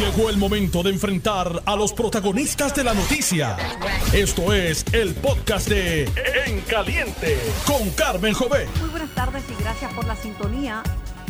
Llegó 0.00 0.30
el 0.30 0.38
momento 0.38 0.82
de 0.82 0.88
enfrentar 0.88 1.62
a 1.66 1.76
los 1.76 1.92
protagonistas 1.92 2.74
de 2.74 2.84
la 2.84 2.94
noticia. 2.94 3.58
Esto 4.14 4.54
es 4.54 4.82
el 4.94 5.14
podcast 5.14 5.68
de 5.68 6.04
En 6.46 6.62
Caliente 6.62 7.36
con 7.66 7.90
Carmen 7.90 8.32
Jové. 8.32 8.66
Muy 8.80 8.88
buenas 8.88 9.14
tardes 9.14 9.44
y 9.50 9.62
gracias 9.62 9.92
por 9.92 10.06
la 10.06 10.16
sintonía. 10.16 10.82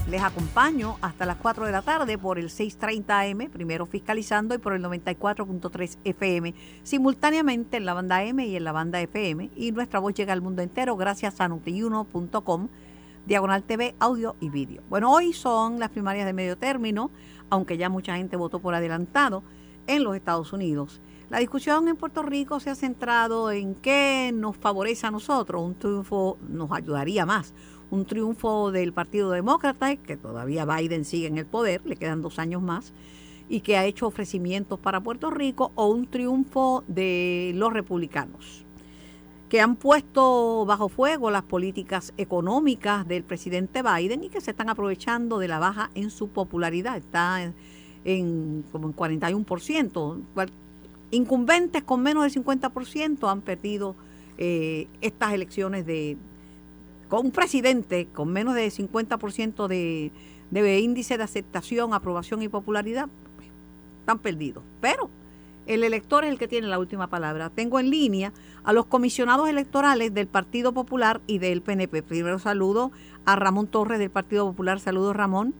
Les 0.08 0.22
acompaño 0.22 0.98
hasta 1.00 1.26
las 1.26 1.38
4 1.38 1.66
de 1.66 1.72
la 1.72 1.82
tarde 1.82 2.16
por 2.16 2.38
el 2.38 2.48
630 2.48 3.18
AM, 3.18 3.50
primero 3.50 3.86
fiscalizando, 3.86 4.54
y 4.54 4.58
por 4.58 4.74
el 4.74 4.84
94.3 4.84 5.98
FM, 6.04 6.54
simultáneamente 6.84 7.76
en 7.76 7.86
la 7.86 7.94
banda 7.94 8.22
M 8.22 8.46
y 8.46 8.54
en 8.54 8.62
la 8.62 8.70
banda 8.70 9.00
FM. 9.00 9.50
Y 9.56 9.72
nuestra 9.72 9.98
voz 9.98 10.14
llega 10.14 10.32
al 10.32 10.42
mundo 10.42 10.62
entero 10.62 10.96
gracias 10.96 11.40
a 11.40 11.48
notiuno.com, 11.48 12.68
diagonal 13.26 13.64
TV, 13.64 13.96
audio 13.98 14.36
y 14.38 14.48
vídeo. 14.48 14.80
Bueno, 14.88 15.12
hoy 15.12 15.32
son 15.32 15.80
las 15.80 15.90
primarias 15.90 16.24
de 16.24 16.32
medio 16.34 16.56
término, 16.56 17.10
aunque 17.50 17.76
ya 17.76 17.88
mucha 17.88 18.16
gente 18.16 18.36
votó 18.36 18.60
por 18.60 18.74
adelantado 18.74 19.42
en 19.86 20.04
los 20.04 20.16
Estados 20.16 20.52
Unidos. 20.52 21.00
La 21.28 21.38
discusión 21.38 21.86
en 21.88 21.96
Puerto 21.96 22.22
Rico 22.22 22.58
se 22.58 22.70
ha 22.70 22.74
centrado 22.74 23.52
en 23.52 23.74
qué 23.74 24.32
nos 24.34 24.56
favorece 24.56 25.06
a 25.06 25.10
nosotros. 25.10 25.62
Un 25.62 25.74
triunfo 25.74 26.38
nos 26.48 26.72
ayudaría 26.72 27.24
más 27.26 27.54
un 27.90 28.06
triunfo 28.06 28.70
del 28.70 28.92
Partido 28.92 29.30
Demócrata, 29.30 29.96
que 29.96 30.16
todavía 30.16 30.64
Biden 30.64 31.04
sigue 31.04 31.26
en 31.26 31.38
el 31.38 31.46
poder, 31.46 31.82
le 31.84 31.96
quedan 31.96 32.22
dos 32.22 32.38
años 32.38 32.62
más, 32.62 32.92
y 33.48 33.60
que 33.60 33.76
ha 33.76 33.84
hecho 33.84 34.06
ofrecimientos 34.06 34.78
para 34.78 35.00
Puerto 35.00 35.30
Rico, 35.30 35.72
o 35.74 35.88
un 35.88 36.06
triunfo 36.06 36.84
de 36.86 37.52
los 37.56 37.72
republicanos, 37.72 38.64
que 39.50 39.60
han 39.60 39.74
puesto 39.74 40.64
bajo 40.64 40.88
fuego 40.88 41.28
las 41.32 41.42
políticas 41.42 42.14
económicas 42.16 43.06
del 43.06 43.24
presidente 43.24 43.82
Biden 43.82 44.22
y 44.22 44.28
que 44.28 44.40
se 44.40 44.52
están 44.52 44.70
aprovechando 44.70 45.40
de 45.40 45.48
la 45.48 45.58
baja 45.58 45.90
en 45.96 46.10
su 46.10 46.28
popularidad. 46.28 46.96
Está 46.96 47.52
en, 48.04 48.64
como 48.70 48.86
en 48.86 48.94
41%. 48.94 50.20
Incumbentes 51.10 51.82
con 51.82 52.00
menos 52.00 52.22
del 52.22 52.44
50% 52.44 53.28
han 53.28 53.40
perdido 53.40 53.96
eh, 54.38 54.86
estas 55.00 55.32
elecciones 55.32 55.84
de, 55.84 56.16
con 57.08 57.26
un 57.26 57.32
presidente 57.32 58.06
con 58.06 58.32
menos 58.32 58.54
de 58.54 58.68
50% 58.68 59.66
de, 59.66 60.12
de 60.52 60.78
índice 60.78 61.18
de 61.18 61.24
aceptación, 61.24 61.92
aprobación 61.92 62.40
y 62.42 62.48
popularidad, 62.48 63.08
están 63.98 64.20
perdidos. 64.20 64.62
Pero 64.80 65.10
el 65.74 65.84
elector 65.84 66.24
es 66.24 66.30
el 66.30 66.38
que 66.38 66.48
tiene 66.48 66.66
la 66.66 66.78
última 66.78 67.06
palabra. 67.06 67.50
Tengo 67.50 67.78
en 67.78 67.90
línea 67.90 68.32
a 68.64 68.72
los 68.72 68.86
comisionados 68.86 69.48
electorales 69.48 70.12
del 70.12 70.26
Partido 70.26 70.72
Popular 70.72 71.20
y 71.26 71.38
del 71.38 71.62
PNP. 71.62 72.02
Primero 72.02 72.38
saludo 72.38 72.90
a 73.24 73.36
Ramón 73.36 73.66
Torres 73.66 73.98
del 73.98 74.10
Partido 74.10 74.46
Popular. 74.46 74.80
Saludos, 74.80 75.16
Ramón. 75.16 75.54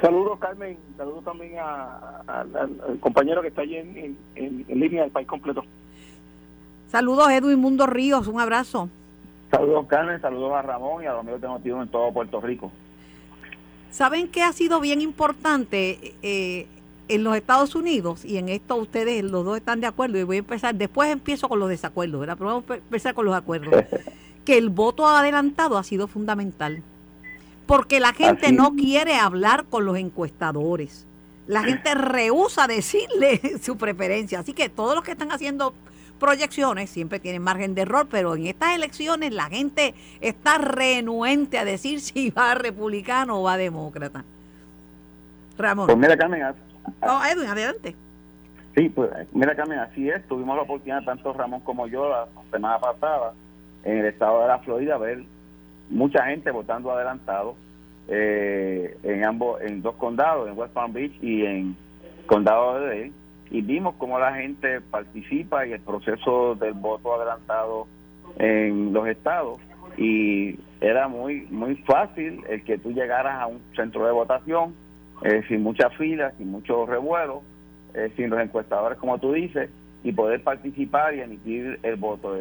Saludos, 0.00 0.38
Carmen. 0.38 0.78
Saludos 0.96 1.24
también 1.24 1.58
al 1.58 2.98
compañero 3.00 3.42
que 3.42 3.48
está 3.48 3.62
allí 3.62 3.76
en, 3.76 4.16
en 4.34 4.80
línea 4.80 5.02
del 5.02 5.10
país 5.10 5.26
completo. 5.26 5.64
Saludos, 6.88 7.30
Edwin 7.30 7.58
Mundo 7.58 7.86
Ríos. 7.86 8.26
Un 8.26 8.40
abrazo. 8.40 8.88
Saludos 9.50 9.86
Carmen, 9.88 10.20
saludos 10.20 10.52
a 10.52 10.62
Ramón 10.62 11.02
y 11.02 11.06
a 11.06 11.12
los 11.12 11.20
amigos 11.20 11.40
que 11.40 11.68
hemos 11.68 11.82
en 11.82 11.88
todo 11.88 12.12
Puerto 12.12 12.40
Rico. 12.40 12.70
¿Saben 13.90 14.28
qué 14.28 14.42
ha 14.42 14.52
sido 14.52 14.78
bien 14.78 15.00
importante 15.00 16.14
eh, 16.22 16.68
en 17.14 17.24
los 17.24 17.36
Estados 17.36 17.74
Unidos? 17.74 18.24
Y 18.24 18.38
en 18.38 18.48
esto 18.48 18.76
ustedes 18.76 19.22
los 19.24 19.44
dos 19.44 19.56
están 19.56 19.80
de 19.80 19.86
acuerdo 19.86 20.18
y 20.18 20.22
voy 20.22 20.36
a 20.36 20.38
empezar, 20.40 20.74
después 20.74 21.10
empiezo 21.10 21.48
con 21.48 21.58
los 21.58 21.68
desacuerdos, 21.68 22.20
¿verdad? 22.20 22.36
Pero 22.38 22.50
vamos 22.50 22.64
a 22.70 22.74
empezar 22.74 23.14
con 23.14 23.24
los 23.24 23.34
acuerdos. 23.34 23.84
que 24.44 24.58
el 24.58 24.70
voto 24.70 25.06
adelantado 25.06 25.78
ha 25.78 25.84
sido 25.84 26.06
fundamental. 26.06 26.82
Porque 27.66 28.00
la 28.00 28.12
gente 28.12 28.52
no 28.52 28.74
quiere 28.74 29.14
hablar 29.14 29.64
con 29.66 29.84
los 29.84 29.96
encuestadores. 29.96 31.06
La 31.46 31.62
gente 31.62 31.94
rehúsa 31.94 32.66
decirle 32.66 33.40
su 33.62 33.76
preferencia. 33.76 34.40
Así 34.40 34.52
que 34.52 34.68
todos 34.68 34.94
los 34.94 35.04
que 35.04 35.12
están 35.12 35.30
haciendo 35.30 35.74
proyecciones 36.18 36.90
siempre 36.90 37.18
tienen 37.18 37.42
margen 37.42 37.74
de 37.74 37.82
error, 37.82 38.06
pero 38.10 38.34
en 38.36 38.46
estas 38.46 38.74
elecciones 38.74 39.32
la 39.32 39.46
gente 39.46 39.94
está 40.20 40.58
renuente 40.58 41.58
a 41.58 41.64
decir 41.64 42.00
si 42.00 42.30
va 42.30 42.54
republicano 42.54 43.40
o 43.40 43.42
va 43.42 43.56
demócrata. 43.56 44.24
Ramón. 45.58 45.86
Pues 45.86 45.98
mira, 45.98 46.16
Carmen. 46.16 46.42
Oh, 47.02 47.20
Edwin, 47.24 47.48
adelante. 47.48 47.94
Sí, 48.74 48.88
pues 48.88 49.10
mira, 49.32 49.54
Carmen, 49.54 49.78
así 49.78 50.08
es. 50.08 50.26
Tuvimos 50.28 50.56
la 50.56 50.62
oportunidad, 50.62 51.02
tanto 51.04 51.32
Ramón 51.32 51.60
como 51.60 51.86
yo, 51.86 52.08
la 52.08 52.26
semana 52.50 52.78
pasada, 52.78 53.34
en 53.84 53.98
el 53.98 54.06
estado 54.06 54.42
de 54.42 54.48
la 54.48 54.58
Florida, 54.60 54.96
ver 54.98 55.24
mucha 55.88 56.24
gente 56.26 56.50
votando 56.50 56.92
adelantado 56.92 57.56
eh, 58.08 58.96
en 59.02 59.24
ambos, 59.24 59.60
en 59.60 59.82
dos 59.82 59.96
condados, 59.96 60.48
en 60.48 60.58
West 60.58 60.72
Palm 60.72 60.92
Beach 60.92 61.12
y 61.22 61.44
en 61.44 61.76
condado 62.26 62.80
de 62.80 63.12
y 63.50 63.62
vimos 63.62 63.96
cómo 63.98 64.18
la 64.18 64.34
gente 64.34 64.80
participa 64.80 65.64
en 65.64 65.72
el 65.72 65.80
proceso 65.80 66.54
del 66.54 66.74
voto 66.74 67.14
adelantado 67.14 67.88
en 68.38 68.92
los 68.92 69.08
estados 69.08 69.58
y 69.96 70.56
era 70.80 71.08
muy 71.08 71.48
muy 71.50 71.74
fácil 71.76 72.44
el 72.48 72.62
que 72.62 72.78
tú 72.78 72.92
llegaras 72.92 73.40
a 73.40 73.48
un 73.48 73.60
centro 73.74 74.06
de 74.06 74.12
votación 74.12 74.74
eh, 75.22 75.42
sin 75.48 75.62
muchas 75.62 75.94
filas, 75.96 76.34
sin 76.38 76.50
mucho 76.50 76.86
revuelo, 76.86 77.42
eh, 77.94 78.12
sin 78.16 78.30
los 78.30 78.40
encuestadores 78.40 78.98
como 78.98 79.18
tú 79.18 79.32
dices 79.32 79.70
y 80.02 80.12
poder 80.12 80.42
participar 80.42 81.14
y 81.14 81.20
emitir 81.20 81.78
el 81.82 81.96
voto. 81.96 82.36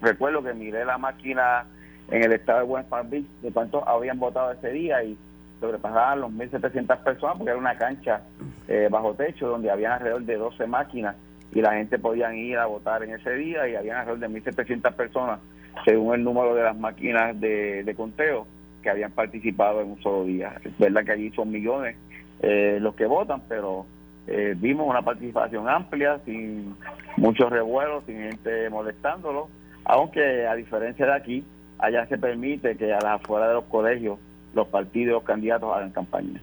recuerdo 0.00 0.42
que 0.42 0.54
miré 0.54 0.84
la 0.84 0.98
máquina 0.98 1.66
en 2.10 2.24
el 2.24 2.32
estado 2.32 2.60
de 2.60 2.64
West 2.64 2.88
Palm 2.88 3.10
Beach 3.10 3.26
de 3.42 3.52
cuántos 3.52 3.86
habían 3.86 4.18
votado 4.18 4.52
ese 4.52 4.70
día 4.70 5.02
y 5.04 5.16
sobrepasaban 5.60 6.20
los 6.20 6.32
1.700 6.32 6.98
personas 6.98 7.36
porque 7.36 7.50
era 7.50 7.58
una 7.58 7.78
cancha 7.78 8.22
eh, 8.68 8.88
bajo 8.90 9.14
techo 9.14 9.48
donde 9.48 9.70
habían 9.70 9.92
alrededor 9.92 10.22
de 10.22 10.36
12 10.36 10.66
máquinas 10.66 11.16
y 11.52 11.60
la 11.60 11.74
gente 11.74 11.98
podía 11.98 12.34
ir 12.34 12.58
a 12.58 12.66
votar 12.66 13.02
en 13.04 13.14
ese 13.14 13.32
día 13.34 13.68
y 13.68 13.76
habían 13.76 13.98
alrededor 13.98 14.28
de 14.28 14.40
1.700 14.40 14.92
personas 14.94 15.40
según 15.84 16.14
el 16.14 16.24
número 16.24 16.54
de 16.54 16.62
las 16.62 16.76
máquinas 16.76 17.38
de, 17.40 17.94
conteo 17.96 18.46
que 18.84 18.90
habían 18.90 19.10
participado 19.12 19.80
en 19.80 19.92
un 19.92 20.02
solo 20.02 20.24
día. 20.24 20.60
Es 20.62 20.78
verdad 20.78 21.04
que 21.04 21.12
allí 21.12 21.30
son 21.30 21.50
millones 21.50 21.96
eh, 22.42 22.78
los 22.80 22.94
que 22.94 23.06
votan, 23.06 23.42
pero 23.48 23.86
eh, 24.26 24.54
vimos 24.56 24.86
una 24.86 25.00
participación 25.00 25.68
amplia, 25.68 26.20
sin 26.26 26.76
muchos 27.16 27.50
revuelos, 27.50 28.04
sin 28.04 28.18
gente 28.18 28.68
molestándolo, 28.68 29.48
aunque 29.84 30.46
a 30.46 30.54
diferencia 30.54 31.06
de 31.06 31.14
aquí, 31.14 31.44
allá 31.78 32.06
se 32.06 32.18
permite 32.18 32.76
que 32.76 32.92
a 32.92 33.00
las 33.00 33.22
afueras 33.22 33.48
de 33.48 33.54
los 33.54 33.64
colegios 33.64 34.18
los 34.54 34.68
partidos 34.68 35.22
candidatos 35.24 35.74
hagan 35.74 35.90
campaña. 35.90 36.40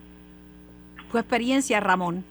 ¿Tu 1.11 1.17
experiencia, 1.19 1.79
Ramón? 1.79 2.23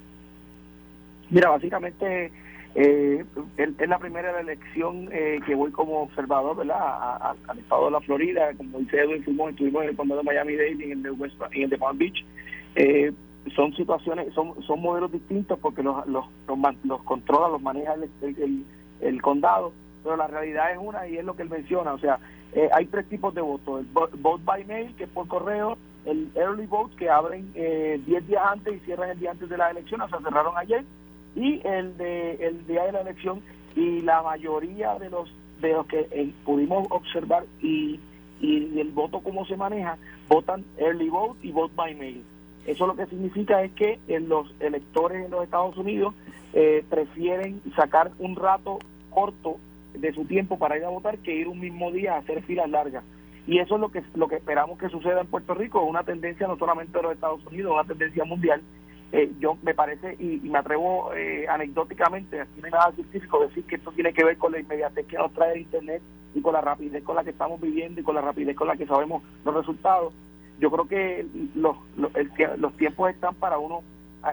Mira, 1.31 1.51
básicamente 1.51 2.33
eh, 2.75 3.25
es 3.57 3.89
la 3.89 3.99
primera 3.99 4.39
elección 4.41 5.09
eh, 5.13 5.41
que 5.45 5.55
voy 5.55 5.73
como 5.73 6.03
observador, 6.03 6.57
¿verdad? 6.57 7.35
al 7.49 7.59
estado 7.59 7.87
de 7.87 7.91
la 7.91 8.01
Florida, 8.01 8.53
como 8.57 8.79
dice 8.79 9.01
Edwin, 9.01 9.25
fuimos, 9.25 9.51
estuvimos 9.51 9.83
en 9.83 9.89
el 9.91 9.97
condado 9.97 10.21
de 10.21 10.27
Miami-Dade 10.27 10.77
y 10.79 10.83
en 10.85 10.93
el 10.93 11.03
de, 11.03 11.11
West, 11.11 11.35
en 11.53 11.63
el 11.63 11.71
de 11.71 11.79
Palm 11.79 11.99
Beach. 11.99 12.25
Eh, 12.77 13.13
son 13.57 13.75
situaciones, 13.75 14.33
son, 14.35 14.63
son 14.63 14.81
modelos 14.81 15.11
distintos 15.11 15.59
porque 15.59 15.83
los, 15.83 16.07
los, 16.07 16.27
los, 16.85 17.03
controla, 17.03 17.49
los 17.49 17.63
maneja 17.63 17.95
el, 17.95 18.65
el, 19.01 19.23
condado, 19.23 19.73
pero 20.05 20.17
la 20.17 20.27
realidad 20.27 20.73
es 20.73 20.79
una 20.79 21.09
y 21.09 21.17
es 21.17 21.25
lo 21.25 21.35
que 21.35 21.43
él 21.43 21.51
menciona, 21.51 21.95
o 21.95 21.99
sea, 21.99 22.19
eh, 22.53 22.69
hay 22.73 22.87
tres 22.87 23.09
tipos 23.09 23.35
de 23.35 23.41
votos, 23.41 23.81
el 23.81 23.87
vote 23.93 24.43
by 24.45 24.65
mail, 24.67 24.95
que 24.97 25.05
es 25.05 25.11
por 25.11 25.27
correo, 25.27 25.79
el 26.05 26.31
early 26.35 26.67
vote, 26.67 26.95
que 26.97 27.09
abren 27.09 27.53
10 27.53 27.57
eh, 27.57 28.01
días 28.07 28.43
antes 28.45 28.77
y 28.77 28.85
cierran 28.85 29.11
el 29.11 29.19
día 29.19 29.31
antes 29.31 29.49
de 29.49 29.57
la 29.57 29.71
elección, 29.71 30.01
o 30.03 30.09
sea, 30.09 30.21
cerraron 30.21 30.57
ayer, 30.57 30.85
y 31.35 31.61
el 31.67 31.97
de 31.97 32.35
el 32.47 32.67
día 32.67 32.85
de 32.85 32.93
la 32.93 33.01
elección, 33.03 33.41
y 33.77 34.03
la 34.03 34.23
mayoría 34.23 34.99
de 34.99 35.11
los 35.11 35.33
de 35.61 35.73
los 35.73 35.87
que 35.87 36.09
eh, 36.11 36.33
pudimos 36.45 36.87
observar 36.91 37.45
y, 37.61 38.01
y 38.41 38.81
el 38.81 38.91
voto 38.91 39.21
cómo 39.21 39.45
se 39.47 39.57
maneja, 39.57 39.99
votan 40.29 40.65
early 40.79 41.09
vote 41.09 41.39
y 41.43 41.53
vote 41.53 41.75
by 41.77 41.95
mail. 41.95 42.25
Eso 42.67 42.87
lo 42.87 42.97
que 42.97 43.07
significa 43.07 43.63
es 43.63 43.73
que 43.73 43.99
los 44.07 44.55
electores 44.61 45.25
en 45.25 45.31
los 45.31 45.45
Estados 45.45 45.77
Unidos 45.77 46.15
prefieren 46.89 47.63
sacar 47.75 48.11
un 48.19 48.37
rato 48.37 48.79
corto 49.11 49.57
de 49.95 50.13
su 50.13 50.25
tiempo 50.25 50.59
para 50.59 50.77
ir 50.77 50.85
a 50.85 50.89
votar 50.89 51.19
que 51.19 51.35
ir 51.35 51.49
un 51.49 51.61
mismo 51.61 51.91
día 51.91 52.15
a 52.15 52.19
hacer 52.19 52.43
filas 52.43 52.71
largas. 52.71 53.05
Y 53.47 53.59
eso 53.59 53.75
es 53.75 53.81
lo 53.81 53.89
que 53.89 54.03
lo 54.15 54.29
que 54.29 54.37
esperamos 54.37 54.79
que 54.79 54.89
suceda 54.89 55.21
en 55.21 55.27
Puerto 55.27 55.55
Rico, 55.55 55.83
una 55.83 56.05
tendencia 56.05 56.47
no 56.47 56.57
solamente 56.57 56.97
de 56.97 57.03
los 57.03 57.15
Estados 57.15 57.45
Unidos, 57.47 57.73
una 57.73 57.85
tendencia 57.85 58.25
mundial. 58.25 58.63
Eh, 59.13 59.33
yo 59.41 59.57
me 59.63 59.75
parece, 59.75 60.15
y, 60.21 60.41
me 60.49 60.59
atrevo 60.59 61.13
eh, 61.15 61.47
anecdóticamente, 61.49 62.41
aquí 62.41 62.61
no 62.61 62.67
hay 62.67 62.73
nada 62.73 62.93
científico, 62.93 63.41
decir 63.41 63.65
que 63.65 63.77
esto 63.77 63.91
tiene 63.93 64.13
que 64.13 64.25
ver 64.25 64.39
con 64.39 64.53
la 64.53 64.61
inmediatez 64.61 65.07
que 65.07 65.19
nos 65.19 65.33
trae 65.33 65.55
el 65.55 65.63
Internet 65.63 66.01
y 66.35 66.41
con 66.41 66.53
la 66.53 66.61
rapidez 66.61 67.03
con 67.03 67.17
la 67.17 67.25
que 67.25 67.31
estamos 67.31 67.61
viviendo 67.61 68.01
y 68.01 68.05
con 68.05 68.15
la 68.15 68.21
rapidez 68.21 68.55
con 68.57 68.69
la 68.69 68.77
que 68.77 68.87
sabemos 68.87 69.23
los 69.45 69.55
resultados. 69.55 70.13
Yo 70.61 70.71
creo 70.71 70.87
que 70.87 71.27
los, 71.57 71.77
los, 71.97 72.13
los 72.59 72.77
tiempos 72.77 73.11
están 73.11 73.35
para 73.35 73.59
uno 73.59 73.83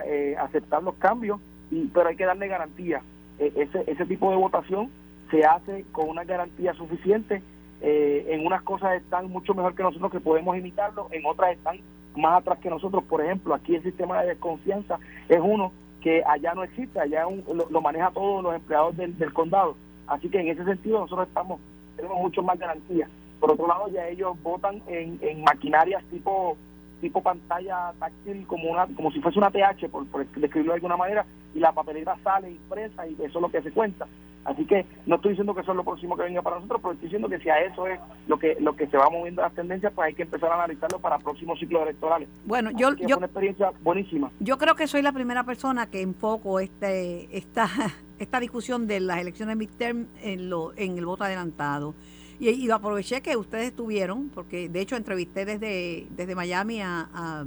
eh, 0.06 0.36
aceptar 0.38 0.82
los 0.82 0.94
cambios, 0.96 1.40
y, 1.70 1.86
pero 1.86 2.08
hay 2.08 2.16
que 2.16 2.26
darle 2.26 2.46
garantía. 2.46 3.02
ese, 3.38 3.84
ese 3.86 4.06
tipo 4.06 4.30
de 4.30 4.36
votación 4.36 4.90
se 5.30 5.44
hace 5.44 5.84
con 5.92 6.08
una 6.08 6.24
garantía 6.24 6.74
suficiente. 6.74 7.42
Eh, 7.80 8.26
en 8.30 8.44
unas 8.44 8.62
cosas 8.62 9.00
están 9.00 9.30
mucho 9.30 9.54
mejor 9.54 9.74
que 9.74 9.84
nosotros 9.84 10.10
que 10.10 10.20
podemos 10.20 10.56
imitarlo, 10.56 11.08
en 11.12 11.24
otras 11.24 11.52
están 11.52 11.78
más 12.16 12.40
atrás 12.40 12.58
que 12.58 12.70
nosotros. 12.70 13.04
Por 13.04 13.22
ejemplo, 13.22 13.54
aquí 13.54 13.74
el 13.74 13.82
sistema 13.82 14.22
de 14.22 14.28
desconfianza 14.28 14.98
es 15.28 15.40
uno 15.42 15.72
que 16.00 16.22
allá 16.24 16.54
no 16.54 16.64
existe, 16.64 17.00
allá 17.00 17.24
lo, 17.70 17.80
maneja 17.80 18.10
todos 18.10 18.42
los 18.42 18.54
empleados 18.54 18.96
del, 18.96 19.32
condado. 19.32 19.76
Así 20.06 20.28
que 20.28 20.40
en 20.40 20.48
ese 20.48 20.64
sentido 20.64 21.00
nosotros 21.00 21.28
estamos 21.28 21.60
tenemos 21.96 22.18
mucho 22.18 22.42
más 22.42 22.58
garantías. 22.58 23.10
Por 23.40 23.52
otro 23.52 23.66
lado, 23.66 23.88
ya 23.88 24.06
ellos 24.06 24.36
votan 24.42 24.80
en, 24.86 25.18
en 25.20 25.42
maquinarias 25.42 26.02
tipo 26.10 26.56
tipo 27.00 27.22
pantalla 27.22 27.92
táctil 27.98 28.44
como 28.46 28.70
una 28.70 28.86
como 28.88 29.12
si 29.12 29.20
fuese 29.20 29.38
una 29.38 29.50
TH 29.50 29.88
por 29.88 30.04
describirlo 30.06 30.72
de 30.72 30.76
alguna 30.76 30.96
manera 30.96 31.24
y 31.54 31.60
la 31.60 31.72
papelera 31.72 32.16
sale 32.22 32.50
impresa 32.50 33.06
y 33.06 33.14
eso 33.14 33.38
es 33.38 33.42
lo 33.42 33.50
que 33.50 33.62
se 33.62 33.70
cuenta. 33.70 34.06
Así 34.44 34.64
que 34.64 34.86
no 35.04 35.16
estoy 35.16 35.30
diciendo 35.30 35.54
que 35.54 35.60
eso 35.60 35.72
es 35.72 35.76
lo 35.76 35.84
próximo 35.84 36.16
que 36.16 36.22
venga 36.22 36.40
para 36.40 36.56
nosotros 36.56 36.80
pero 36.80 36.92
estoy 36.94 37.08
diciendo 37.08 37.28
que 37.28 37.38
si 37.38 37.50
a 37.50 37.60
eso 37.60 37.86
es 37.86 38.00
lo 38.28 38.38
que 38.38 38.56
lo 38.60 38.74
que 38.74 38.86
se 38.86 38.96
va 38.96 39.10
moviendo 39.10 39.42
las 39.42 39.52
tendencias 39.52 39.92
pues 39.94 40.06
hay 40.06 40.14
que 40.14 40.22
empezar 40.22 40.50
a 40.50 40.54
analizarlo 40.54 40.98
para 41.00 41.18
próximos 41.18 41.58
ciclos 41.58 41.82
electorales. 41.82 42.28
Bueno 42.46 42.70
yo 42.70 42.94
yo 42.94 43.18
una 43.18 43.26
experiencia 43.26 43.72
buenísima. 43.82 44.30
yo 44.40 44.56
creo 44.56 44.74
que 44.74 44.86
soy 44.86 45.02
la 45.02 45.12
primera 45.12 45.44
persona 45.44 45.90
que 45.90 46.00
enfoco 46.00 46.60
este 46.60 47.36
esta 47.36 47.68
esta 48.18 48.40
discusión 48.40 48.86
de 48.86 49.00
las 49.00 49.18
elecciones 49.18 49.56
midterm 49.56 50.06
en 50.22 50.48
lo 50.48 50.72
en 50.76 50.96
el 50.96 51.04
voto 51.04 51.24
adelantado. 51.24 51.94
Y, 52.40 52.70
aproveché 52.70 53.20
que 53.20 53.36
ustedes 53.36 53.66
estuvieron, 53.66 54.28
porque 54.28 54.68
de 54.68 54.80
hecho 54.80 54.94
entrevisté 54.94 55.44
desde, 55.44 56.06
desde 56.10 56.36
Miami 56.36 56.80
a, 56.80 57.44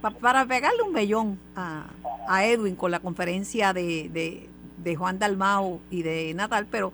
para 0.00 0.44
pegarle 0.46 0.82
un 0.82 0.92
mellón 0.92 1.38
a, 1.56 1.86
a, 2.28 2.44
Edwin 2.46 2.76
con 2.76 2.90
la 2.90 3.00
conferencia 3.00 3.72
de, 3.72 4.08
de, 4.08 4.48
de 4.78 4.96
Juan 4.96 5.18
Dalmau 5.18 5.80
y 5.90 6.02
de 6.02 6.34
Natal, 6.34 6.66
pero 6.70 6.92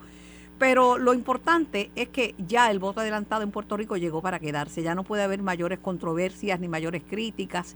pero 0.57 0.97
lo 0.97 1.13
importante 1.13 1.91
es 1.95 2.09
que 2.09 2.33
ya 2.37 2.71
el 2.71 2.79
voto 2.79 3.01
adelantado 3.01 3.43
en 3.43 3.51
Puerto 3.51 3.75
Rico 3.75 3.97
llegó 3.97 4.21
para 4.21 4.39
quedarse, 4.39 4.83
ya 4.83 4.95
no 4.95 5.03
puede 5.03 5.23
haber 5.23 5.41
mayores 5.41 5.79
controversias 5.79 6.59
ni 6.59 6.67
mayores 6.69 7.03
críticas. 7.03 7.75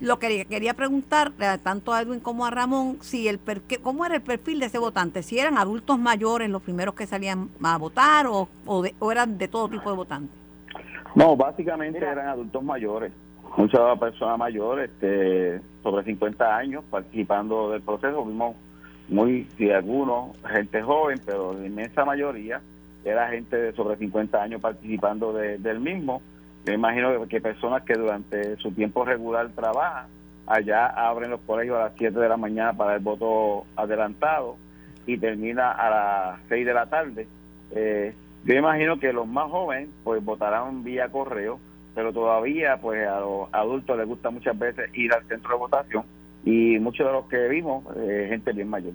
Lo 0.00 0.18
que 0.18 0.46
quería 0.46 0.74
preguntar 0.74 1.32
eh, 1.40 1.58
tanto 1.62 1.92
a 1.92 2.00
Edwin 2.00 2.20
como 2.20 2.46
a 2.46 2.50
Ramón, 2.50 2.98
si 3.00 3.28
el 3.28 3.40
cómo 3.82 4.06
era 4.06 4.14
el 4.14 4.22
perfil 4.22 4.60
de 4.60 4.66
ese 4.66 4.78
votante, 4.78 5.22
si 5.22 5.38
eran 5.38 5.58
adultos 5.58 5.98
mayores 5.98 6.48
los 6.48 6.62
primeros 6.62 6.94
que 6.94 7.06
salían 7.06 7.50
a 7.62 7.76
votar 7.76 8.26
o, 8.26 8.48
o, 8.64 9.12
eran 9.12 9.36
de 9.36 9.48
todo 9.48 9.68
tipo 9.68 9.90
de 9.90 9.96
votantes. 9.96 10.36
No, 11.16 11.36
básicamente 11.36 11.98
eran 11.98 12.28
adultos 12.28 12.62
mayores, 12.62 13.12
muchas 13.56 13.98
personas 13.98 14.38
mayores, 14.38 14.90
este, 14.90 15.60
sobre 15.82 16.04
50 16.04 16.56
años, 16.56 16.84
participando 16.90 17.70
del 17.70 17.82
proceso. 17.82 18.24
Vimos 18.24 18.56
muy, 19.08 19.46
si 19.56 19.70
algunos, 19.70 20.36
gente 20.48 20.82
joven, 20.82 21.20
pero 21.24 21.52
la 21.52 21.66
inmensa 21.66 22.04
mayoría 22.04 22.60
era 23.04 23.28
gente 23.28 23.56
de 23.56 23.72
sobre 23.72 23.96
50 23.96 24.42
años 24.42 24.60
participando 24.60 25.32
del 25.32 25.80
mismo. 25.80 26.22
Me 26.66 26.74
imagino 26.74 27.26
que 27.26 27.40
personas 27.40 27.82
que 27.82 27.94
durante 27.94 28.56
su 28.56 28.72
tiempo 28.72 29.04
regular 29.04 29.48
trabajan, 29.54 30.06
allá 30.46 30.86
abren 30.86 31.30
los 31.30 31.40
colegios 31.40 31.76
a 31.76 31.84
las 31.84 31.92
7 31.96 32.18
de 32.18 32.28
la 32.28 32.36
mañana 32.36 32.72
para 32.74 32.94
el 32.94 33.00
voto 33.00 33.64
adelantado 33.76 34.56
y 35.06 35.16
termina 35.16 35.72
a 35.72 35.90
las 35.90 36.40
6 36.48 36.66
de 36.66 36.74
la 36.74 36.86
tarde. 36.86 37.26
Eh, 37.72 38.14
yo 38.44 38.54
imagino 38.54 38.98
que 38.98 39.12
los 39.12 39.26
más 39.26 39.50
jóvenes 39.50 39.88
pues 40.04 40.24
votarán 40.24 40.84
vía 40.84 41.08
correo, 41.08 41.58
pero 41.94 42.12
todavía 42.12 42.78
pues 42.80 43.06
a 43.06 43.20
los 43.20 43.48
adultos 43.52 43.96
les 43.98 44.06
gusta 44.06 44.30
muchas 44.30 44.58
veces 44.58 44.90
ir 44.94 45.12
al 45.12 45.26
centro 45.26 45.50
de 45.50 45.58
votación 45.58 46.04
y 46.44 46.78
muchos 46.78 47.06
de 47.06 47.12
los 47.12 47.26
que 47.26 47.48
vimos, 47.48 47.84
eh, 47.96 48.26
gente 48.28 48.52
bien 48.52 48.68
mayor. 48.68 48.94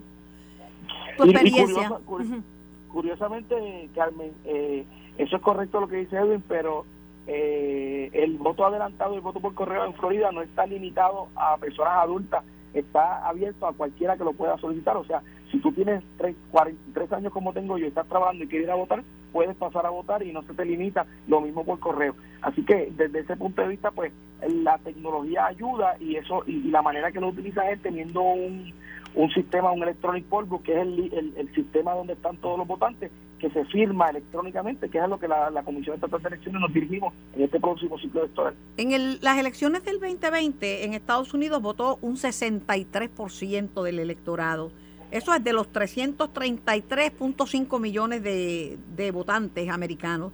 curiosamente, 2.88 3.88
Carmen, 3.94 4.32
eh, 4.44 4.84
eso 5.18 5.36
es 5.36 5.42
correcto 5.42 5.80
lo 5.80 5.88
que 5.88 5.96
dice 5.96 6.16
Edwin, 6.16 6.42
pero 6.48 6.84
eh, 7.26 8.10
el 8.12 8.36
voto 8.38 8.64
adelantado 8.64 9.14
y 9.14 9.16
el 9.16 9.22
voto 9.22 9.40
por 9.40 9.54
correo 9.54 9.84
en 9.84 9.94
Florida 9.94 10.30
no 10.32 10.42
está 10.42 10.66
limitado 10.66 11.28
a 11.34 11.56
personas 11.56 11.94
adultas, 11.94 12.44
está 12.74 13.26
abierto 13.26 13.66
a 13.66 13.72
cualquiera 13.72 14.16
que 14.16 14.24
lo 14.24 14.32
pueda 14.32 14.58
solicitar. 14.58 14.96
O 14.96 15.04
sea, 15.04 15.22
si 15.50 15.58
tú 15.58 15.72
tienes 15.72 16.02
3, 16.18 16.36
43 16.50 17.12
años 17.12 17.32
como 17.32 17.52
tengo 17.52 17.78
yo, 17.78 17.86
estás 17.86 18.06
trabajando 18.08 18.44
y 18.44 18.48
quieres 18.48 18.66
ir 18.66 18.72
a 18.72 18.76
votar, 18.76 19.02
puedes 19.32 19.56
pasar 19.56 19.86
a 19.86 19.90
votar 19.90 20.22
y 20.22 20.32
no 20.32 20.42
se 20.42 20.54
te 20.54 20.64
limita 20.64 21.06
lo 21.28 21.40
mismo 21.40 21.64
por 21.64 21.78
correo. 21.78 22.14
Así 22.46 22.62
que 22.62 22.90
desde 22.96 23.18
ese 23.18 23.36
punto 23.36 23.60
de 23.60 23.68
vista, 23.68 23.90
pues 23.90 24.12
la 24.48 24.78
tecnología 24.78 25.46
ayuda 25.46 25.96
y 25.98 26.14
eso 26.14 26.44
y, 26.46 26.62
la 26.70 26.80
manera 26.80 27.10
que 27.10 27.18
lo 27.18 27.30
utiliza 27.30 27.68
es 27.72 27.82
teniendo 27.82 28.22
un, 28.22 28.72
un 29.16 29.30
sistema, 29.30 29.72
un 29.72 29.82
electronic 29.82 30.26
poll 30.26 30.46
que 30.62 30.74
es 30.74 30.78
el, 30.78 31.34
el, 31.36 31.52
sistema 31.56 31.94
donde 31.94 32.12
están 32.12 32.36
todos 32.36 32.56
los 32.56 32.68
votantes, 32.68 33.10
que 33.40 33.50
se 33.50 33.64
firma 33.64 34.10
electrónicamente, 34.10 34.88
que 34.88 34.98
es 34.98 35.02
a 35.02 35.08
lo 35.08 35.18
que 35.18 35.26
la, 35.26 35.60
Comisión 35.64 35.96
Estatal 35.96 36.22
de 36.22 36.28
Elecciones 36.28 36.60
nos 36.60 36.72
dirigimos 36.72 37.12
en 37.34 37.42
este 37.42 37.58
próximo 37.58 37.98
ciclo 37.98 38.20
electoral. 38.20 38.54
En 38.76 38.92
el, 38.92 39.18
las 39.22 39.38
elecciones 39.38 39.82
del 39.82 39.98
2020 39.98 40.84
en 40.84 40.94
Estados 40.94 41.34
Unidos 41.34 41.60
votó 41.60 41.98
un 42.00 42.14
63% 42.14 43.82
del 43.82 43.98
electorado. 43.98 44.70
Eso 45.10 45.34
es 45.34 45.42
de 45.42 45.52
los 45.52 45.72
333.5 45.72 47.80
millones 47.80 48.22
de, 48.22 48.78
de 48.94 49.10
votantes 49.10 49.68
americanos. 49.68 50.32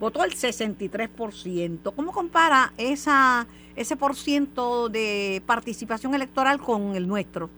Votó 0.00 0.24
el 0.24 0.32
63%. 0.32 1.92
¿Cómo 1.94 2.12
compara 2.12 2.72
esa, 2.76 3.46
ese 3.76 3.96
por 3.96 4.14
ciento 4.16 4.88
de 4.88 5.42
participación 5.46 6.14
electoral 6.14 6.58
con 6.60 6.94
el 6.96 7.06
nuestro? 7.06 7.48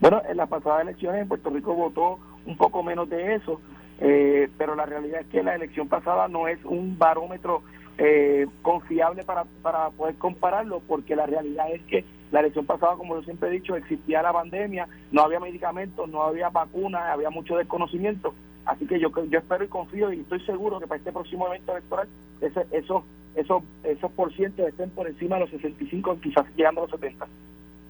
Bueno, 0.00 0.22
en 0.28 0.36
las 0.36 0.48
pasadas 0.48 0.82
elecciones 0.82 1.22
en 1.22 1.28
Puerto 1.28 1.50
Rico 1.50 1.74
votó 1.74 2.18
un 2.46 2.56
poco 2.56 2.82
menos 2.82 3.08
de 3.08 3.36
eso, 3.36 3.60
eh, 4.00 4.50
pero 4.58 4.74
la 4.74 4.86
realidad 4.86 5.22
es 5.22 5.26
que 5.28 5.42
la 5.42 5.54
elección 5.54 5.88
pasada 5.88 6.28
no 6.28 6.46
es 6.46 6.58
un 6.64 6.98
barómetro 6.98 7.62
eh, 7.98 8.46
confiable 8.62 9.22
para, 9.24 9.44
para 9.62 9.90
poder 9.90 10.16
compararlo, 10.16 10.80
porque 10.86 11.16
la 11.16 11.26
realidad 11.26 11.70
es 11.72 11.82
que 11.82 12.04
la 12.32 12.40
elección 12.40 12.66
pasada, 12.66 12.96
como 12.96 13.14
yo 13.16 13.22
siempre 13.22 13.48
he 13.48 13.52
dicho, 13.52 13.76
existía 13.76 14.22
la 14.22 14.32
pandemia, 14.32 14.88
no 15.12 15.22
había 15.22 15.38
medicamentos, 15.38 16.08
no 16.08 16.22
había 16.22 16.48
vacunas, 16.48 17.02
había 17.02 17.30
mucho 17.30 17.56
desconocimiento. 17.56 18.34
Así 18.64 18.86
que 18.86 18.98
yo, 18.98 19.10
yo 19.28 19.38
espero 19.38 19.64
y 19.64 19.68
confío 19.68 20.12
y 20.12 20.20
estoy 20.20 20.40
seguro 20.40 20.80
que 20.80 20.86
para 20.86 20.98
este 20.98 21.12
próximo 21.12 21.46
evento 21.46 21.72
electoral 21.72 22.08
ese, 22.40 22.66
esos, 22.72 23.04
esos, 23.36 23.62
esos 23.84 24.10
por 24.12 24.34
ciento 24.34 24.66
estén 24.66 24.90
por 24.90 25.06
encima 25.06 25.36
de 25.36 25.42
los 25.42 25.50
65, 25.50 26.18
quizás 26.22 26.44
llegando 26.56 26.80
a 26.80 26.84
los 26.84 26.90
70. 26.92 27.26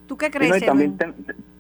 ¿Tú 0.07 0.17
qué 0.17 0.31
crees? 0.31 0.65
también, 0.67 0.99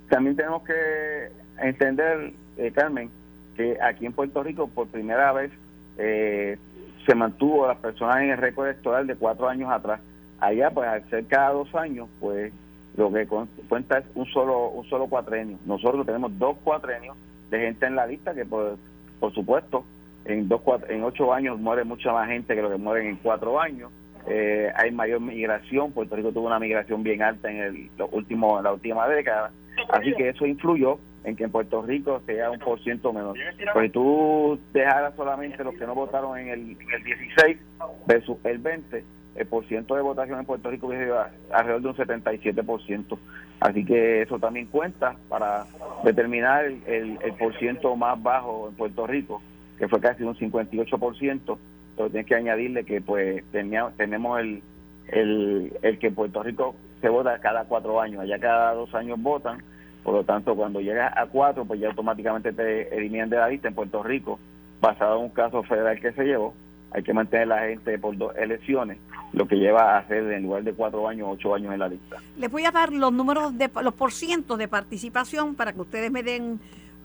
también 0.08 0.36
tenemos 0.36 0.62
que 0.64 1.30
entender, 1.62 2.32
eh, 2.58 2.72
Carmen, 2.72 3.10
que 3.56 3.78
aquí 3.80 4.04
en 4.04 4.12
Puerto 4.12 4.42
Rico 4.42 4.68
por 4.68 4.88
primera 4.88 5.32
vez 5.32 5.50
eh, 5.96 6.58
se 7.06 7.14
mantuvo 7.14 7.66
las 7.66 7.78
personas 7.78 8.18
en 8.22 8.30
el 8.30 8.38
récord 8.38 8.66
electoral 8.66 9.06
de 9.06 9.16
cuatro 9.16 9.48
años 9.48 9.70
atrás. 9.70 10.00
Allá, 10.40 10.70
pues 10.70 10.88
al 10.88 11.08
ser 11.10 11.26
cada 11.26 11.50
dos 11.50 11.74
años, 11.74 12.08
pues 12.20 12.52
lo 12.96 13.12
que 13.12 13.26
cuenta 13.68 13.98
es 13.98 14.04
un 14.14 14.26
solo 14.26 14.68
un 14.68 14.84
solo 14.88 15.06
cuatrenio. 15.06 15.58
Nosotros 15.66 16.06
tenemos 16.06 16.36
dos 16.38 16.56
cuatrenios 16.62 17.16
de 17.50 17.60
gente 17.60 17.86
en 17.86 17.96
la 17.96 18.06
lista 18.06 18.34
que, 18.34 18.44
por, 18.44 18.76
por 19.20 19.32
supuesto, 19.32 19.84
en 20.24 20.48
dos 20.48 20.60
en 20.88 21.04
ocho 21.04 21.32
años 21.32 21.58
muere 21.58 21.84
mucha 21.84 22.12
más 22.12 22.28
gente 22.28 22.54
que 22.54 22.62
lo 22.62 22.70
que 22.70 22.76
mueren 22.76 23.08
en 23.08 23.16
cuatro 23.16 23.60
años. 23.60 23.90
Eh, 24.26 24.72
hay 24.74 24.90
mayor 24.90 25.20
migración, 25.20 25.92
Puerto 25.92 26.16
Rico 26.16 26.32
tuvo 26.32 26.46
una 26.46 26.58
migración 26.58 27.02
bien 27.02 27.22
alta 27.22 27.50
en 27.50 27.58
el 27.58 27.90
último, 28.10 28.60
la 28.62 28.72
última 28.72 29.06
década, 29.06 29.50
así 29.90 30.14
que 30.14 30.30
eso 30.30 30.46
influyó 30.46 30.98
en 31.24 31.36
que 31.36 31.44
en 31.44 31.50
Puerto 31.50 31.82
Rico 31.82 32.20
sea 32.26 32.50
un 32.50 32.58
por 32.58 32.82
ciento 32.82 33.12
menor. 33.12 33.36
Pues 33.72 33.92
tú 33.92 34.58
dejaras 34.72 35.14
solamente 35.16 35.64
los 35.64 35.74
que 35.74 35.86
no 35.86 35.94
votaron 35.94 36.38
en 36.38 36.48
el, 36.48 36.60
en 36.80 36.90
el 36.94 37.04
16 37.04 37.58
versus 38.06 38.36
el 38.44 38.58
20, 38.58 39.04
el 39.36 39.46
por 39.46 39.66
ciento 39.66 39.96
de 39.96 40.02
votación 40.02 40.38
en 40.38 40.46
Puerto 40.46 40.70
Rico 40.70 40.92
es 40.92 41.10
alrededor 41.50 41.82
de 41.82 41.88
un 41.88 41.96
77%. 41.96 43.18
Así 43.60 43.84
que 43.84 44.22
eso 44.22 44.38
también 44.38 44.66
cuenta 44.66 45.16
para 45.28 45.66
determinar 46.04 46.66
el, 46.66 46.82
el, 46.86 47.18
el 47.22 47.32
por 47.34 47.56
ciento 47.58 47.96
más 47.96 48.22
bajo 48.22 48.68
en 48.68 48.74
Puerto 48.74 49.06
Rico, 49.06 49.40
que 49.78 49.88
fue 49.88 50.00
casi 50.00 50.22
un 50.22 50.36
58% 50.36 51.58
pero 51.96 52.10
tienes 52.10 52.26
que 52.26 52.34
añadirle 52.34 52.84
que 52.84 53.00
pues 53.00 53.44
tenemos 53.50 54.40
el, 54.40 54.62
el, 55.08 55.98
que 55.98 56.08
en 56.08 56.14
Puerto 56.14 56.42
Rico 56.42 56.74
se 57.00 57.08
vota 57.08 57.38
cada 57.38 57.64
cuatro 57.64 58.00
años, 58.00 58.22
allá 58.22 58.38
cada 58.38 58.74
dos 58.74 58.94
años 58.94 59.20
votan, 59.20 59.62
por 60.04 60.14
lo 60.14 60.22
tanto 60.22 60.54
cuando 60.54 60.80
llegas 60.80 61.12
a 61.16 61.26
cuatro 61.26 61.64
pues 61.64 61.80
ya 61.80 61.88
automáticamente 61.88 62.52
te 62.52 62.96
eliminan 62.96 63.30
de 63.30 63.38
la 63.38 63.48
lista 63.48 63.68
en 63.68 63.74
Puerto 63.74 64.02
Rico, 64.02 64.38
basado 64.80 65.16
en 65.16 65.24
un 65.24 65.30
caso 65.30 65.62
federal 65.64 65.98
que 65.98 66.12
se 66.12 66.24
llevó, 66.24 66.54
hay 66.92 67.02
que 67.02 67.12
mantener 67.12 67.48
la 67.48 67.60
gente 67.60 67.98
por 67.98 68.16
dos 68.16 68.36
elecciones, 68.36 68.98
lo 69.32 69.48
que 69.48 69.56
lleva 69.56 69.94
a 69.94 69.98
hacer 69.98 70.30
en 70.30 70.44
lugar 70.44 70.62
de 70.62 70.74
cuatro 70.74 71.08
años, 71.08 71.26
ocho 71.32 71.54
años 71.54 71.72
en 71.72 71.80
la 71.80 71.88
lista. 71.88 72.18
Les 72.36 72.50
voy 72.50 72.66
a 72.66 72.70
dar 72.70 72.92
los 72.92 73.12
números 73.12 73.58
de 73.58 73.68
los 73.82 73.94
porcientos 73.94 74.58
de 74.58 74.68
participación 74.68 75.56
para 75.56 75.72
que 75.72 75.80
ustedes 75.80 76.12
me 76.12 76.22
den 76.22 76.60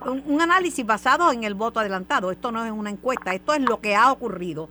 un, 0.05 0.41
análisis 0.41 0.85
basado 0.85 1.31
en 1.31 1.43
el 1.43 1.55
voto 1.55 1.79
adelantado. 1.79 2.29
Esto 2.31 2.51
no 2.51 2.63
es 2.65 2.71
una 2.71 2.91
encuesta, 2.91 3.33
esto 3.33 3.53
es 3.53 3.61
lo 3.61 3.79
que 3.79 3.95
ha 3.95 4.11
ocurrido. 4.11 4.69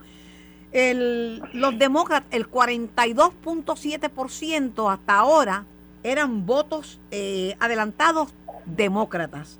El, 0.71 1.41
los 1.53 1.77
demócratas, 1.77 2.31
el 2.31 2.49
42.7% 2.49 4.93
hasta 4.93 5.17
ahora 5.17 5.65
eran 6.03 6.45
votos 6.45 6.99
eh, 7.11 7.55
adelantados 7.59 8.33
demócratas. 8.65 9.59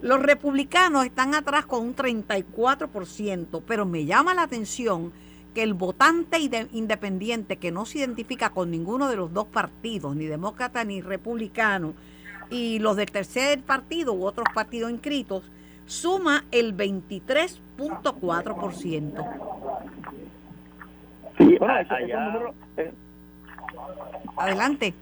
Los 0.00 0.22
republicanos 0.22 1.04
están 1.04 1.34
atrás 1.34 1.66
con 1.66 1.82
un 1.82 1.96
34%, 1.96 3.62
pero 3.66 3.84
me 3.84 4.04
llama 4.04 4.32
la 4.34 4.42
atención 4.42 5.12
que 5.54 5.64
el 5.64 5.74
votante 5.74 6.38
independiente 6.72 7.56
que 7.56 7.72
no 7.72 7.84
se 7.84 7.98
identifica 7.98 8.50
con 8.50 8.70
ninguno 8.70 9.08
de 9.08 9.16
los 9.16 9.32
dos 9.32 9.46
partidos, 9.46 10.14
ni 10.14 10.26
demócrata 10.26 10.84
ni 10.84 11.00
republicano, 11.00 11.94
y 12.50 12.78
los 12.78 12.94
del 12.96 13.10
tercer 13.10 13.60
partido 13.62 14.12
u 14.12 14.24
otros 14.24 14.46
partidos 14.54 14.90
inscritos, 14.90 15.50
suma 15.86 16.44
el 16.52 16.76
23.4%. 16.76 19.24
Sí, 21.38 21.56
bueno, 21.58 21.78
eso, 21.78 21.94
eh, 22.76 22.92
Adelante. 24.36 24.94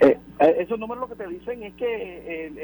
Eh, 0.00 0.18
eh, 0.38 0.56
esos 0.58 0.78
números 0.78 1.08
lo 1.08 1.16
que 1.16 1.22
te 1.22 1.28
dicen 1.28 1.62
es 1.62 1.74
que 1.74 2.46
el, 2.46 2.58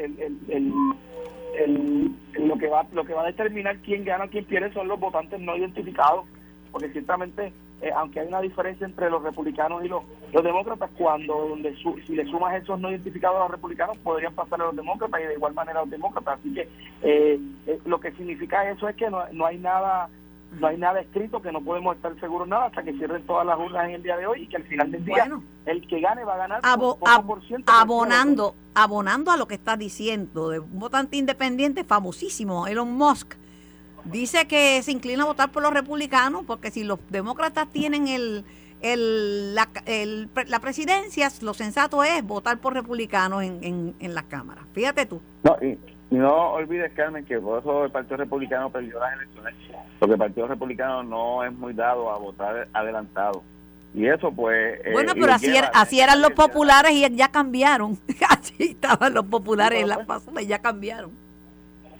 el, 1.59 2.11
lo 2.39 2.57
que 2.57 2.67
va 2.67 2.85
lo 2.91 3.05
que 3.05 3.13
va 3.13 3.23
a 3.23 3.27
determinar 3.27 3.77
quién 3.79 4.05
gana 4.05 4.27
quién 4.27 4.45
pierde 4.45 4.71
son 4.73 4.87
los 4.87 4.99
votantes 4.99 5.39
no 5.39 5.55
identificados 5.55 6.25
porque 6.71 6.89
ciertamente 6.89 7.51
eh, 7.81 7.91
aunque 7.95 8.19
hay 8.19 8.27
una 8.27 8.41
diferencia 8.41 8.87
entre 8.87 9.09
los 9.09 9.21
republicanos 9.21 9.85
y 9.85 9.87
los, 9.87 10.03
los 10.33 10.43
demócratas 10.43 10.89
cuando 10.97 11.49
donde 11.49 11.75
si 11.75 12.15
le 12.15 12.25
sumas 12.25 12.55
esos 12.55 12.79
no 12.79 12.89
identificados 12.89 13.37
a 13.37 13.41
los 13.41 13.51
republicanos 13.51 13.97
podrían 13.99 14.33
pasar 14.33 14.59
a 14.61 14.65
los 14.65 14.75
demócratas 14.75 15.21
y 15.21 15.27
de 15.27 15.33
igual 15.35 15.53
manera 15.53 15.79
a 15.79 15.83
los 15.83 15.91
demócratas. 15.91 16.39
Así 16.39 16.53
que 16.55 16.67
eh, 17.03 17.39
lo 17.85 17.99
que 17.99 18.11
significa 18.13 18.67
eso 18.71 18.89
es 18.89 18.95
que 18.95 19.11
no, 19.11 19.19
no 19.31 19.45
hay 19.45 19.59
nada 19.59 20.09
no 20.59 20.67
hay 20.67 20.77
nada 20.77 20.99
escrito 20.99 21.41
que 21.41 21.51
no 21.51 21.61
podemos 21.61 21.95
estar 21.95 22.17
seguros 22.19 22.47
nada 22.47 22.65
hasta 22.65 22.83
que 22.83 22.93
cierren 22.93 23.25
todas 23.25 23.45
las 23.45 23.57
urnas 23.57 23.85
en 23.85 23.95
el 23.95 24.03
día 24.03 24.17
de 24.17 24.27
hoy 24.27 24.43
y 24.43 24.47
que 24.47 24.57
al 24.57 24.63
final 24.63 24.91
del 24.91 25.05
día 25.05 25.29
el 25.65 25.87
que 25.87 25.99
gane 25.99 26.23
va 26.23 26.35
a 26.35 26.37
ganar 26.37 26.61
por, 27.25 27.43
ciento 27.45 27.71
abonando 27.71 28.55
abonando 28.73 29.31
a 29.31 29.37
lo 29.37 29.47
que 29.47 29.55
está 29.55 29.77
diciendo 29.77 30.49
de 30.49 30.59
un 30.59 30.79
votante 30.79 31.17
independiente 31.17 31.83
famosísimo 31.83 32.67
Elon 32.67 32.91
Musk. 32.91 33.35
Dice 34.05 34.47
que 34.47 34.81
se 34.83 34.91
inclina 34.91 35.23
a 35.23 35.25
votar 35.25 35.51
por 35.51 35.63
los 35.63 35.73
republicanos 35.73 36.43
porque 36.45 36.71
si 36.71 36.83
los 36.83 36.99
demócratas 37.09 37.67
tienen 37.69 38.07
el, 38.07 38.45
el, 38.81 39.53
la, 39.53 39.67
el, 39.85 40.29
la 40.47 40.59
presidencia 40.59 41.29
lo 41.41 41.53
sensato 41.53 42.03
es 42.03 42.23
votar 42.23 42.59
por 42.59 42.73
republicanos 42.73 43.43
en, 43.43 43.61
en, 43.63 43.95
en 43.99 44.15
las 44.15 44.23
cámaras 44.25 44.63
fíjate 44.73 45.05
tú. 45.05 45.21
No, 45.43 45.57
y 45.61 45.77
no 46.09 46.53
olvides, 46.53 46.91
Carmen, 46.93 47.25
que 47.25 47.39
por 47.39 47.59
eso 47.59 47.85
el 47.85 47.91
Partido 47.91 48.17
Republicano 48.17 48.69
perdió 48.69 48.99
las 48.99 49.13
elecciones, 49.13 49.53
porque 49.99 50.13
el 50.13 50.19
Partido 50.19 50.47
Republicano 50.47 51.03
no 51.03 51.43
es 51.43 51.51
muy 51.51 51.73
dado 51.73 52.09
a 52.09 52.17
votar 52.17 52.67
adelantado. 52.73 53.43
Y 53.93 54.07
eso, 54.07 54.31
pues. 54.31 54.79
Eh, 54.85 54.91
bueno, 54.93 55.13
pero 55.15 55.33
así, 55.33 55.53
así 55.73 55.99
eran 55.99 56.21
los 56.21 56.31
populares 56.31 56.91
y 56.91 57.15
ya 57.15 57.29
cambiaron. 57.29 57.97
así 58.29 58.55
estaban 58.59 59.13
los 59.13 59.25
populares 59.25 59.81
en 59.81 59.89
la 59.89 60.05
pasadas 60.05 60.43
y 60.43 60.47
ya 60.47 60.59
cambiaron. 60.59 61.11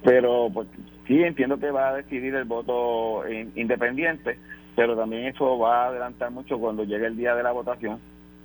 Pero, 0.04 0.48
pues, 0.52 0.68
sí, 1.06 1.22
entiendo 1.22 1.58
que 1.58 1.70
va 1.70 1.88
a 1.88 1.96
decidir 1.96 2.34
el 2.34 2.44
voto 2.44 3.24
independiente, 3.56 4.38
pero 4.76 4.96
también 4.96 5.26
eso 5.26 5.58
va 5.58 5.84
a 5.84 5.88
adelantar 5.88 6.30
mucho 6.30 6.58
cuando 6.58 6.84
llegue 6.84 7.06
el 7.06 7.16
día 7.16 7.34
de 7.34 7.42
la 7.42 7.52
votación, 7.52 7.98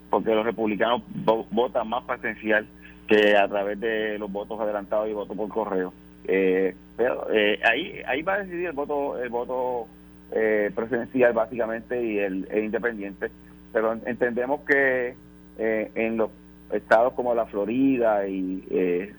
porque 0.10 0.34
los 0.34 0.46
republicanos 0.46 1.03
votan 1.51 1.88
más 1.88 2.03
presencial 2.05 2.67
que 3.07 3.36
a 3.36 3.48
través 3.48 3.79
de 3.79 4.17
los 4.17 4.31
votos 4.31 4.60
adelantados 4.60 5.10
y 5.10 5.13
votos 5.13 5.36
por 5.36 5.50
correo. 5.50 5.93
Eh, 6.25 6.74
pero 6.95 7.27
eh, 7.31 7.60
ahí 7.63 8.01
ahí 8.05 8.22
va 8.22 8.36
a 8.36 8.43
decidir 8.43 8.67
el 8.67 8.74
voto 8.74 9.22
el 9.22 9.29
voto 9.29 9.88
eh, 10.31 10.72
presidencial 10.74 11.33
básicamente 11.33 12.01
y 12.01 12.19
el, 12.19 12.48
independiente. 12.55 13.31
Pero 13.72 13.93
entendemos 14.05 14.62
que 14.62 15.15
eh, 15.57 15.91
en 15.95 16.17
los 16.17 16.29
estados 16.72 17.13
como 17.13 17.33
la 17.33 17.45
Florida 17.45 18.27
y 18.27 19.12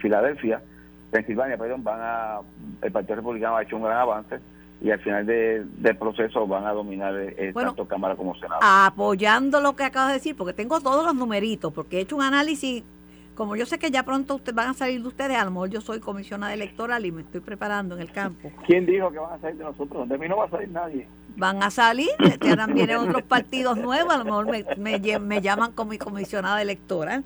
Filadelfia, 0.00 0.60
Pensilvania, 1.10 1.56
perdón, 1.56 1.84
van 1.84 2.00
a 2.02 2.40
el 2.82 2.92
Partido 2.92 3.16
Republicano 3.16 3.56
ha 3.56 3.62
hecho 3.62 3.76
un 3.76 3.84
gran 3.84 3.98
avance 3.98 4.38
y 4.82 4.90
al 4.90 5.00
final 5.00 5.26
del 5.26 5.96
proceso 5.98 6.46
van 6.46 6.66
a 6.66 6.72
dominar 6.72 7.14
tanto 7.54 7.86
Cámara 7.86 8.16
como 8.16 8.34
Senado. 8.34 8.60
Apoyando 8.62 9.60
lo 9.60 9.76
que 9.76 9.84
acabas 9.84 10.08
de 10.08 10.14
decir, 10.14 10.36
porque 10.36 10.54
tengo 10.54 10.80
todos 10.80 11.04
los 11.04 11.14
numeritos, 11.14 11.72
porque 11.72 11.98
he 11.98 12.00
hecho 12.00 12.16
un 12.16 12.22
análisis, 12.22 12.82
como 13.34 13.56
yo 13.56 13.66
sé 13.66 13.78
que 13.78 13.90
ya 13.90 14.04
pronto 14.04 14.36
ustedes 14.36 14.54
van 14.54 14.68
a 14.68 14.74
salir 14.74 15.02
de 15.02 15.08
ustedes, 15.08 15.36
a 15.36 15.44
lo 15.44 15.50
mejor 15.50 15.68
yo 15.68 15.80
soy 15.82 16.00
comisionada 16.00 16.54
electoral 16.54 17.04
y 17.04 17.12
me 17.12 17.22
estoy 17.22 17.40
preparando 17.40 17.94
en 17.94 18.00
el 18.00 18.10
campo. 18.10 18.50
¿Quién 18.66 18.86
dijo 18.86 19.10
que 19.10 19.18
van 19.18 19.34
a 19.34 19.38
salir 19.38 19.58
de 19.58 19.64
nosotros? 19.64 20.08
De 20.08 20.16
mí 20.16 20.28
no 20.28 20.38
va 20.38 20.46
a 20.46 20.50
salir 20.50 20.70
nadie. 20.70 21.06
Van 21.36 21.62
a 21.62 21.70
salir, 21.70 22.10
ahora 22.48 22.66
vienen 22.66 22.96
otros 22.96 23.22
partidos 23.22 23.76
nuevos, 23.76 24.12
a 24.14 24.18
lo 24.18 24.24
mejor 24.24 24.46
me, 24.46 24.64
me, 25.18 25.40
llaman 25.40 25.72
como 25.72 25.90
mi 25.90 25.98
comisionada 25.98 26.60
electoral. 26.62 27.22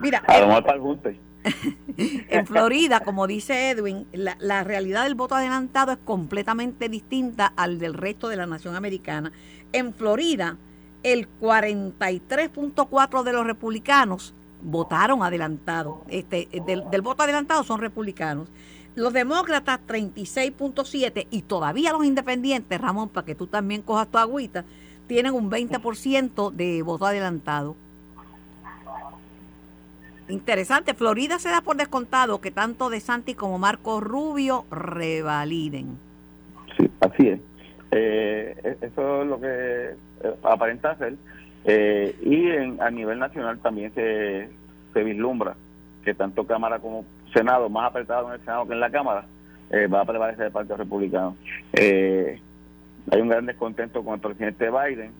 Mira, 0.00 0.22
a 0.26 0.40
lo 0.40 0.48
mejor 0.48 0.64
para 0.64 0.76
el 0.76 1.18
en 1.96 2.46
Florida, 2.46 3.00
como 3.00 3.26
dice 3.26 3.70
Edwin, 3.70 4.06
la, 4.12 4.64
realidad 4.64 5.04
del 5.04 5.14
voto 5.14 5.34
adelantado 5.34 5.92
es 5.92 5.98
completamente 6.04 6.88
distinta 6.88 7.52
al 7.56 7.78
del 7.78 7.94
resto 7.94 8.28
de 8.28 8.36
la 8.36 8.46
nación 8.46 8.76
americana. 8.76 9.32
En 9.72 9.92
Florida, 9.92 10.56
el 11.02 11.28
43.4 11.40 13.22
de 13.22 13.32
los 13.32 13.46
republicanos 13.46 14.34
votaron 14.62 15.22
adelantado. 15.22 16.04
Este, 16.08 16.48
del, 16.66 16.84
del 16.90 17.02
voto 17.02 17.22
adelantado 17.22 17.62
son 17.64 17.80
republicanos. 17.80 18.48
Los 18.94 19.12
demócratas 19.12 19.80
36.7 19.86 21.26
y 21.30 21.42
todavía 21.42 21.92
los 21.92 22.04
independientes, 22.04 22.80
Ramón, 22.80 23.08
para 23.08 23.26
que 23.26 23.34
tú 23.34 23.48
también 23.48 23.82
cojas 23.82 24.08
tu 24.08 24.18
agüita, 24.18 24.64
tienen 25.06 25.34
un 25.34 25.50
20% 25.50 26.52
de 26.52 26.82
voto 26.82 27.04
adelantado. 27.04 27.76
Interesante. 30.28 30.94
Florida 30.94 31.38
se 31.38 31.50
da 31.50 31.60
por 31.60 31.76
descontado 31.76 32.40
que 32.40 32.50
tanto 32.50 32.88
De 32.88 33.00
Santi 33.00 33.34
como 33.34 33.58
Marco 33.58 34.00
Rubio 34.00 34.64
revaliden. 34.70 35.98
Sí, 36.76 36.90
así 37.00 37.28
es. 37.28 37.40
Eh, 37.90 38.56
e-, 38.64 38.86
eso 38.86 39.22
es 39.22 39.28
lo 39.28 39.40
que 39.40 39.46
eh, 39.48 40.34
aparenta 40.42 40.96
ser. 40.96 41.14
Eh, 41.64 42.14
y 42.22 42.48
en, 42.48 42.82
a 42.82 42.90
nivel 42.90 43.18
nacional 43.18 43.58
también 43.58 43.92
se, 43.94 44.48
se 44.92 45.02
vislumbra 45.02 45.56
que 46.04 46.14
tanto 46.14 46.46
Cámara 46.46 46.78
como 46.78 47.04
Senado, 47.32 47.68
más 47.68 47.90
apretado 47.90 48.28
en 48.28 48.34
el 48.34 48.40
Senado 48.40 48.66
que 48.66 48.74
en 48.74 48.80
la 48.80 48.90
Cámara, 48.90 49.26
va 49.92 50.02
a 50.02 50.04
prevalecer 50.04 50.46
el 50.46 50.52
Partido 50.52 50.76
Republicano. 50.76 51.36
hay 51.74 53.20
un 53.20 53.28
gran 53.28 53.46
descontento 53.46 54.04
con 54.04 54.14
el 54.14 54.20
presidente 54.20 54.70
Biden 54.70 55.12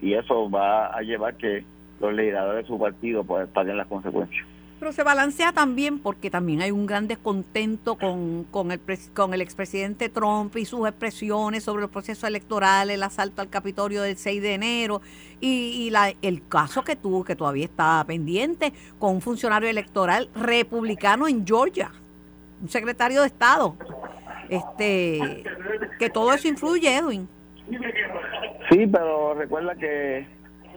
y 0.00 0.14
eso 0.14 0.50
va 0.50 0.86
a 0.86 1.02
llevar 1.02 1.36
que 1.36 1.62
los 2.06 2.14
legisladores 2.14 2.64
de 2.64 2.68
su 2.68 2.78
partido 2.78 3.24
pues 3.24 3.48
paguen 3.48 3.76
las 3.76 3.86
consecuencias. 3.86 4.46
Pero 4.82 4.90
se 4.90 5.04
balancea 5.04 5.52
también 5.52 6.00
porque 6.00 6.28
también 6.28 6.60
hay 6.60 6.72
un 6.72 6.86
gran 6.86 7.06
descontento 7.06 7.94
con, 7.94 8.42
con, 8.50 8.72
el, 8.72 8.80
con 9.14 9.32
el 9.32 9.40
expresidente 9.40 10.08
Trump 10.08 10.56
y 10.56 10.64
sus 10.64 10.88
expresiones 10.88 11.62
sobre 11.62 11.82
los 11.82 11.90
procesos 11.90 12.24
electorales, 12.24 12.96
el 12.96 13.02
asalto 13.04 13.42
al 13.42 13.48
Capitolio 13.48 14.02
del 14.02 14.16
6 14.16 14.42
de 14.42 14.54
enero 14.54 15.00
y, 15.40 15.86
y 15.86 15.90
la, 15.90 16.12
el 16.20 16.42
caso 16.48 16.82
que 16.82 16.96
tuvo, 16.96 17.22
que 17.22 17.36
todavía 17.36 17.66
está 17.66 18.02
pendiente, 18.04 18.72
con 18.98 19.14
un 19.14 19.20
funcionario 19.20 19.68
electoral 19.68 20.28
republicano 20.34 21.28
en 21.28 21.46
Georgia, 21.46 21.92
un 22.60 22.68
secretario 22.68 23.20
de 23.20 23.28
Estado. 23.28 23.76
Este, 24.48 25.44
que 26.00 26.10
todo 26.10 26.32
eso 26.32 26.48
influye, 26.48 26.92
Edwin. 26.96 27.28
Sí, 28.68 28.86
pero 28.86 29.34
recuerda 29.34 29.76
que 29.76 30.26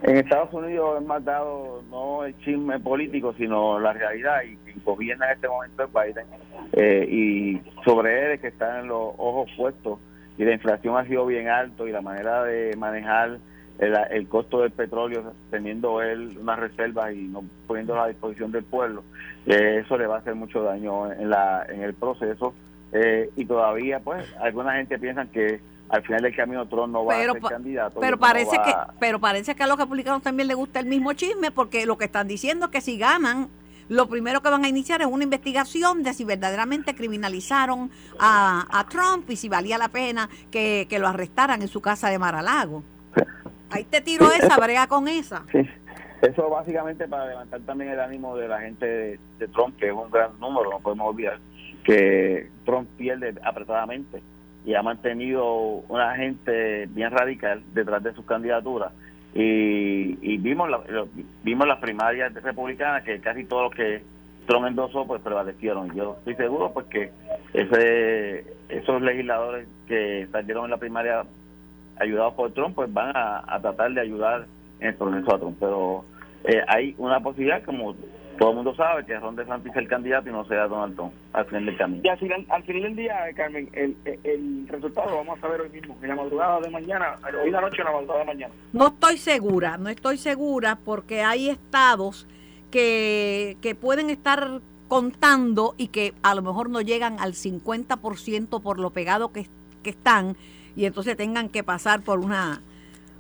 en 0.05 0.17
Estados 0.17 0.53
Unidos 0.53 1.01
es 1.01 1.07
más 1.07 1.25
dado 1.25 1.81
no 1.89 2.25
el 2.25 2.37
chisme 2.39 2.79
político, 2.79 3.33
sino 3.37 3.79
la 3.79 3.91
realidad 3.91 4.43
y 4.43 4.55
quien 4.57 4.83
gobierna 4.85 5.25
en 5.25 5.31
este 5.33 5.47
momento 5.47 5.83
es 5.83 5.89
Biden. 5.91 6.27
Eh, 6.73 7.07
y 7.09 7.61
sobre 7.83 8.33
él 8.33 8.39
que 8.39 8.49
están 8.49 8.87
los 8.87 9.13
ojos 9.17 9.49
puestos 9.57 9.99
y 10.37 10.45
la 10.45 10.53
inflación 10.53 10.95
ha 10.95 11.05
sido 11.05 11.25
bien 11.25 11.47
alto 11.49 11.87
y 11.87 11.91
la 11.91 12.01
manera 12.01 12.43
de 12.43 12.75
manejar 12.77 13.39
el, 13.79 14.27
costo 14.27 14.61
del 14.61 14.71
petróleo 14.71 15.33
teniendo 15.49 16.01
él 16.01 16.37
unas 16.39 16.59
reservas 16.59 17.13
y 17.13 17.27
no 17.27 17.43
poniendo 17.65 17.99
a 17.99 18.07
disposición 18.07 18.51
del 18.51 18.63
pueblo, 18.63 19.03
eh, 19.47 19.81
eso 19.83 19.97
le 19.97 20.05
va 20.05 20.17
a 20.17 20.19
hacer 20.19 20.35
mucho 20.35 20.61
daño 20.61 21.11
en, 21.11 21.31
la, 21.31 21.65
en 21.67 21.81
el 21.81 21.95
proceso. 21.95 22.53
Eh, 22.93 23.29
y 23.35 23.45
todavía, 23.45 23.99
pues, 23.99 24.23
alguna 24.39 24.75
gente 24.75 24.99
piensa 24.99 25.25
que 25.25 25.59
al 25.89 26.01
final 26.03 26.21
del 26.21 26.35
camino 26.35 26.67
Trump 26.67 26.91
no 26.91 27.05
va 27.05 27.15
a 27.15 27.21
ser 27.21 27.41
candidato. 27.41 27.99
Pero 27.99 28.17
parece 28.17 28.57
que 28.57 28.73
pero 28.99 29.19
parece 29.19 29.55
que 29.55 29.63
a 29.63 29.67
los 29.67 29.77
republicanos 29.77 30.21
también 30.21 30.47
les 30.47 30.57
gusta 30.57 30.79
el 30.79 30.85
mismo 30.85 31.13
chisme 31.13 31.51
porque 31.51 31.85
lo 31.85 31.97
que 31.97 32.05
están 32.05 32.27
diciendo 32.27 32.65
es 32.65 32.71
que 32.71 32.81
si 32.81 32.97
ganan 32.97 33.49
lo 33.87 34.07
primero 34.07 34.41
que 34.41 34.49
van 34.49 34.65
a 34.65 34.67
iniciar 34.67 35.01
es 35.01 35.07
una 35.07 35.23
investigación 35.23 36.01
de 36.01 36.13
si 36.13 36.23
verdaderamente 36.23 36.95
criminalizaron 36.95 37.91
a, 38.19 38.85
Trump 38.89 39.29
y 39.29 39.35
si 39.35 39.47
valía 39.47 39.77
la 39.77 39.89
pena 39.89 40.27
que, 40.49 40.87
lo 40.99 41.07
arrestaran 41.07 41.61
en 41.61 41.67
su 41.67 41.81
casa 41.81 42.09
de 42.09 42.17
Maralago. 42.17 42.83
Ahí 43.69 43.83
te 43.83 44.01
tiro 44.01 44.31
esa, 44.31 44.57
brega 44.61 44.87
con 44.87 45.07
esa. 45.07 45.43
Sí. 45.51 45.59
Eso 46.21 46.49
básicamente 46.49 47.07
para 47.07 47.27
levantar 47.27 47.61
también 47.61 47.91
el 47.91 47.99
ánimo 47.99 48.35
de 48.35 48.47
la 48.47 48.59
gente 48.61 48.85
de, 48.87 49.19
de 49.37 49.47
Trump, 49.49 49.77
que 49.77 49.87
es 49.87 49.93
un 49.93 50.09
gran 50.09 50.39
número, 50.39 50.71
no 50.71 50.79
podemos 50.79 51.09
olvidar 51.09 51.39
que 51.85 52.49
Trump 52.65 52.89
pierde 52.97 53.35
apretadamente 53.43 54.21
y 54.65 54.73
ha 54.73 54.81
mantenido 54.81 55.45
una 55.87 56.15
gente 56.15 56.87
bien 56.89 57.11
radical 57.11 57.63
detrás 57.73 58.03
de 58.03 58.13
sus 58.13 58.25
candidaturas. 58.25 58.91
Y, 59.33 60.17
y 60.21 60.37
vimos 60.37 60.69
la, 60.69 60.79
vimos 61.43 61.67
las 61.67 61.79
primarias 61.79 62.33
republicanas 62.33 63.03
que 63.03 63.19
casi 63.19 63.43
todos 63.43 63.63
los 63.63 63.75
que 63.75 64.01
Trump 64.47 64.67
endosó 64.67 65.05
pues 65.05 65.21
prevalecieron. 65.21 65.93
Yo 65.93 66.15
estoy 66.19 66.35
seguro 66.35 66.71
porque 66.73 67.11
ese, 67.53 68.45
esos 68.69 69.01
legisladores 69.01 69.67
que 69.87 70.27
salieron 70.31 70.65
en 70.65 70.71
la 70.71 70.77
primaria 70.77 71.23
ayudados 71.97 72.33
por 72.33 72.51
Trump, 72.53 72.75
pues 72.75 72.91
van 72.93 73.11
a, 73.15 73.59
tratar 73.61 73.93
de 73.93 74.01
ayudar 74.01 74.45
en 74.79 74.87
el 74.89 74.95
proceso 74.95 75.35
a 75.35 75.39
Trump. 75.39 75.57
Pero 75.59 76.05
eh, 76.43 76.61
hay 76.67 76.95
una 76.97 77.19
posibilidad, 77.19 77.63
como 77.63 77.95
todo 78.37 78.49
el 78.49 78.55
mundo 78.55 78.75
sabe, 78.75 79.05
que 79.05 79.17
Ron 79.17 79.35
DeSantis 79.35 79.71
es 79.71 79.77
el 79.77 79.87
candidato 79.87 80.29
y 80.29 80.31
no 80.31 80.45
sea 80.45 80.67
Donald 80.67 80.95
Trump 80.95 81.13
al 81.33 81.45
final 81.45 81.65
del 81.65 81.77
camino. 81.77 82.01
Y 82.03 82.07
al 82.09 82.17
final, 82.17 82.45
al 82.49 82.63
final 82.63 82.81
del 82.83 82.95
día, 82.95 83.15
Carmen, 83.35 83.69
el, 83.73 83.95
el 84.23 84.67
resultado 84.67 85.09
lo 85.09 85.17
vamos 85.17 85.37
a 85.37 85.41
saber 85.41 85.61
hoy 85.61 85.69
mismo, 85.69 85.97
en 86.01 86.09
la 86.09 86.15
madrugada 86.15 86.59
de 86.61 86.69
mañana, 86.69 87.15
hoy 87.43 87.51
la 87.51 87.61
noche 87.61 87.77
en 87.79 87.85
la 87.85 87.91
madrugada 87.91 88.19
de 88.19 88.25
mañana. 88.25 88.53
No 88.73 88.87
estoy 88.87 89.17
segura, 89.17 89.77
no 89.77 89.89
estoy 89.89 90.17
segura 90.17 90.77
porque 90.83 91.21
hay 91.21 91.49
estados 91.49 92.27
que, 92.71 93.57
que 93.61 93.75
pueden 93.75 94.09
estar 94.09 94.61
contando 94.87 95.75
y 95.77 95.87
que 95.87 96.13
a 96.21 96.35
lo 96.35 96.41
mejor 96.41 96.69
no 96.69 96.81
llegan 96.81 97.19
al 97.19 97.33
50% 97.33 98.61
por 98.61 98.79
lo 98.79 98.91
pegado 98.91 99.31
que, 99.31 99.47
que 99.83 99.91
están 99.91 100.35
y 100.75 100.85
entonces 100.85 101.17
tengan 101.17 101.49
que 101.49 101.63
pasar 101.63 102.01
por 102.01 102.19
una 102.19 102.61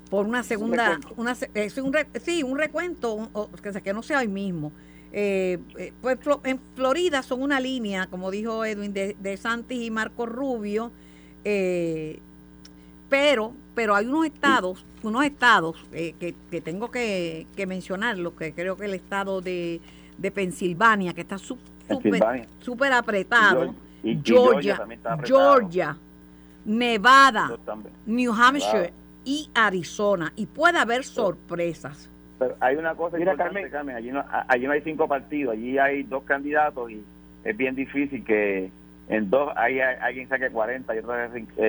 por 0.09 0.27
una 0.27 0.43
segunda 0.43 0.99
una, 1.17 1.35
es 1.53 1.77
un, 1.77 1.95
sí 2.21 2.43
un 2.43 2.57
recuento 2.57 3.29
que, 3.63 3.81
que 3.81 3.93
no 3.93 4.03
sea 4.03 4.19
hoy 4.19 4.27
mismo 4.27 4.71
eh, 5.11 5.59
eh, 5.77 5.93
pues 6.01 6.19
en 6.43 6.59
Florida 6.75 7.23
son 7.23 7.41
una 7.41 7.59
línea 7.59 8.07
como 8.07 8.31
dijo 8.31 8.65
Edwin 8.65 8.93
de, 8.93 9.15
de 9.19 9.37
Santis 9.37 9.81
y 9.81 9.91
Marco 9.91 10.25
Rubio 10.25 10.91
eh, 11.43 12.19
pero 13.09 13.53
pero 13.73 13.95
hay 13.95 14.05
unos 14.05 14.25
estados 14.25 14.85
unos 15.03 15.23
estados 15.23 15.77
que, 15.91 16.35
que, 16.49 16.61
tengo 16.61 16.89
que, 16.91 17.47
que 17.55 17.65
mencionarlo 17.65 18.35
que 18.35 18.53
creo 18.53 18.75
que 18.75 18.85
el 18.85 18.93
estado 18.93 19.41
de, 19.41 19.79
de 20.17 20.31
Pensilvania 20.31 21.13
que 21.13 21.21
está 21.21 21.37
súper 21.37 21.75
super 22.59 22.93
apretado. 22.93 23.75
Georgia, 24.23 24.79
Georgia 25.23 25.97
Nevada, 26.65 27.57
New 28.05 28.33
Hampshire 28.33 28.91
y 29.23 29.49
Arizona. 29.53 30.33
Y 30.35 30.47
puede 30.47 30.79
haber 30.79 31.03
sorpresas. 31.03 32.09
Pero 32.37 32.55
hay 32.59 32.75
una 32.75 32.95
cosa 32.95 33.17
Mira, 33.17 33.31
importante, 33.31 33.69
Carmen, 33.69 33.95
allí, 33.95 34.11
no, 34.11 34.23
allí 34.47 34.65
no 34.65 34.71
hay 34.71 34.81
cinco 34.81 35.07
partidos, 35.07 35.53
allí 35.53 35.77
hay 35.77 36.03
dos 36.03 36.23
candidatos 36.23 36.91
y 36.91 37.03
es 37.43 37.55
bien 37.55 37.75
difícil 37.75 38.23
que 38.25 38.69
en 39.07 39.29
dos 39.29 39.51
hay, 39.55 39.79
alguien 39.79 40.27
saque 40.27 40.49
40 40.49 40.95
y 40.95 40.99
otro 40.99 41.13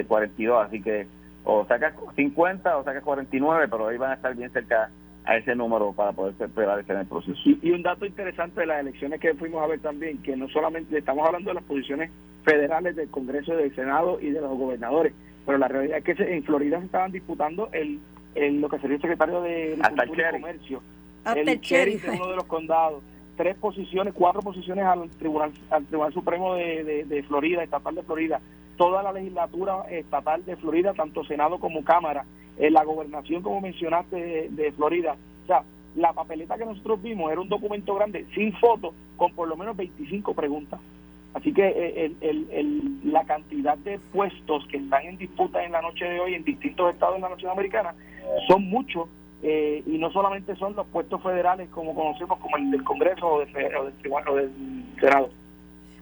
42, 0.08 0.66
así 0.66 0.82
que 0.82 1.06
o 1.44 1.64
saca 1.66 1.94
50 2.16 2.76
o 2.76 2.84
saca 2.84 3.00
49, 3.00 3.68
pero 3.70 3.88
ahí 3.88 3.96
van 3.96 4.10
a 4.10 4.14
estar 4.14 4.34
bien 4.34 4.50
cerca 4.50 4.90
a 5.24 5.36
ese 5.36 5.54
número 5.54 5.92
para 5.92 6.12
poder 6.12 6.34
prevalecer 6.34 6.94
en 6.94 7.02
el 7.02 7.06
proceso. 7.06 7.38
Y, 7.44 7.70
un 7.70 7.82
dato 7.82 8.06
interesante 8.06 8.60
de 8.60 8.66
las 8.66 8.80
elecciones 8.80 9.20
que 9.20 9.34
fuimos 9.34 9.62
a 9.62 9.66
ver 9.66 9.80
también, 9.80 10.22
que 10.22 10.36
no 10.36 10.48
solamente 10.48 10.96
estamos 10.98 11.26
hablando 11.26 11.50
de 11.50 11.54
las 11.54 11.64
posiciones 11.64 12.10
federales 12.44 12.96
del 12.96 13.10
Congreso, 13.10 13.54
del 13.54 13.74
Senado 13.74 14.18
y 14.20 14.30
de 14.30 14.40
los 14.40 14.56
gobernadores, 14.56 15.12
pero 15.44 15.58
la 15.58 15.68
realidad 15.68 15.98
es 15.98 16.04
que 16.04 16.34
en 16.34 16.42
Florida 16.44 16.78
se 16.78 16.86
estaban 16.86 17.12
disputando 17.12 17.68
el, 17.72 18.00
lo 18.36 18.68
que 18.68 18.78
sería 18.78 18.96
el 18.96 19.02
secretario 19.02 19.40
de 19.40 19.76
Agricultura 19.80 20.30
y 20.30 20.40
Comercio, 20.40 20.82
el, 21.34 21.48
el 21.48 21.60
sheriff 21.60 22.04
de 22.04 22.10
uno 22.10 22.28
de 22.28 22.36
los 22.36 22.44
condados, 22.44 23.02
tres 23.36 23.56
posiciones, 23.56 24.14
cuatro 24.14 24.42
posiciones 24.42 24.84
al 24.84 25.08
Tribunal 25.10 25.52
al 25.70 25.84
Tribunal 25.86 26.12
Supremo 26.12 26.54
de, 26.54 27.04
de 27.04 27.22
Florida, 27.24 27.62
estatal 27.62 27.94
de 27.94 28.02
Florida, 28.02 28.40
toda 28.76 29.02
la 29.02 29.12
legislatura 29.12 29.84
estatal 29.90 30.44
de 30.44 30.56
Florida, 30.56 30.94
tanto 30.94 31.24
Senado 31.24 31.58
como 31.58 31.84
Cámara, 31.84 32.24
en 32.58 32.72
la 32.72 32.84
gobernación, 32.84 33.42
como 33.42 33.60
mencionaste, 33.60 34.48
de, 34.50 34.72
Florida. 34.72 35.16
O 35.44 35.46
sea, 35.46 35.62
la 35.94 36.12
papeleta 36.12 36.56
que 36.56 36.64
nosotros 36.64 37.02
vimos 37.02 37.30
era 37.30 37.40
un 37.40 37.48
documento 37.48 37.94
grande, 37.94 38.26
sin 38.34 38.52
fotos, 38.54 38.94
con 39.16 39.32
por 39.32 39.48
lo 39.48 39.56
menos 39.56 39.76
25 39.76 40.34
preguntas. 40.34 40.80
Así 41.34 41.52
que 41.52 41.66
eh, 41.66 42.12
el, 42.22 42.46
el, 42.50 43.12
la 43.12 43.24
cantidad 43.24 43.76
de 43.78 43.98
puestos 43.98 44.66
que 44.68 44.78
están 44.78 45.04
en 45.04 45.18
disputa 45.18 45.62
en 45.64 45.72
la 45.72 45.82
noche 45.82 46.06
de 46.06 46.18
hoy 46.18 46.34
en 46.34 46.44
distintos 46.44 46.92
estados 46.92 47.16
de 47.16 47.20
la 47.20 47.28
nación 47.28 47.50
americana 47.52 47.94
son 48.48 48.68
muchos 48.68 49.08
eh, 49.42 49.82
y 49.86 49.98
no 49.98 50.10
solamente 50.12 50.56
son 50.56 50.74
los 50.74 50.86
puestos 50.86 51.22
federales 51.22 51.68
como 51.70 51.94
conocemos 51.94 52.38
como 52.38 52.56
el 52.56 52.70
del 52.70 52.84
Congreso 52.84 53.26
o 53.26 53.40
del, 53.40 53.50
o 54.28 54.34
del 54.34 54.50
Senado. 55.00 55.30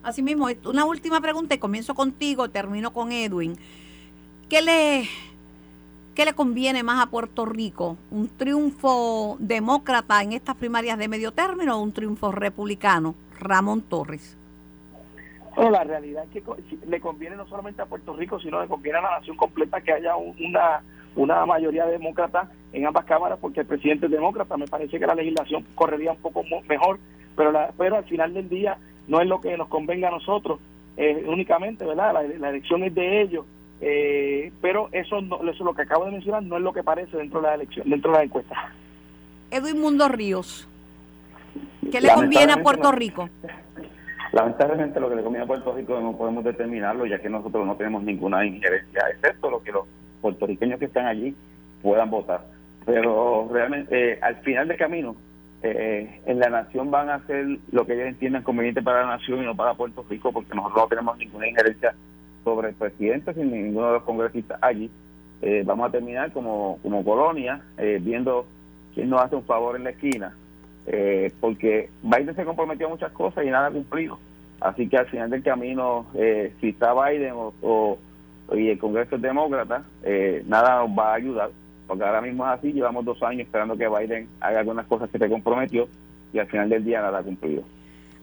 Asimismo, 0.02 0.48
una 0.66 0.84
última 0.84 1.20
pregunta 1.20 1.54
y 1.54 1.58
comienzo 1.58 1.94
contigo, 1.94 2.48
termino 2.50 2.92
con 2.92 3.10
Edwin. 3.10 3.56
¿Qué 4.48 4.60
le 4.60 5.08
¿Qué 6.14 6.24
le 6.24 6.32
conviene 6.32 6.84
más 6.84 7.04
a 7.04 7.10
Puerto 7.10 7.44
Rico? 7.44 7.96
¿Un 8.12 8.28
triunfo 8.28 9.36
demócrata 9.40 10.22
en 10.22 10.32
estas 10.32 10.54
primarias 10.54 10.96
de 10.96 11.08
medio 11.08 11.32
término 11.32 11.76
o 11.76 11.82
un 11.82 11.92
triunfo 11.92 12.30
republicano? 12.30 13.16
Ramón 13.40 13.82
Torres. 13.82 14.36
Bueno, 15.56 15.72
la 15.72 15.82
realidad 15.82 16.24
es 16.24 16.30
que 16.30 16.42
le 16.86 17.00
conviene 17.00 17.34
no 17.34 17.48
solamente 17.48 17.82
a 17.82 17.86
Puerto 17.86 18.14
Rico, 18.14 18.38
sino 18.38 18.60
le 18.60 18.68
conviene 18.68 18.98
a 18.98 19.02
la 19.02 19.18
nación 19.18 19.36
completa 19.36 19.80
que 19.80 19.92
haya 19.92 20.14
una, 20.14 20.82
una 21.16 21.44
mayoría 21.46 21.86
demócrata 21.86 22.50
en 22.72 22.86
ambas 22.86 23.04
cámaras, 23.04 23.38
porque 23.40 23.60
el 23.60 23.66
presidente 23.66 24.06
es 24.06 24.12
demócrata. 24.12 24.56
Me 24.56 24.66
parece 24.66 24.98
que 24.98 25.06
la 25.06 25.14
legislación 25.14 25.64
correría 25.74 26.12
un 26.12 26.18
poco 26.18 26.42
mejor, 26.68 26.98
pero, 27.36 27.52
pero 27.78 27.96
al 27.96 28.04
final 28.04 28.34
del 28.34 28.48
día 28.48 28.78
no 29.08 29.20
es 29.20 29.28
lo 29.28 29.40
que 29.40 29.56
nos 29.56 29.68
convenga 29.68 30.08
a 30.08 30.12
nosotros 30.12 30.60
eh, 30.96 31.24
únicamente, 31.26 31.84
¿verdad? 31.84 32.14
la 32.38 32.50
elección 32.50 32.84
es 32.84 32.94
de 32.94 33.22
ellos 33.22 33.44
eh, 33.86 34.50
pero 34.62 34.88
eso, 34.92 35.20
no, 35.20 35.46
eso 35.50 35.62
lo 35.62 35.74
que 35.74 35.82
acabo 35.82 36.06
de 36.06 36.12
mencionar 36.12 36.42
no 36.42 36.56
es 36.56 36.62
lo 36.62 36.72
que 36.72 36.82
parece 36.82 37.16
dentro 37.16 37.40
de 37.40 37.48
la 37.48 37.54
elección, 37.54 37.88
dentro 37.88 38.12
de 38.12 38.18
la 38.18 38.24
encuesta. 38.24 38.72
Edwin 39.50 39.78
Mundo 39.78 40.08
Ríos, 40.08 40.66
¿qué 41.92 42.00
le 42.00 42.12
conviene 42.14 42.52
a 42.52 42.62
Puerto 42.62 42.90
Rico? 42.92 43.28
Lamentablemente 44.32 44.98
lo 44.98 45.10
que 45.10 45.16
le 45.16 45.22
conviene 45.22 45.44
a 45.44 45.46
Puerto 45.46 45.74
Rico 45.74 46.00
no 46.00 46.16
podemos 46.16 46.42
determinarlo 46.44 47.04
ya 47.06 47.20
que 47.20 47.28
nosotros 47.28 47.66
no 47.66 47.76
tenemos 47.76 48.02
ninguna 48.02 48.44
injerencia, 48.44 49.02
excepto 49.12 49.50
lo 49.50 49.62
que 49.62 49.70
los 49.70 49.84
puertorriqueños 50.24 50.78
que 50.78 50.86
están 50.86 51.04
allí 51.04 51.34
puedan 51.82 52.08
votar. 52.08 52.40
Pero 52.86 53.46
realmente 53.52 54.12
eh, 54.12 54.18
al 54.22 54.36
final 54.36 54.68
del 54.68 54.78
camino, 54.78 55.14
eh, 55.62 56.20
en 56.24 56.38
la 56.38 56.48
nación 56.48 56.90
van 56.90 57.10
a 57.10 57.16
hacer 57.16 57.46
lo 57.72 57.84
que 57.84 57.92
ellos 57.92 58.08
entiendan 58.08 58.42
conveniente 58.42 58.82
para 58.82 59.02
la 59.02 59.16
nación 59.16 59.42
y 59.42 59.46
no 59.46 59.54
para 59.54 59.74
Puerto 59.74 60.04
Rico 60.08 60.32
porque 60.32 60.54
nosotros 60.54 60.82
no 60.82 60.88
tenemos 60.88 61.18
ninguna 61.18 61.46
injerencia 61.46 61.94
sobre 62.42 62.70
el 62.70 62.74
presidente 62.74 63.34
sin 63.34 63.50
ninguno 63.50 63.88
de 63.88 63.92
los 63.94 64.02
congresistas 64.02 64.58
allí. 64.62 64.90
Eh, 65.42 65.62
vamos 65.66 65.88
a 65.88 65.92
terminar 65.92 66.32
como, 66.32 66.78
como 66.82 67.04
colonia 67.04 67.60
eh, 67.76 67.98
viendo 68.00 68.46
quién 68.94 69.10
nos 69.10 69.20
hace 69.20 69.36
un 69.36 69.44
favor 69.44 69.76
en 69.76 69.84
la 69.84 69.90
esquina, 69.90 70.34
porque 71.40 71.90
Biden 72.02 72.34
se 72.34 72.44
comprometió 72.44 72.86
a 72.86 72.90
muchas 72.90 73.12
cosas 73.12 73.44
y 73.44 73.50
nada 73.50 73.68
ha 73.68 73.70
cumplido. 73.70 74.18
Así 74.60 74.88
que 74.88 74.96
al 74.96 75.06
final 75.06 75.30
del 75.30 75.42
camino, 75.42 76.06
si 76.60 76.68
está 76.68 76.92
Biden 76.92 77.32
o, 77.36 77.98
y 78.52 78.68
el 78.68 78.78
Congreso 78.78 79.16
es 79.16 79.22
demócrata, 79.22 79.84
nada 80.46 80.86
nos 80.86 80.98
va 80.98 81.12
a 81.12 81.14
ayudar, 81.14 81.50
porque 81.86 82.04
ahora 82.04 82.20
mismo 82.20 82.44
es 82.44 82.58
así, 82.58 82.72
llevamos 82.72 83.04
dos 83.04 83.22
años 83.22 83.42
esperando 83.42 83.76
que 83.76 83.88
Biden 83.88 84.28
haga 84.40 84.60
algunas 84.60 84.86
cosas 84.86 85.10
que 85.10 85.18
se 85.18 85.28
comprometió 85.28 85.88
y 86.32 86.38
al 86.38 86.46
final 86.46 86.68
del 86.68 86.84
día 86.84 87.00
nada 87.00 87.18
ha 87.18 87.22
cumplido 87.22 87.62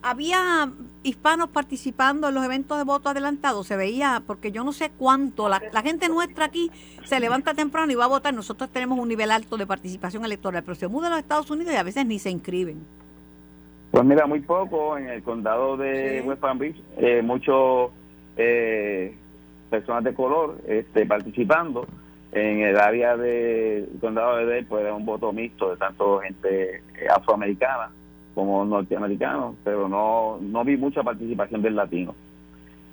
había 0.01 0.71
hispanos 1.03 1.49
participando 1.49 2.29
en 2.29 2.35
los 2.35 2.43
eventos 2.43 2.77
de 2.77 2.83
voto 2.83 3.09
adelantado, 3.09 3.63
se 3.63 3.75
veía, 3.75 4.21
porque 4.25 4.51
yo 4.51 4.63
no 4.63 4.71
sé 4.71 4.91
cuánto, 4.97 5.47
la, 5.47 5.59
gente 5.83 6.09
nuestra 6.09 6.45
aquí 6.45 6.71
se 7.05 7.19
levanta 7.19 7.53
temprano 7.53 7.91
y 7.91 7.95
va 7.95 8.05
a 8.05 8.07
votar, 8.07 8.33
nosotros 8.33 8.69
tenemos 8.69 8.99
un 8.99 9.07
nivel 9.07 9.31
alto 9.31 9.57
de 9.57 9.67
participación 9.67 10.25
electoral, 10.25 10.63
pero 10.63 10.75
se 10.75 10.87
muda 10.87 11.07
a 11.07 11.09
los 11.11 11.19
Estados 11.19 11.49
Unidos 11.51 11.73
y 11.73 11.77
a 11.77 11.83
veces 11.83 12.05
ni 12.05 12.19
se 12.19 12.29
inscriben. 12.29 12.79
Pues 13.91 14.05
mira, 14.05 14.25
muy 14.25 14.39
poco 14.39 14.97
en 14.97 15.09
el 15.09 15.21
condado 15.21 15.75
de 15.77 16.23
West 16.25 16.41
Palm 16.41 16.57
Beach, 16.57 16.77
eh, 16.97 17.21
muchos 17.21 17.91
eh, 18.37 19.15
personas 19.71 20.03
de 20.03 20.13
color 20.13 20.57
este, 20.67 21.07
participando. 21.07 21.87
En 22.33 22.61
el 22.61 22.77
área 22.77 23.17
del 23.17 23.89
condado 23.99 24.37
de 24.37 24.45
Dale, 24.45 24.63
pues 24.63 24.83
era 24.83 24.93
un 24.93 25.05
voto 25.05 25.33
mixto 25.33 25.71
de 25.71 25.77
tanto 25.77 26.19
gente 26.19 26.75
eh, 26.75 27.07
afroamericana 27.13 27.89
como 28.35 28.63
norteamericanos, 28.63 29.55
pero 29.65 29.89
no, 29.89 30.37
no 30.39 30.63
vi 30.63 30.77
mucha 30.77 31.03
participación 31.03 31.61
del 31.61 31.75
latino. 31.75 32.15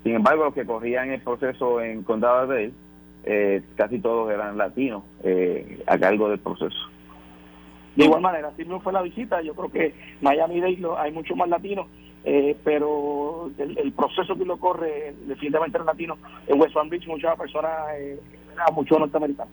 Sin 0.03 0.15
embargo, 0.15 0.47
los 0.47 0.55
que 0.55 0.67
corrían 0.67 1.11
el 1.11 1.21
proceso 1.21 1.81
en 1.81 2.03
Condado 2.03 2.49
de 2.49 2.73
eh, 3.25 3.63
casi 3.77 3.99
todos 3.99 4.31
eran 4.33 4.57
latinos 4.57 5.05
eh, 5.23 5.83
a 5.87 5.99
cargo 5.99 6.31
del 6.31 6.39
proceso. 6.39 6.79
De 7.95 8.05
igual 8.05 8.23
manera, 8.23 8.53
si 8.57 8.65
no 8.65 8.81
fue 8.81 8.93
la 8.93 9.03
visita, 9.03 9.43
yo 9.43 9.55
creo 9.55 9.71
que 9.71 9.95
Miami-Dade 10.21 10.97
hay 10.99 11.13
mucho 11.13 11.35
más 11.37 11.49
latinos, 11.49 11.87
eh, 12.31 12.57
pero 12.63 13.51
el, 13.57 13.91
proceso 13.93 14.37
que 14.37 14.45
lo 14.45 14.59
corre 14.59 15.15
definitivamente 15.27 15.79
era 15.79 15.85
latino. 15.87 16.19
En 16.47 16.61
West 16.61 16.75
Palm 16.75 16.91
Beach 16.91 17.07
muchas 17.07 17.39
personas, 17.39 17.73
eh, 17.97 18.21
muchos 18.75 18.99
norteamericanos. 18.99 19.53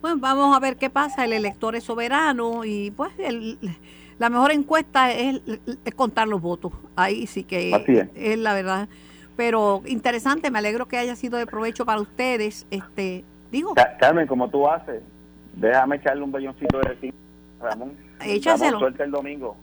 Bueno, 0.00 0.18
vamos 0.20 0.56
a 0.56 0.60
ver 0.60 0.76
qué 0.76 0.90
pasa. 0.90 1.24
El 1.24 1.32
elector 1.32 1.74
es 1.74 1.82
soberano 1.82 2.64
y 2.64 2.92
pues 2.92 3.10
el, 3.18 3.58
la 4.20 4.30
mejor 4.30 4.52
encuesta 4.52 5.10
es, 5.10 5.40
contar 5.96 6.28
los 6.28 6.40
votos. 6.40 6.72
Ahí 6.94 7.26
sí 7.26 7.42
que 7.42 7.72
es. 8.14 8.38
la 8.38 8.54
verdad. 8.54 8.88
Pero 9.36 9.82
interesante, 9.86 10.52
me 10.52 10.60
alegro 10.60 10.86
que 10.86 10.98
haya 10.98 11.16
sido 11.16 11.36
de 11.36 11.46
provecho 11.46 11.84
para 11.84 12.00
ustedes. 12.00 12.64
Este, 12.70 13.24
digo. 13.50 13.74
Carmen, 13.98 14.28
como 14.28 14.48
tú 14.48 14.68
haces, 14.68 15.02
déjame 15.54 15.96
echarle 15.96 16.22
un 16.22 16.30
belloncito 16.30 16.78
de 16.78 16.84
recino, 16.84 17.14
Ramón. 17.60 17.96
Échaselo. 18.24 18.78
suelta 18.78 19.02
el 19.02 19.10
domingo. 19.10 19.56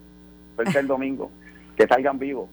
Suelta 0.58 0.80
el 0.80 0.88
domingo. 0.88 1.32
Que 1.76 1.88
salgan 1.88 2.18
vivos. 2.20 2.50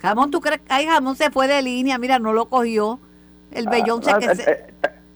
Jamón, 0.00 0.30
¿tú 0.30 0.40
crees? 0.40 0.60
Ay, 0.68 0.86
Jamón 0.86 1.16
se 1.16 1.30
fue 1.30 1.46
de 1.48 1.62
línea, 1.62 1.98
mira, 1.98 2.18
no 2.18 2.32
lo 2.32 2.48
cogió. 2.48 2.98
El 3.50 3.68
bellón 3.68 4.02
se 4.02 4.10
Ah, 4.10 4.18
que 4.18 4.26
eh, 4.26 4.36
se... 4.36 4.50
eh, 4.50 4.66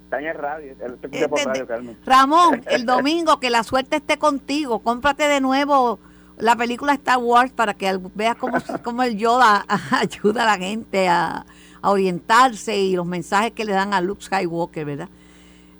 Está 0.04 0.20
en 0.20 0.26
el 0.26 0.34
radio, 0.36 0.70
escucha 0.72 1.28
por 1.28 1.38
Este, 1.38 1.48
radio, 1.50 1.66
Carmen. 1.66 1.98
Ramón, 2.06 2.62
el 2.70 2.86
domingo, 2.86 3.40
que 3.40 3.50
la 3.50 3.64
suerte 3.64 3.96
esté 3.96 4.18
contigo. 4.18 4.78
Cómprate 4.80 5.26
de 5.26 5.40
nuevo 5.40 5.98
la 6.38 6.54
película 6.54 6.92
Star 6.92 7.18
Wars 7.18 7.50
para 7.52 7.74
que 7.74 7.98
veas 8.14 8.36
cómo, 8.36 8.58
cómo 8.84 9.02
el 9.02 9.16
Yoda 9.16 9.64
ayuda 9.90 10.42
a 10.44 10.56
la 10.56 10.58
gente 10.64 11.08
a, 11.08 11.44
a 11.82 11.90
orientarse 11.90 12.76
y 12.78 12.94
los 12.94 13.06
mensajes 13.06 13.50
que 13.52 13.64
le 13.64 13.72
dan 13.72 13.92
a 13.94 14.00
Luke 14.00 14.22
Skywalker, 14.22 14.84
¿verdad? 14.84 15.08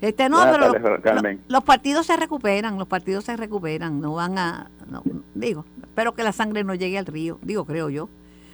Este 0.01 0.29
no, 0.29 0.37
Buenas 0.39 0.57
pero 0.59 0.73
tardes, 0.73 0.91
los, 0.91 1.01
Carmen. 1.01 1.41
los- 1.45 1.51
los 1.53 1.65
partidos 1.65 2.07
se 2.07 2.17
recuperan, 2.17 2.79
los 2.79 2.87
partidos 2.87 3.25
se 3.25 3.37
recuperan, 3.37 4.01
no 4.01 4.15
van 4.15 4.39
a, 4.39 4.71
no, 4.91 5.03
digo, 5.35 5.65
espero 5.83 6.15
que 6.15 6.23
la 6.23 6.33
sangre 6.33 6.65
no 6.65 6.75
llegue 6.75 6.99
al 6.99 7.07
río, 7.07 7.39
digo, 7.43 7.65
creo 7.65 7.89
yo. 7.91 8.09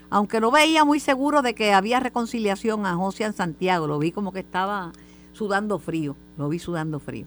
Aunque 0.09 0.40
no 0.40 0.50
veía 0.50 0.85
muy 0.85 1.00
seguro 1.00 1.42
de 1.42 1.55
que 1.55 1.72
había 1.72 1.98
reconciliación 1.98 2.87
a 2.87 2.94
José 2.94 3.24
en 3.24 3.33
Santiago, 3.33 3.87
lo 3.87 3.98
vi 3.98 4.12
como 4.12 4.33
que 4.33 4.40
estaba 4.40 4.92
sudando 5.33 5.78
frío, 5.78 6.16
lo 6.37 6.48
vi 6.48 6.59
sudando 6.59 7.00
frío. 7.00 7.26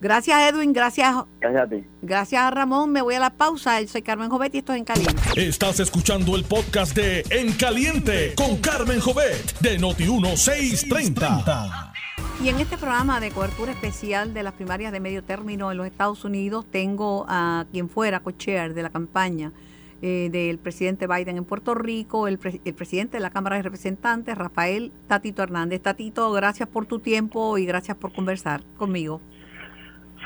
Gracias 0.00 0.52
Edwin, 0.52 0.72
gracias, 0.72 1.14
Gracias 1.40 1.62
a 1.62 1.68
ti. 1.68 1.84
gracias 2.00 2.42
a 2.42 2.50
Ramón, 2.50 2.90
me 2.90 3.02
voy 3.02 3.14
a 3.16 3.20
la 3.20 3.30
pausa, 3.30 3.84
soy 3.86 4.02
Carmen 4.02 4.30
Jovetti 4.30 4.56
y 4.56 4.60
esto 4.60 4.72
es 4.72 4.78
en 4.78 4.84
Caliente. 4.84 5.22
Estás 5.36 5.78
escuchando 5.78 6.34
el 6.36 6.44
podcast 6.44 6.96
de 6.96 7.24
En 7.30 7.52
Caliente 7.52 8.34
con 8.36 8.56
Carmen 8.58 8.98
Jovet 9.00 9.58
de 9.60 9.78
Noti1630. 9.78 11.91
Y 12.40 12.48
en 12.48 12.58
este 12.58 12.76
programa 12.76 13.20
de 13.20 13.30
cobertura 13.30 13.70
especial 13.70 14.34
de 14.34 14.42
las 14.42 14.52
primarias 14.54 14.90
de 14.90 14.98
medio 14.98 15.22
término 15.22 15.70
en 15.70 15.78
los 15.78 15.86
Estados 15.86 16.24
Unidos, 16.24 16.64
tengo 16.68 17.24
a 17.28 17.66
quien 17.70 17.88
fuera 17.88 18.18
co-chair 18.20 18.74
de 18.74 18.82
la 18.82 18.90
campaña 18.90 19.52
eh, 20.00 20.28
del 20.32 20.58
presidente 20.58 21.06
Biden 21.06 21.36
en 21.36 21.44
Puerto 21.44 21.74
Rico, 21.74 22.26
el, 22.26 22.38
pre- 22.38 22.60
el 22.64 22.74
presidente 22.74 23.18
de 23.18 23.20
la 23.22 23.30
Cámara 23.30 23.56
de 23.56 23.62
Representantes, 23.62 24.36
Rafael 24.36 24.90
Tatito 25.06 25.44
Hernández. 25.44 25.82
Tatito, 25.82 26.32
gracias 26.32 26.68
por 26.68 26.84
tu 26.86 26.98
tiempo 26.98 27.58
y 27.58 27.64
gracias 27.64 27.96
por 27.96 28.12
conversar 28.12 28.64
conmigo. 28.76 29.20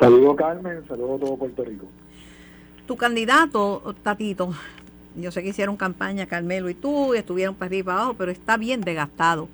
Saludos 0.01 0.37
Carmen, 0.37 0.83
saludos 0.89 1.21
a 1.21 1.25
todo 1.27 1.37
Puerto 1.37 1.65
Rico. 1.65 1.87
Tu 2.87 2.97
candidato, 2.97 3.95
Tatito, 4.03 4.55
yo 5.17 5.31
sé 5.31 5.43
que 5.43 5.51
hicieron 5.51 5.77
campaña 5.77 6.25
Carmelo 6.25 6.71
y 6.71 6.75
tú, 6.75 7.15
y 7.15 7.19
estuvieron 7.19 7.55
para 7.55 7.67
arriba 7.67 7.81
y 7.81 7.83
para 7.83 7.99
abajo, 7.99 8.15
pero 8.17 8.33
está 8.33 8.57
bien 8.57 8.81
desgastado. 8.81 9.51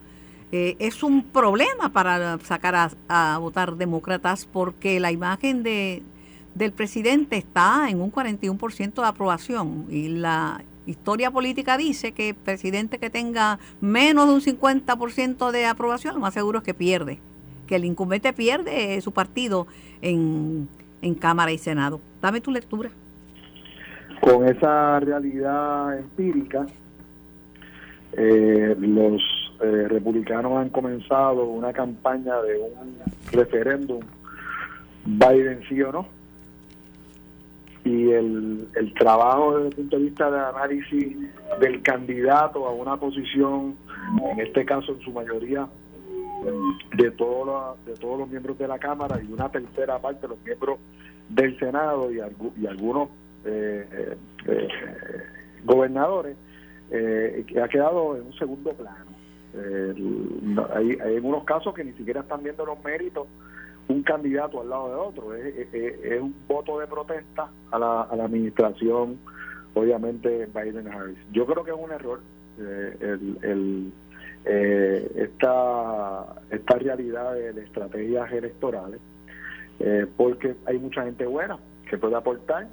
Eh, 0.55 0.77
es 0.79 1.03
un 1.03 1.23
problema 1.23 1.89
para 1.95 2.39
sacar 2.41 2.91
a, 3.09 3.39
votar 3.39 3.77
demócratas 3.77 4.45
porque 4.45 5.01
la 5.01 5.11
imagen 5.11 5.63
de, 5.63 6.03
del 6.55 6.73
presidente 6.73 7.39
está 7.39 7.89
en 7.89 8.03
un 8.03 8.13
41% 8.13 8.93
de 9.01 9.07
aprobación 9.07 9.87
y 9.89 10.09
la 10.09 10.63
historia 10.87 11.31
política 11.31 11.79
dice 11.79 12.13
que 12.13 12.31
el 12.31 12.35
presidente 12.35 12.99
que 12.99 13.09
tenga 13.09 13.59
menos 13.81 14.29
de 14.29 14.35
un 14.35 14.41
50% 14.43 15.53
de 15.53 15.65
aprobación, 15.65 16.15
lo 16.15 16.21
más 16.21 16.35
seguro 16.35 16.59
es 16.59 16.65
que 16.65 16.75
pierde, 16.75 17.19
que 17.67 17.77
el 17.77 17.87
incumbente 17.87 18.35
pierde 18.35 19.01
su 19.01 19.13
partido 19.13 19.67
en, 20.03 20.69
en 21.01 21.15
Cámara 21.15 21.53
y 21.53 21.59
Senado. 21.59 21.99
Dame 22.21 22.43
tu 22.43 22.51
lectura. 22.51 22.91
Con 24.21 24.47
esa 24.47 25.01
realidad 25.01 25.99
empírica, 25.99 26.67
eh, 28.13 28.77
los 28.79 29.23
eh, 29.63 29.89
republicanos 29.89 30.53
han 30.59 30.71
comenzado 30.71 31.45
una 31.45 31.73
campaña 31.73 32.41
de 32.43 32.59
un 32.59 32.99
referéndum 33.33 34.01
Biden 35.05 35.63
sí 35.69 35.81
o 35.83 35.93
no. 35.93 36.07
Y 37.85 38.11
el, 38.11 38.69
el 38.77 38.95
trabajo 38.95 39.57
desde 39.57 39.69
el 39.71 39.75
punto 39.75 39.97
de 39.97 40.03
vista 40.05 40.31
de 40.31 40.39
análisis 40.39 41.17
del 41.59 41.83
candidato 41.83 42.67
a 42.67 42.73
una 42.73 42.97
posición, 42.97 43.75
en 44.31 44.39
este 44.41 44.65
caso 44.65 44.93
en 44.93 45.01
su 45.01 45.11
mayoría 45.11 45.67
de 46.97 47.11
todos 47.13 47.47
los, 47.47 47.85
de 47.87 47.95
todos 48.01 48.19
los 48.21 48.29
miembros 48.29 48.57
de 48.59 48.69
la 48.69 48.79
Cámara 48.79 49.21
y 49.21 49.33
una 49.33 49.49
tercera 49.49 49.99
parte 49.99 50.23
de 50.23 50.29
los 50.29 50.45
miembros 50.45 50.79
del 51.29 51.59
Senado 51.59 52.13
y, 52.13 52.17
algu- 52.19 52.53
y 52.61 52.67
algunos 52.67 53.09
eh, 53.45 54.17
eh, 54.47 54.69
gobernadores, 55.65 56.37
que 56.91 57.61
ha 57.61 57.69
quedado 57.69 58.17
en 58.17 58.27
un 58.27 58.33
segundo 58.35 58.73
plano. 58.75 59.12
Eh, 59.55 59.95
hay, 60.75 60.99
hay 61.01 61.19
unos 61.19 61.45
casos 61.45 61.75
que 61.75 61.85
ni 61.85 61.93
siquiera 61.93 62.21
están 62.21 62.43
viendo 62.43 62.65
los 62.65 62.83
méritos 62.83 63.27
un 63.89 64.03
candidato 64.03 64.61
al 64.61 64.71
lado 64.71 64.89
de 64.89 64.95
otro. 64.95 65.35
Es, 65.35 66.21
un 66.21 66.35
voto 66.47 66.79
de 66.79 66.87
protesta 66.87 67.49
a 67.71 67.79
la, 67.79 68.03
a 68.03 68.17
la 68.17 68.25
administración, 68.25 69.19
obviamente, 69.75 70.47
Biden-Harris. 70.47 71.19
Yo 71.33 71.47
creo 71.47 71.65
que 71.65 71.73
es 71.73 71.77
un 71.79 71.91
error. 71.91 72.21
eh, 72.59 72.97
el, 73.01 73.39
el, 73.43 73.93
eh, 74.45 75.11
esta, 75.15 76.27
esta 76.51 76.75
realidad 76.77 77.35
de, 77.35 77.53
de 77.53 77.63
estrategias 77.63 78.33
electorales, 78.33 79.01
eh, 79.79 80.07
porque 80.17 80.57
hay 80.67 80.79
mucha 80.79 81.05
gente 81.05 81.27
buena 81.27 81.59
que 81.89 81.97
puede 81.97 82.17
aportar 82.17 82.67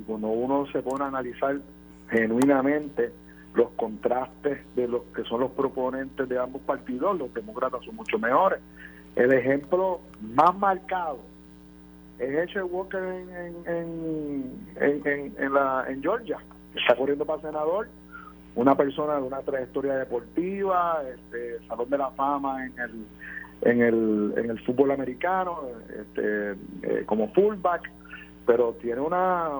y 0.00 0.04
cuando 0.04 0.28
uno 0.28 0.66
se 0.72 0.80
pone 0.82 1.04
a 1.04 1.08
analizar 1.08 1.60
genuinamente 2.08 3.12
los 3.54 3.70
contrastes 3.76 4.60
de 4.76 4.88
los 4.88 5.02
que 5.14 5.24
son 5.24 5.40
los 5.40 5.50
proponentes 5.52 6.28
de 6.28 6.38
ambos 6.38 6.62
partidos, 6.62 7.18
los 7.18 7.32
demócratas 7.34 7.84
son 7.84 7.96
mucho 7.96 8.18
mejores. 8.18 8.60
El 9.16 9.32
ejemplo 9.32 10.00
más 10.22 10.56
marcado 10.56 11.18
es 12.18 12.30
Herschel 12.30 12.64
Walker 12.64 13.02
en, 13.02 13.54
en, 13.66 15.04
en- 15.04 15.34
en 15.38 15.52
la, 15.52 15.84
en 15.88 16.02
Georgia, 16.02 16.38
que 16.72 16.78
está 16.80 16.94
corriendo 16.96 17.26
para 17.26 17.42
senador, 17.42 17.88
una 18.54 18.74
persona 18.74 19.16
de 19.16 19.22
una 19.22 19.40
trayectoria 19.40 19.96
deportiva, 19.96 21.02
este, 21.14 21.58
Salón 21.66 21.90
de 21.90 21.98
la 21.98 22.10
Fama 22.12 22.64
en 22.66 22.72
el, 22.78 23.06
en 23.62 23.82
el, 23.82 24.34
en 24.36 24.50
el 24.50 24.60
fútbol 24.60 24.90
americano, 24.92 25.60
este, 25.88 26.52
eh, 26.82 27.02
como 27.06 27.28
fullback, 27.32 27.90
pero 28.46 28.72
tiene 28.80 29.00
una, 29.00 29.50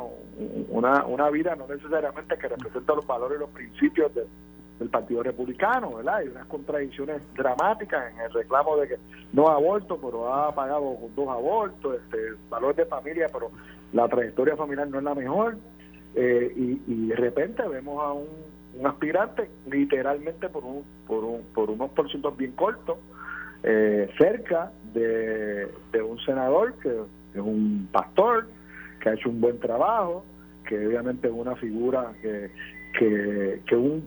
una, 0.68 1.04
una 1.04 1.30
vida 1.30 1.54
no 1.56 1.66
necesariamente 1.68 2.36
que 2.36 2.48
representa 2.48 2.94
los 2.94 3.06
valores 3.06 3.36
y 3.38 3.40
los 3.40 3.50
principios 3.50 4.14
de- 4.14 4.26
del 4.78 4.88
Partido 4.88 5.22
Republicano, 5.22 5.94
¿verdad? 5.96 6.16
Hay 6.16 6.28
unas 6.28 6.46
contradicciones 6.46 7.22
dramáticas 7.34 8.12
en 8.12 8.20
el 8.20 8.32
reclamo 8.32 8.76
de 8.78 8.88
que 8.88 8.96
no 9.32 9.46
aborto, 9.48 9.96
pero 10.02 10.32
ha 10.34 10.52
pagado 10.54 10.96
dos 11.14 11.28
abortos, 11.28 11.96
este, 12.02 12.18
valor 12.50 12.74
de 12.74 12.86
familia, 12.86 13.28
pero 13.32 13.50
la 13.92 14.08
trayectoria 14.08 14.56
familiar 14.56 14.88
no 14.88 14.98
es 14.98 15.04
la 15.04 15.14
mejor. 15.14 15.56
Eh, 16.16 16.52
y, 16.56 16.82
y 16.92 17.06
de 17.08 17.16
repente 17.16 17.62
vemos 17.68 18.02
a 18.02 18.12
un, 18.12 18.86
aspirante 18.86 19.48
literalmente 19.70 20.48
por 20.48 20.64
un, 20.64 20.82
por 21.06 21.22
un, 21.22 21.42
por 21.54 21.70
unos 21.70 21.90
porcientos 21.90 22.36
bien 22.36 22.52
cortos 22.52 22.96
eh, 23.62 24.10
cerca 24.18 24.72
de 24.94 25.68
un 26.02 26.18
senador 26.20 26.74
que 26.78 26.88
es 26.88 27.40
un 27.40 27.88
pastor 27.92 28.48
que 29.02 29.08
ha 29.10 29.14
hecho 29.14 29.28
un 29.28 29.40
buen 29.40 29.58
trabajo 29.58 30.24
que 30.66 30.86
obviamente 30.86 31.26
es 31.26 31.34
una 31.34 31.56
figura 31.56 32.12
que, 32.22 32.50
que, 33.66 33.76
un 33.76 34.06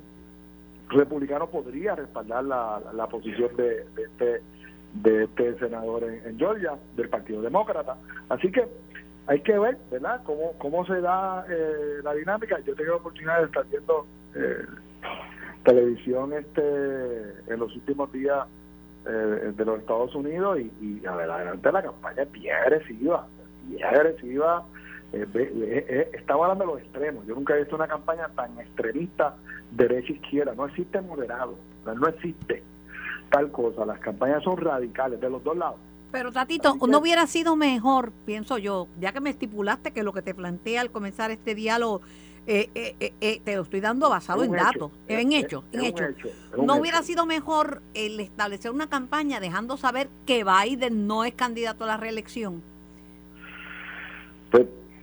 republicano 0.90 1.48
podría 1.48 1.96
respaldar 1.96 2.44
la, 2.46 2.82
la- 2.94 3.08
posición 3.08 3.56
de, 3.58 3.84
de 3.96 4.04
este 4.04 4.42
de 4.94 5.24
este 5.26 5.60
senador 5.60 6.06
en, 6.06 6.38
Georgia 6.40 6.74
del 6.96 7.10
Partido 7.10 7.42
Demócrata 7.42 7.98
así 8.30 8.50
que 8.52 8.66
hay 9.28 9.42
que 9.42 9.58
ver, 9.58 9.78
¿verdad?, 9.92 10.22
cómo, 10.24 10.54
cómo 10.60 10.86
se 10.86 11.02
da 11.02 11.44
eh, 11.50 12.00
la 12.04 12.14
dinámica. 12.14 12.60
Yo 12.60 12.76
tengo 12.76 12.92
la 12.92 12.98
oportunidad 12.98 13.40
de 13.40 13.46
estar 13.46 13.66
viendo 13.68 14.06
eh, 14.36 14.66
televisión 15.64 16.32
este 16.34 16.62
en 17.48 17.60
los 17.60 17.74
últimos 17.76 18.12
días 18.12 18.46
eh, 19.08 19.52
de 19.56 19.66
los 19.66 19.80
Estados 19.80 20.14
Unidos 20.16 20.60
y, 20.60 20.72
y 20.80 21.06
adelante 21.06 21.72
la 21.72 21.82
campaña 21.82 22.22
es 22.24 22.32
bien 22.32 22.56
agresiva, 22.56 23.28
bien 23.68 23.84
agresiva. 23.84 24.64
Eh, 25.16 25.28
eh, 25.34 25.86
eh, 25.88 26.12
estamos 26.14 26.44
hablando 26.44 26.66
de 26.66 26.72
los 26.74 26.82
extremos. 26.82 27.26
Yo 27.26 27.36
nunca 27.36 27.56
he 27.56 27.60
visto 27.60 27.76
una 27.76 27.88
campaña 27.88 28.28
tan 28.36 28.60
extremista 28.60 29.36
derecha-izquierda. 29.72 30.54
No 30.56 30.66
existe 30.66 31.00
moderado, 31.02 31.56
no 31.86 32.08
existe 32.08 32.64
tal 33.30 33.52
cosa. 33.52 33.86
Las 33.86 34.00
campañas 34.00 34.44
son 34.44 34.58
radicales 34.58 35.22
de 35.22 35.30
los 35.30 35.44
dos 35.44 35.56
lados. 35.56 35.78
Pero 36.12 36.32
Tatito, 36.32 36.76
no 36.88 37.00
hubiera 37.00 37.28
sido 37.28 37.56
mejor, 37.56 38.12
pienso 38.26 38.58
yo, 38.58 38.88
ya 39.00 39.12
que 39.12 39.20
me 39.20 39.30
estipulaste 39.30 39.92
que 39.92 40.04
lo 40.04 40.14
que 40.14 40.22
te 40.22 40.34
plantea 40.34 40.82
al 40.82 40.92
comenzar 40.92 41.32
este 41.32 41.56
diálogo, 41.56 42.02
eh, 42.48 42.70
eh, 42.76 42.96
eh, 43.00 43.14
eh, 43.20 43.42
te 43.44 43.56
lo 43.56 43.64
estoy 43.64 43.82
dando 43.82 44.10
basado 44.10 44.44
en 44.44 44.52
datos, 44.52 44.92
en 45.08 45.34
hechos, 45.34 45.64
en 45.72 45.84
hechos. 45.84 46.10
hecho, 46.12 46.30
¿No 46.56 46.64
hecho. 46.64 46.76
hubiera 46.76 47.02
sido 47.04 47.26
mejor 47.26 47.82
el 47.96 48.20
establecer 48.20 48.72
una 48.72 48.88
campaña 48.88 49.40
dejando 49.40 49.78
saber 49.78 50.10
que 50.26 50.46
Biden 50.46 51.08
no 51.08 51.26
es 51.26 51.34
candidato 51.34 51.84
a 51.84 51.88
la 51.88 51.98
reelección? 51.98 52.64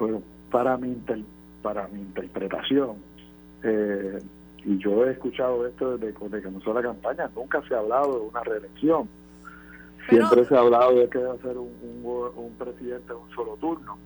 Pues, 0.02 0.14
pues, 0.14 0.24
para 0.50 0.76
mi 0.76 0.88
inter- 0.88 1.22
para 1.62 1.86
mi 1.86 2.00
interpretación 2.00 2.96
eh, 3.62 4.18
y 4.64 4.76
yo 4.78 5.06
he 5.06 5.12
escuchado 5.12 5.64
esto 5.64 5.96
desde, 5.96 6.12
desde 6.12 6.38
que 6.38 6.42
comenzó 6.42 6.74
la 6.74 6.82
campaña 6.82 7.30
nunca 7.36 7.62
se 7.68 7.74
ha 7.76 7.78
hablado 7.78 8.18
de 8.18 8.26
una 8.26 8.42
reelección 8.42 9.08
Pero- 10.10 10.26
siempre 10.26 10.48
se 10.48 10.56
ha 10.56 10.58
hablado 10.58 10.96
de 10.96 11.08
que 11.08 11.18
debe 11.18 11.38
ser 11.38 11.56
un, 11.56 11.70
un, 12.04 12.52
presidente 12.58 13.12
de 13.12 13.14
un 13.14 13.30
solo 13.30 13.56
turno 13.60 13.96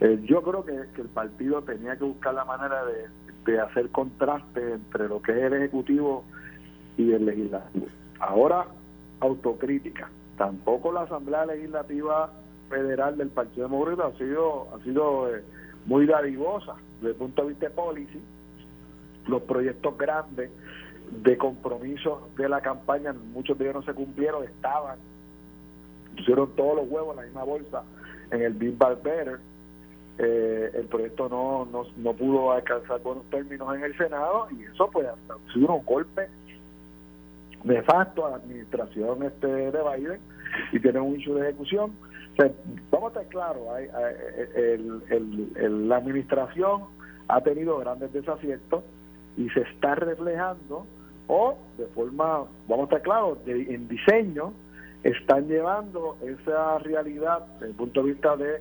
Eh, 0.00 0.20
yo 0.24 0.42
creo 0.42 0.62
que, 0.62 1.00
el 1.00 1.08
partido 1.08 1.62
tenía 1.62 1.96
que 1.96 2.04
buscar 2.04 2.34
la 2.34 2.44
manera 2.44 2.82
de, 2.84 3.58
hacer 3.60 3.88
contraste 3.90 4.72
entre 4.74 5.08
lo 5.08 5.22
que 5.22 5.32
es 5.32 5.38
el 5.44 5.54
Ejecutivo 5.54 6.24
y 6.98 7.12
el 7.12 7.24
Legislativo. 7.24 7.86
Ahora, 8.20 8.66
autocrítica. 9.20 10.10
Tampoco 10.36 10.92
la 10.92 11.02
Asamblea 11.02 11.46
Legislativa 11.46 12.30
Federal 12.68 13.16
del 13.16 13.28
Partido 13.28 13.68
Demócrata 13.68 14.06
ha 14.06 14.18
sido, 14.18 14.68
ha 14.74 14.82
sido 14.82 15.34
eh, 15.34 15.42
muy 15.86 16.06
dadivosa 16.06 16.74
desde 16.96 17.10
el 17.10 17.16
punto 17.16 17.42
de 17.42 17.48
vista 17.48 17.66
de 17.66 17.74
policy. 17.74 18.20
Los 19.26 19.42
proyectos 19.42 19.96
grandes 19.96 20.50
de 21.22 21.38
compromiso 21.38 22.28
de 22.36 22.48
la 22.48 22.60
campaña, 22.60 23.12
muchos 23.12 23.58
de 23.58 23.64
ellos 23.64 23.76
no 23.76 23.82
se 23.82 23.94
cumplieron, 23.94 24.44
estaban, 24.44 24.98
pusieron 26.16 26.50
todos 26.56 26.76
los 26.76 26.88
huevos 26.88 27.10
en 27.12 27.16
la 27.16 27.22
misma 27.22 27.44
bolsa 27.44 27.82
en 28.30 28.42
el 28.42 28.54
Big 28.54 28.76
Bad. 28.76 28.98
Eh, 30.16 30.70
el 30.74 30.86
proyecto 30.86 31.28
no, 31.28 31.66
no, 31.72 31.86
no, 31.96 32.12
pudo 32.12 32.52
alcanzar 32.52 33.00
buenos 33.02 33.24
términos 33.30 33.74
en 33.74 33.82
el 33.82 33.96
Senado 33.96 34.46
y 34.56 34.62
eso 34.62 34.88
pues 34.92 35.08
ha 35.08 35.52
sido 35.52 35.74
un 35.74 35.84
golpe 35.84 36.28
nefasto 37.64 38.24
a 38.24 38.30
la 38.30 38.36
administración 38.36 39.24
este 39.24 39.46
de 39.48 39.70
Biden 39.72 40.20
y 40.70 40.78
tiene 40.78 41.00
un 41.00 41.18
issue 41.18 41.34
de 41.34 41.48
ejecución. 41.48 41.92
Vamos 42.90 43.16
a 43.16 43.20
estar 43.20 43.26
claros, 43.28 43.62
la 45.56 45.96
administración 45.96 46.82
ha 47.28 47.40
tenido 47.40 47.78
grandes 47.78 48.12
desaciertos 48.12 48.84
y 49.36 49.48
se 49.50 49.60
está 49.60 49.94
reflejando 49.94 50.86
o 51.26 51.56
de 51.78 51.86
forma, 51.86 52.44
vamos 52.68 52.80
a 52.80 52.96
estar 52.96 53.02
claros, 53.02 53.38
en 53.46 53.88
diseño 53.88 54.52
están 55.02 55.46
llevando 55.48 56.16
esa 56.22 56.78
realidad 56.78 57.46
desde 57.54 57.66
el 57.66 57.74
punto 57.74 58.02
de 58.02 58.12
vista 58.12 58.36
de, 58.36 58.60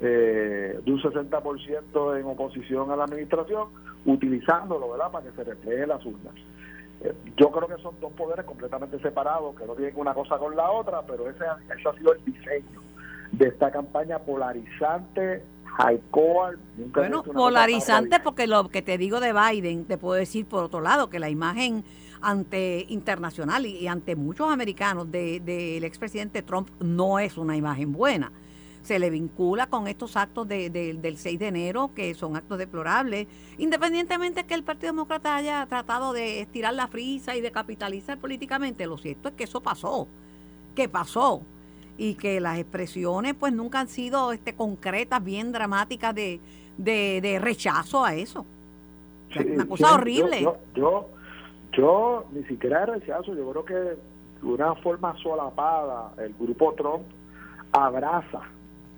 eh, 0.00 0.80
de 0.82 0.92
un 0.92 1.02
60% 1.02 2.18
en 2.18 2.26
oposición 2.26 2.90
a 2.90 2.96
la 2.96 3.04
administración, 3.04 3.68
utilizándolo 4.06 4.90
¿verdad? 4.90 5.10
para 5.10 5.26
que 5.26 5.36
se 5.36 5.44
refleje 5.44 5.86
las 5.86 6.04
urnas. 6.04 6.34
Eh, 7.02 7.12
yo 7.36 7.50
creo 7.50 7.68
que 7.68 7.82
son 7.82 7.94
dos 8.00 8.12
poderes 8.12 8.44
completamente 8.46 8.98
separados, 9.00 9.54
que 9.54 9.66
no 9.66 9.74
tienen 9.74 9.94
una 9.96 10.14
cosa 10.14 10.38
con 10.38 10.56
la 10.56 10.70
otra, 10.70 11.02
pero 11.02 11.28
ese, 11.28 11.44
ese 11.78 11.88
ha 11.88 11.92
sido 11.92 12.14
el 12.14 12.24
diseño 12.24 12.91
de 13.32 13.48
esta 13.48 13.70
campaña 13.70 14.18
polarizante 14.20 15.42
bueno, 16.92 17.22
polarizante 17.22 18.20
porque 18.20 18.46
lo 18.46 18.68
que 18.68 18.82
te 18.82 18.98
digo 18.98 19.20
de 19.20 19.32
Biden, 19.32 19.84
te 19.86 19.96
puedo 19.96 20.14
decir 20.14 20.46
por 20.46 20.64
otro 20.64 20.80
lado 20.80 21.08
que 21.08 21.18
la 21.18 21.30
imagen 21.30 21.84
ante 22.20 22.86
internacional 22.88 23.66
y, 23.66 23.88
ante 23.88 24.14
muchos 24.14 24.50
americanos 24.50 25.10
del 25.10 25.44
de, 25.44 25.78
expresidente 25.78 26.42
Trump 26.42 26.68
no 26.80 27.18
es 27.18 27.36
una 27.36 27.56
imagen 27.56 27.92
buena. 27.92 28.32
Se 28.82 28.98
le 28.98 29.10
vincula 29.10 29.68
con 29.68 29.86
estos 29.86 30.16
actos 30.16 30.46
de, 30.48 30.68
del 30.68 31.16
6 31.16 31.38
de 31.38 31.46
enero, 31.46 31.92
que 31.94 32.14
son 32.14 32.36
actos 32.36 32.58
deplorables, 32.58 33.28
independientemente 33.56 34.44
que 34.44 34.54
el 34.54 34.64
Partido 34.64 34.92
Demócrata 34.92 35.36
haya 35.36 35.64
tratado 35.66 36.12
de 36.12 36.40
estirar 36.40 36.74
la 36.74 36.88
frisa 36.88 37.36
y 37.36 37.40
de 37.40 37.52
capitalizar 37.52 38.18
políticamente. 38.18 38.86
Lo 38.86 38.98
cierto 38.98 39.28
es 39.28 39.34
que 39.34 39.44
eso 39.44 39.62
pasó, 39.62 40.08
que 40.74 40.88
pasó 40.88 41.42
y 41.98 42.14
que 42.14 42.40
las 42.40 42.58
expresiones 42.58 43.34
pues 43.34 43.52
nunca 43.52 43.80
han 43.80 43.88
sido 43.88 44.32
este 44.32 44.54
concretas, 44.54 45.22
bien 45.22 45.52
dramáticas 45.52 46.14
de, 46.14 46.40
de, 46.76 47.38
rechazo 47.40 48.04
a 48.04 48.14
eso. 48.14 48.44
una 49.36 49.66
cosa 49.66 49.94
horrible. 49.94 50.42
Yo, 50.74 51.08
yo, 51.72 52.24
ni 52.32 52.44
siquiera 52.44 52.86
rechazo, 52.86 53.34
yo 53.34 53.50
creo 53.50 53.64
que 53.64 53.74
de 53.74 53.98
una 54.42 54.74
forma 54.76 55.16
solapada 55.22 56.12
el 56.18 56.34
grupo 56.38 56.74
Trump 56.74 57.04
abraza 57.72 58.40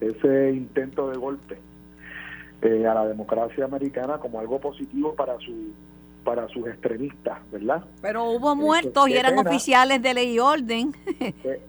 ese 0.01 0.53
intento 0.53 1.11
de 1.11 1.17
golpe 1.17 1.59
eh, 2.63 2.87
a 2.87 2.95
la 2.95 3.07
democracia 3.07 3.65
americana 3.65 4.19
como 4.19 4.41
algo 4.41 4.59
positivo 4.61 5.15
para 5.15 5.39
su 5.39 5.53
para 6.25 6.49
sus 6.49 6.67
extremistas, 6.67 7.39
¿verdad? 7.53 7.85
Pero 8.03 8.25
hubo 8.25 8.57
muertos 8.57 9.09
y 9.09 9.17
eran 9.17 9.39
oficiales 9.39 10.03
de 10.03 10.15
ley 10.15 10.35
y 10.35 10.39
orden. 10.39 10.93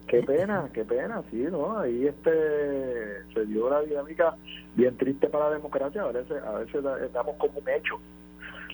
Qué, 0.08 0.24
pena, 0.24 0.70
qué 0.74 0.86
pena, 0.86 1.22
sí, 1.30 1.46
¿no? 1.52 1.78
Ahí 1.78 2.08
este 2.08 2.32
se 3.34 3.46
dio 3.46 3.70
la 3.70 3.82
dinámica 3.82 4.36
bien 4.76 4.96
triste 4.98 5.28
para 5.28 5.50
la 5.50 5.56
democracia, 5.56 6.02
a 6.02 6.12
veces, 6.12 6.41
a 6.44 6.54
veces 6.54 6.84
damos 7.13 7.36
como 7.38 7.60
un 7.60 7.70
hecho 7.70 8.00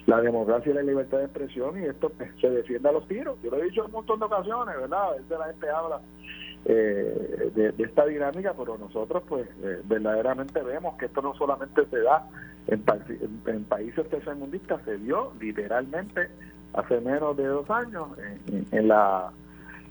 la 0.05 0.19
democracia 0.21 0.71
y 0.71 0.75
la 0.75 0.81
libertad 0.81 1.19
de 1.19 1.25
expresión 1.25 1.81
y 1.81 1.85
esto 1.85 2.09
pues, 2.09 2.29
se 2.39 2.49
defiende 2.49 2.89
a 2.89 2.91
los 2.91 3.07
tiros. 3.07 3.37
Yo 3.43 3.51
lo 3.51 3.57
he 3.57 3.65
dicho 3.65 3.81
en 3.81 3.87
un 3.87 3.91
montón 3.91 4.19
de 4.19 4.25
ocasiones, 4.25 4.75
¿verdad? 4.75 5.03
A 5.03 5.11
veces 5.11 5.29
la 5.29 5.45
gente 5.45 5.69
habla 5.69 6.01
eh, 6.63 7.51
de, 7.55 7.73
esta 7.83 8.05
dinámica, 8.05 8.53
pero 8.55 8.77
nosotros 8.77 9.23
pues 9.27 9.47
eh, 9.63 9.81
verdaderamente 9.83 10.61
vemos 10.61 10.95
que 10.95 11.07
esto 11.07 11.21
no 11.23 11.33
solamente 11.33 11.85
se 11.87 12.01
da 12.01 12.27
en, 12.67 12.83
en, 13.47 13.63
países 13.63 14.07
tercermundistas, 14.09 14.79
se 14.85 14.97
dio 14.99 15.33
literalmente 15.39 16.29
hace 16.73 17.01
menos 17.01 17.35
de 17.35 17.47
dos 17.47 17.67
años 17.71 18.09
en, 18.71 18.87
la 18.87 19.31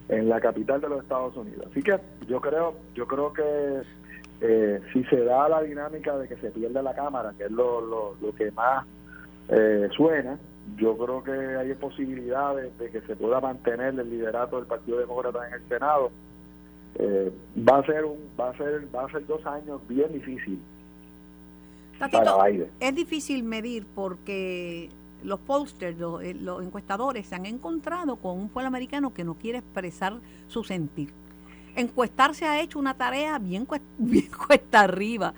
en 0.08 0.28
la 0.28 0.40
capital 0.40 0.80
de 0.80 0.88
los 0.90 1.02
Estados 1.02 1.36
Unidos. 1.36 1.66
Así 1.70 1.82
que 1.82 1.98
yo 2.28 2.40
creo 2.40 2.76
yo 2.94 3.04
creo 3.04 3.32
que 3.32 3.82
eh, 4.40 4.80
si 4.92 5.02
se 5.04 5.24
da 5.24 5.48
la 5.48 5.62
dinámica 5.62 6.16
de 6.18 6.28
que 6.28 6.36
se 6.36 6.52
pierde 6.52 6.80
la 6.82 6.94
Cámara, 6.94 7.34
que 7.36 7.46
es 7.46 7.50
lo, 7.50 7.80
lo, 7.80 8.16
lo 8.22 8.34
que 8.36 8.52
más 8.52 8.86
suena, 9.96 10.38
yo 10.76 10.96
creo 10.96 11.24
que 11.24 11.32
hay 11.32 11.74
posibilidades 11.74 12.78
de 12.78 12.90
que 12.90 13.00
se 13.00 13.16
pueda 13.16 13.40
mantener 13.40 13.98
el 13.98 14.08
liderato 14.08 14.56
del 14.56 14.66
Partido 14.66 15.00
Demócrata 15.00 15.48
en 15.48 15.54
el 15.54 15.68
Senado 15.68 16.12
eh, 16.96 17.32
va 17.56 17.78
a 17.78 17.86
ser 17.86 18.04
un 18.04 18.18
va 18.38 18.50
a 18.50 18.56
ser 18.56 18.88
va 18.94 19.04
a 19.04 19.10
ser 19.10 19.26
dos 19.26 19.44
años 19.46 19.80
bien 19.88 20.12
difícil 20.12 20.58
Es 22.80 22.94
difícil 22.94 23.42
medir 23.42 23.86
porque 23.94 24.88
los 25.22 25.38
posters, 25.40 25.96
eh, 26.22 26.34
los, 26.34 26.62
encuestadores 26.62 27.26
se 27.26 27.34
han 27.34 27.44
encontrado 27.44 28.16
con 28.16 28.38
un 28.38 28.48
pueblo 28.48 28.68
americano 28.68 29.12
que 29.12 29.22
no 29.22 29.34
quiere 29.34 29.58
expresar 29.58 30.18
su 30.48 30.64
sentir. 30.64 31.12
Encuestar 31.76 32.34
se 32.34 32.46
ha 32.46 32.60
hecho 32.60 32.78
una 32.78 32.94
tarea 32.94 33.38
bien, 33.38 33.66
bien 33.98 34.30
cuesta 34.46 34.80
arriba. 34.80 35.34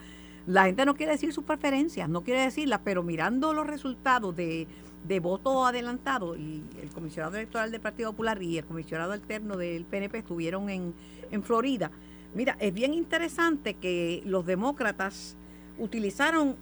La 0.47 0.65
gente 0.65 0.85
no 0.87 0.95
quiere 0.95 1.13
decir 1.13 1.33
sus 1.33 1.45
preferencias, 1.45 2.09
no 2.09 2.23
quiere 2.23 2.43
decirlas, 2.43 2.81
pero 2.85 3.03
mirando 3.03 3.53
los 3.53 3.67
resultados 3.67 4.35
de 4.37 4.67
de 5.05 5.21
voto 5.21 5.67
adelantado 5.67 6.37
y 6.37 6.63
el 6.81 6.91
comisionado 6.91 7.37
electoral 7.37 7.71
del 7.71 7.81
Partido 7.81 8.13
Popular 8.13 8.43
y 8.43 8.59
el 8.59 8.65
comisionado 8.65 9.13
alterno 9.13 9.57
del 9.57 9.85
PNP 9.85 10.19
estuvieron 10.19 10.71
en, 10.71 10.95
en 11.31 11.43
Florida. 11.43 11.91
Mira, 12.35 12.57
es 12.61 12.73
bien 12.73 12.95
interesante 12.95 13.75
que 13.75 14.23
los 14.25 14.47
demócratas 14.47 15.37
utilizaron 15.79 16.57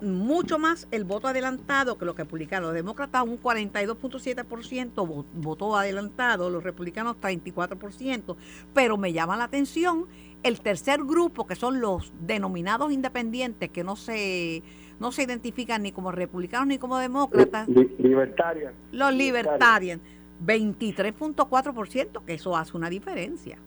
mucho 0.00 0.58
más 0.58 0.86
el 0.90 1.04
voto 1.04 1.28
adelantado 1.28 1.98
que 1.98 2.04
lo 2.04 2.14
que 2.14 2.24
publicaron. 2.24 2.68
Los 2.68 2.74
demócratas 2.74 3.24
un 3.24 3.40
42.7% 3.40 5.24
votó 5.34 5.76
adelantado, 5.76 6.50
los 6.50 6.62
republicanos 6.62 7.16
34%, 7.20 8.36
pero 8.72 8.96
me 8.96 9.12
llama 9.12 9.36
la 9.36 9.44
atención 9.44 10.06
el 10.42 10.60
tercer 10.60 11.02
grupo, 11.02 11.46
que 11.46 11.56
son 11.56 11.80
los 11.80 12.12
denominados 12.20 12.92
independientes, 12.92 13.70
que 13.70 13.82
no 13.82 13.96
se 13.96 14.62
no 15.04 15.12
se 15.12 15.22
identifican 15.22 15.82
ni 15.82 15.92
como 15.92 16.10
republicanos 16.12 16.66
ni 16.66 16.78
como 16.78 16.96
demócratas. 16.96 17.68
libertarios. 17.68 18.72
Los 18.90 19.12
libertarios. 19.12 20.00
23.4%, 20.42 22.24
que 22.24 22.32
eso 22.32 22.56
hace 22.56 22.74
una 22.74 22.88
diferencia. 22.88 23.58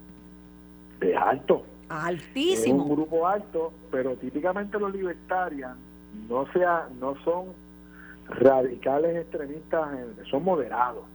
Es 1.00 1.15
alto. 1.15 1.63
Altísimo. 1.89 2.82
Es 2.82 2.89
un 2.89 2.95
grupo 2.95 3.28
alto, 3.28 3.71
pero 3.91 4.15
típicamente 4.15 4.80
los 4.80 4.91
libertarios 4.91 5.73
no, 6.28 6.52
sea, 6.54 6.89
no 7.00 7.15
son 7.23 7.50
radicales 8.30 9.17
extremistas, 9.17 9.89
son 10.32 10.43
moderados. 10.43 11.06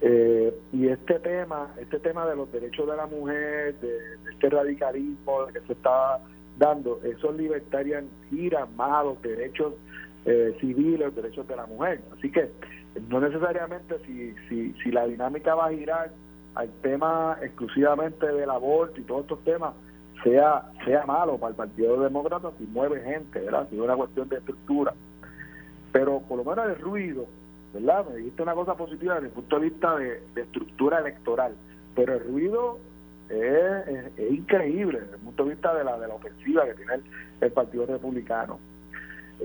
Eh, 0.00 0.52
y 0.72 0.88
este 0.88 1.20
tema, 1.20 1.74
este 1.80 2.00
tema 2.00 2.26
de 2.26 2.34
los 2.34 2.50
derechos 2.50 2.88
de 2.88 2.96
la 2.96 3.06
mujer, 3.06 3.78
de, 3.78 4.16
de 4.18 4.30
este 4.32 4.50
radicalismo 4.50 5.46
de 5.46 5.52
que 5.52 5.60
se 5.60 5.74
está 5.74 6.20
dando, 6.58 7.00
esos 7.04 7.36
libertarios 7.36 8.04
giran 8.30 8.74
más 8.76 9.04
los 9.04 9.22
derechos 9.22 9.74
eh, 10.24 10.56
civiles, 10.60 11.06
los 11.06 11.16
derechos 11.16 11.46
de 11.46 11.56
la 11.56 11.66
mujer. 11.66 12.00
Así 12.16 12.30
que 12.30 12.50
no 13.08 13.20
necesariamente 13.20 13.98
si, 14.04 14.34
si, 14.48 14.72
si 14.82 14.90
la 14.90 15.06
dinámica 15.06 15.54
va 15.54 15.66
a 15.66 15.72
girar 15.72 16.10
al 16.54 16.68
tema 16.82 17.38
exclusivamente 17.40 18.26
del 18.26 18.50
aborto 18.50 19.00
y 19.00 19.04
todos 19.04 19.22
estos 19.22 19.44
temas, 19.44 19.74
sea, 20.24 20.70
sea 20.84 21.06
malo 21.06 21.38
para 21.38 21.50
el 21.50 21.56
Partido 21.56 22.00
Demócrata 22.00 22.50
si 22.58 22.64
mueve 22.64 23.00
gente, 23.02 23.40
¿verdad? 23.40 23.68
Si 23.70 23.76
es 23.76 23.82
una 23.82 23.96
cuestión 23.96 24.28
de 24.28 24.38
estructura. 24.38 24.92
Pero 25.92 26.20
por 26.28 26.38
lo 26.38 26.44
menos 26.44 26.66
el 26.68 26.80
ruido, 26.80 27.26
¿verdad? 27.72 28.04
Me 28.10 28.16
dijiste 28.16 28.42
una 28.42 28.54
cosa 28.54 28.74
positiva 28.74 29.14
desde 29.14 29.28
el 29.28 29.32
punto 29.32 29.60
de 29.60 29.68
vista 29.68 29.96
de 29.96 30.20
estructura 30.34 30.98
electoral, 30.98 31.54
pero 31.94 32.14
el 32.14 32.24
ruido 32.24 32.78
es, 33.30 34.30
increíble 34.30 35.00
desde 35.00 35.14
el 35.14 35.20
punto 35.20 35.44
de 35.44 35.50
vista 35.50 35.74
de 35.74 35.84
la, 35.84 35.98
de 35.98 36.08
la 36.08 36.14
ofensiva 36.14 36.64
que 36.66 36.74
tiene 36.74 36.92
el, 37.40 37.52
Partido 37.52 37.86
Republicano. 37.86 38.58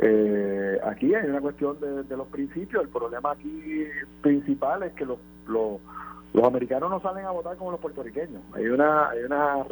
Eh, 0.01 0.79
aquí 0.83 1.13
hay 1.13 1.29
una 1.29 1.41
cuestión 1.41 1.77
de, 1.79 2.17
los 2.17 2.27
principios. 2.27 2.83
El 2.83 2.89
problema 2.89 3.31
aquí 3.31 3.85
principal 4.21 4.83
es 4.83 4.93
que 4.93 5.05
los, 5.05 5.19
los, 5.47 5.79
americanos 6.43 6.89
no 6.89 6.99
salen 7.01 7.25
a 7.25 7.31
votar 7.31 7.57
como 7.57 7.71
los 7.71 7.79
puertorriqueños. 7.79 8.41
Hay 8.53 8.65
una, 8.67 9.09
hay 9.09 9.23
una 9.23 9.65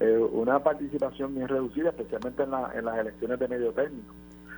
eh, 0.00 0.18
una 0.32 0.58
participación 0.58 1.34
bien 1.34 1.46
reducida, 1.46 1.90
especialmente 1.90 2.42
en, 2.42 2.50
en 2.76 2.84
las 2.84 2.98
elecciones 2.98 3.38
de 3.38 3.48
medio 3.48 3.72
término. 3.72 4.12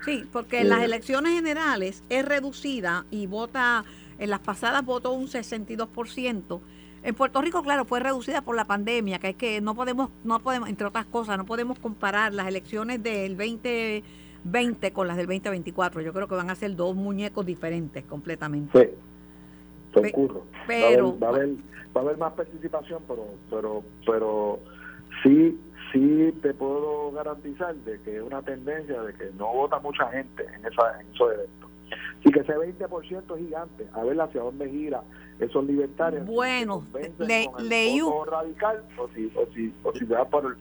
Sí, 0.04 0.24
porque 0.32 0.60
en 0.60 0.68
las 0.68 0.82
elecciones 0.82 1.34
generales 1.34 2.04
es 2.08 2.24
reducida 2.24 3.04
y 3.10 3.26
vota, 3.26 3.84
en 4.18 4.30
las 4.30 4.40
pasadas 4.40 4.84
votó 4.84 5.12
un 5.12 5.26
62%. 5.26 6.60
En 7.06 7.14
Puerto 7.14 7.40
Rico, 7.40 7.62
claro, 7.62 7.84
fue 7.84 8.00
reducida 8.00 8.42
por 8.42 8.56
la 8.56 8.64
pandemia, 8.64 9.20
que 9.20 9.28
es 9.28 9.36
que 9.36 9.60
no 9.60 9.76
podemos, 9.76 10.10
no 10.24 10.40
podemos, 10.40 10.68
entre 10.68 10.88
otras 10.88 11.06
cosas, 11.06 11.38
no 11.38 11.46
podemos 11.46 11.78
comparar 11.78 12.34
las 12.34 12.48
elecciones 12.48 13.00
del 13.00 13.36
2020 13.36 14.90
con 14.92 15.06
las 15.06 15.16
del 15.16 15.26
2024. 15.26 16.00
Yo 16.00 16.12
creo 16.12 16.26
que 16.26 16.34
van 16.34 16.50
a 16.50 16.56
ser 16.56 16.74
dos 16.74 16.96
muñecos 16.96 17.46
diferentes 17.46 18.04
completamente. 18.06 18.96
Sí, 19.94 20.02
Pero 20.66 21.16
va 21.16 21.28
a, 21.28 21.30
haber, 21.30 21.50
va 21.96 22.00
a 22.00 22.04
haber 22.04 22.18
más 22.18 22.32
participación, 22.32 23.00
pero, 23.06 23.26
pero, 23.50 23.84
pero 24.04 24.58
sí 25.22 25.56
sí 25.96 26.32
te 26.42 26.54
puedo 26.54 27.10
garantizar 27.12 27.74
de 27.74 28.00
que 28.02 28.16
es 28.16 28.22
una 28.22 28.42
tendencia 28.42 29.00
de 29.02 29.14
que 29.14 29.30
no 29.38 29.52
vota 29.52 29.78
mucha 29.80 30.08
gente 30.10 30.44
en, 30.44 30.66
esa, 30.66 31.00
en 31.00 31.06
esos 31.12 31.32
eventos. 31.32 31.70
Así 32.20 32.30
que 32.30 32.40
ese 32.40 32.54
20% 32.54 33.34
es 33.34 33.46
gigante. 33.46 33.86
A 33.92 34.02
ver 34.04 34.20
hacia 34.20 34.40
dónde 34.40 34.68
gira 34.68 35.02
esos 35.38 35.64
libertarios. 35.64 36.26
Bueno, 36.26 36.84
le, 37.18 37.48
leí 37.58 38.00
un... 38.00 38.26
radical 38.26 38.82
o 38.98 39.08
si, 39.14 39.32
o 39.36 39.46
si, 39.54 39.72
o 39.82 39.92
si 39.92 40.04
va 40.04 40.24
por 40.24 40.46
el, 40.46 40.56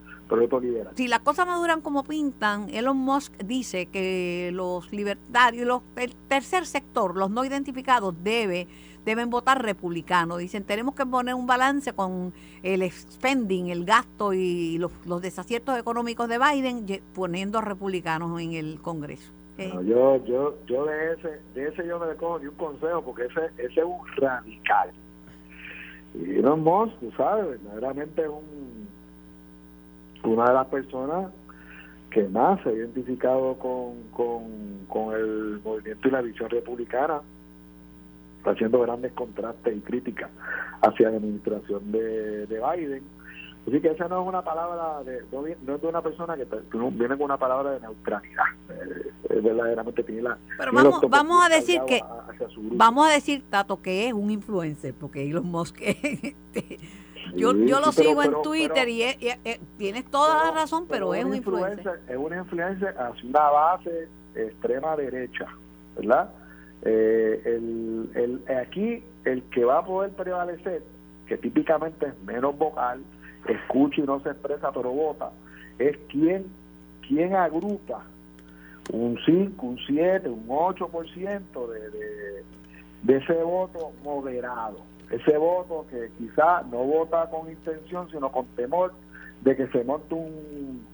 liberal. 0.61 0.93
Si 0.95 1.07
las 1.07 1.19
cosas 1.19 1.47
maduran 1.47 1.81
como 1.81 2.03
pintan, 2.03 2.69
Elon 2.69 2.97
Musk 2.97 3.33
dice 3.43 3.87
que 3.87 4.51
los 4.53 4.91
libertarios, 4.91 5.67
los, 5.67 5.81
el 5.95 6.15
tercer 6.27 6.65
sector, 6.65 7.15
los 7.15 7.29
no 7.29 7.45
identificados, 7.45 8.13
debe 8.23 8.67
deben 9.05 9.29
votar 9.29 9.63
republicanos. 9.63 10.39
Dicen, 10.39 10.63
tenemos 10.63 10.95
que 10.95 11.05
poner 11.05 11.35
un 11.35 11.47
balance 11.47 11.93
con 11.93 12.33
el 12.63 12.89
spending, 12.91 13.69
el 13.69 13.85
gasto 13.85 14.33
y 14.33 14.77
los, 14.77 14.91
desaciertos 15.21 15.77
económicos 15.77 16.27
de 16.27 16.39
Biden, 16.39 16.85
poniendo 17.13 17.61
republicanos 17.61 18.41
en 18.41 18.53
el 18.53 18.81
Congreso. 18.81 19.31
yo, 19.57 20.17
yo, 20.25 20.57
yo 20.65 20.85
de 20.85 21.13
ese, 21.13 21.39
de 21.53 21.67
ese 21.69 21.87
yo 21.87 21.99
no 21.99 22.05
le 22.07 22.15
cojo 22.15 22.39
ni 22.39 22.47
un 22.47 22.55
consejo 22.55 23.01
porque 23.03 23.25
ese, 23.25 23.45
ese 23.57 23.79
es 23.79 23.85
un 23.85 24.05
radical. 24.17 24.91
Y 26.15 26.39
Elon 26.39 26.61
Musk, 26.63 26.97
tú 26.99 27.11
sabes, 27.15 27.61
verdaderamente 27.63 28.23
es 28.23 28.29
un, 28.29 28.84
una 30.29 30.45
de 30.45 30.53
las 30.53 30.67
personas 30.67 31.31
que 32.09 32.23
más 32.29 32.61
se 32.63 32.69
ha 32.69 32.73
identificado 32.73 33.55
con, 33.55 34.03
con, 34.11 34.85
con 34.87 35.13
el 35.13 35.59
movimiento 35.63 36.07
y 36.07 36.11
la 36.11 36.21
visión 36.21 36.49
republicana 36.49 37.21
está 38.37 38.51
haciendo 38.51 38.79
grandes 38.81 39.11
contrastes 39.13 39.75
y 39.75 39.81
críticas 39.81 40.29
hacia 40.81 41.09
la 41.09 41.17
administración 41.17 41.91
de, 41.91 42.45
Biden. 42.47 43.03
Así 43.67 43.81
que 43.81 43.89
esa 43.89 44.07
no 44.07 44.21
es 44.21 44.27
una 44.27 44.43
palabra, 44.43 45.03
de, 45.03 45.23
no, 45.31 45.45
es 45.47 45.81
de 45.81 45.87
una 45.87 46.01
persona 46.01 46.37
que, 46.37 46.45
viene 46.71 47.17
con 47.17 47.23
una 47.23 47.37
palabra 47.37 47.71
de 47.71 47.79
neutralidad. 47.79 48.45
Eh, 48.69 49.11
es 49.31 49.43
verdaderamente 49.43 50.03
tiene 50.03 50.21
la. 50.21 50.37
Pero 50.57 50.71
vamos, 50.71 51.01
vamos 51.09 51.45
a 51.45 51.49
decir 51.49 51.81
que. 51.87 51.99
vamos 52.53 53.07
a 53.07 53.11
decir, 53.11 53.43
Tato, 53.49 53.81
que 53.81 54.07
es 54.07 54.13
un 54.13 54.29
influencer, 54.29 54.93
porque 54.93 55.27
Elon 55.27 55.47
Musk. 55.47 55.81
Yo, 57.33 57.53
yo 57.53 57.79
lo 57.79 57.91
sigo 57.91 58.21
en 58.23 58.41
Twitter 58.43 58.87
y, 58.87 59.03
tienes 59.77 60.05
toda 60.05 60.45
la 60.45 60.51
razón, 60.51 60.85
pero, 60.87 61.13
es 61.13 61.25
un 61.25 61.35
influencer. 61.35 62.01
Es 62.07 62.17
una 62.17 62.37
influencer 62.37 62.95
hacia 62.97 63.29
una 63.29 63.49
base 63.49 64.07
extrema 64.35 64.95
derecha, 64.95 65.47
¿verdad? 65.95 66.29
Eh, 66.83 67.41
el, 67.45 68.09
el, 68.13 68.57
aquí 68.57 69.03
el 69.23 69.43
que 69.43 69.65
va 69.65 69.79
a 69.79 69.85
poder 69.85 70.11
prevalecer, 70.11 70.83
que 71.27 71.37
típicamente 71.37 72.07
es 72.07 72.23
menos 72.23 72.57
vocal, 72.57 73.01
escucha 73.47 74.01
y 74.01 74.03
no 74.03 74.19
se 74.21 74.29
expresa 74.29 74.71
pero 74.71 74.91
vota, 74.91 75.31
es 75.79 75.97
quien, 76.09 76.45
quien 77.07 77.35
agrupa 77.35 78.03
un 78.91 79.17
5, 79.25 79.65
un 79.65 79.79
7, 79.87 80.29
un 80.29 80.47
8% 80.47 81.67
de, 81.67 81.89
de, 81.89 82.43
de 83.03 83.17
ese 83.17 83.33
voto 83.41 83.91
moderado. 84.03 84.77
Ese 85.09 85.37
voto 85.37 85.85
que 85.89 86.09
quizá 86.17 86.63
no 86.63 86.83
vota 86.83 87.29
con 87.29 87.49
intención, 87.49 88.09
sino 88.09 88.31
con 88.31 88.45
temor 88.55 88.93
de 89.41 89.55
que 89.55 89.67
se 89.67 89.83
monte 89.83 90.15
un, 90.15 90.85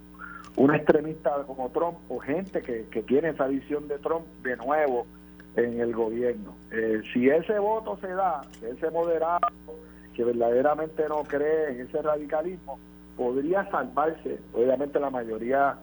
un 0.57 0.75
extremista 0.75 1.43
como 1.47 1.69
Trump 1.69 1.97
o 2.09 2.19
gente 2.19 2.61
que, 2.61 2.85
que 2.91 3.03
tiene 3.03 3.29
esa 3.29 3.47
visión 3.47 3.87
de 3.87 3.97
Trump 3.99 4.25
de 4.43 4.57
nuevo 4.57 5.05
en 5.55 5.79
el 5.79 5.93
gobierno. 5.93 6.55
Eh, 6.71 7.01
si 7.13 7.29
ese 7.29 7.57
voto 7.59 7.97
se 7.97 8.07
da, 8.07 8.41
ese 8.61 8.89
moderado 8.91 9.39
que 10.13 10.23
verdaderamente 10.23 11.07
no 11.07 11.23
cree 11.23 11.71
en 11.71 11.81
ese 11.87 12.01
radicalismo, 12.01 12.79
podría 13.15 13.69
salvarse, 13.69 14.39
obviamente 14.53 14.99
la 14.99 15.09
mayoría 15.09 15.77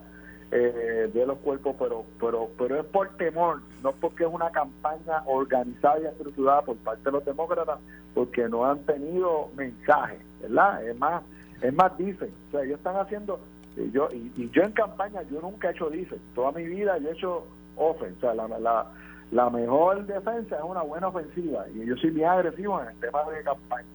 eh, 0.51 1.09
de 1.13 1.25
los 1.25 1.37
cuerpos, 1.39 1.75
pero, 1.77 2.05
pero, 2.19 2.49
pero 2.57 2.79
es 2.79 2.85
por 2.85 3.09
temor, 3.17 3.61
no 3.83 3.91
porque 3.93 4.23
es 4.23 4.29
una 4.31 4.49
campaña 4.49 5.23
organizada 5.25 5.99
y 5.99 6.05
estructurada 6.05 6.61
por 6.63 6.77
parte 6.77 7.03
de 7.03 7.11
los 7.11 7.25
demócratas, 7.25 7.79
porque 8.13 8.47
no 8.49 8.65
han 8.65 8.79
tenido 8.79 9.49
mensaje, 9.55 10.17
¿verdad? 10.41 10.83
Es 10.87 10.97
más, 10.97 11.23
es 11.61 11.73
más 11.73 11.97
dicen, 11.97 12.33
o 12.47 12.51
sea, 12.51 12.63
ellos 12.63 12.77
están 12.77 12.97
haciendo, 12.97 13.39
y 13.77 13.91
yo, 13.91 14.09
y, 14.11 14.49
yo 14.49 14.63
en 14.63 14.71
campaña, 14.71 15.21
yo 15.23 15.39
nunca 15.41 15.69
he 15.69 15.71
hecho 15.71 15.89
dicen, 15.89 16.19
toda 16.33 16.51
mi 16.51 16.65
vida 16.65 16.97
yo 16.97 17.09
he 17.09 17.13
hecho 17.13 17.43
ofen, 17.75 18.15
o 18.17 18.21
sea, 18.21 18.33
la, 18.33 18.47
la 18.47 18.87
la 19.31 19.49
mejor 19.49 20.05
defensa 20.07 20.57
es 20.57 20.63
una 20.63 20.81
buena 20.81 21.09
ofensiva 21.09 21.65
y 21.75 21.85
yo 21.85 21.95
soy 21.97 22.11
muy 22.11 22.23
agresivo 22.23 22.81
en 22.81 22.87
el 22.89 22.99
tema 22.99 23.23
de 23.29 23.43
campaña. 23.43 23.87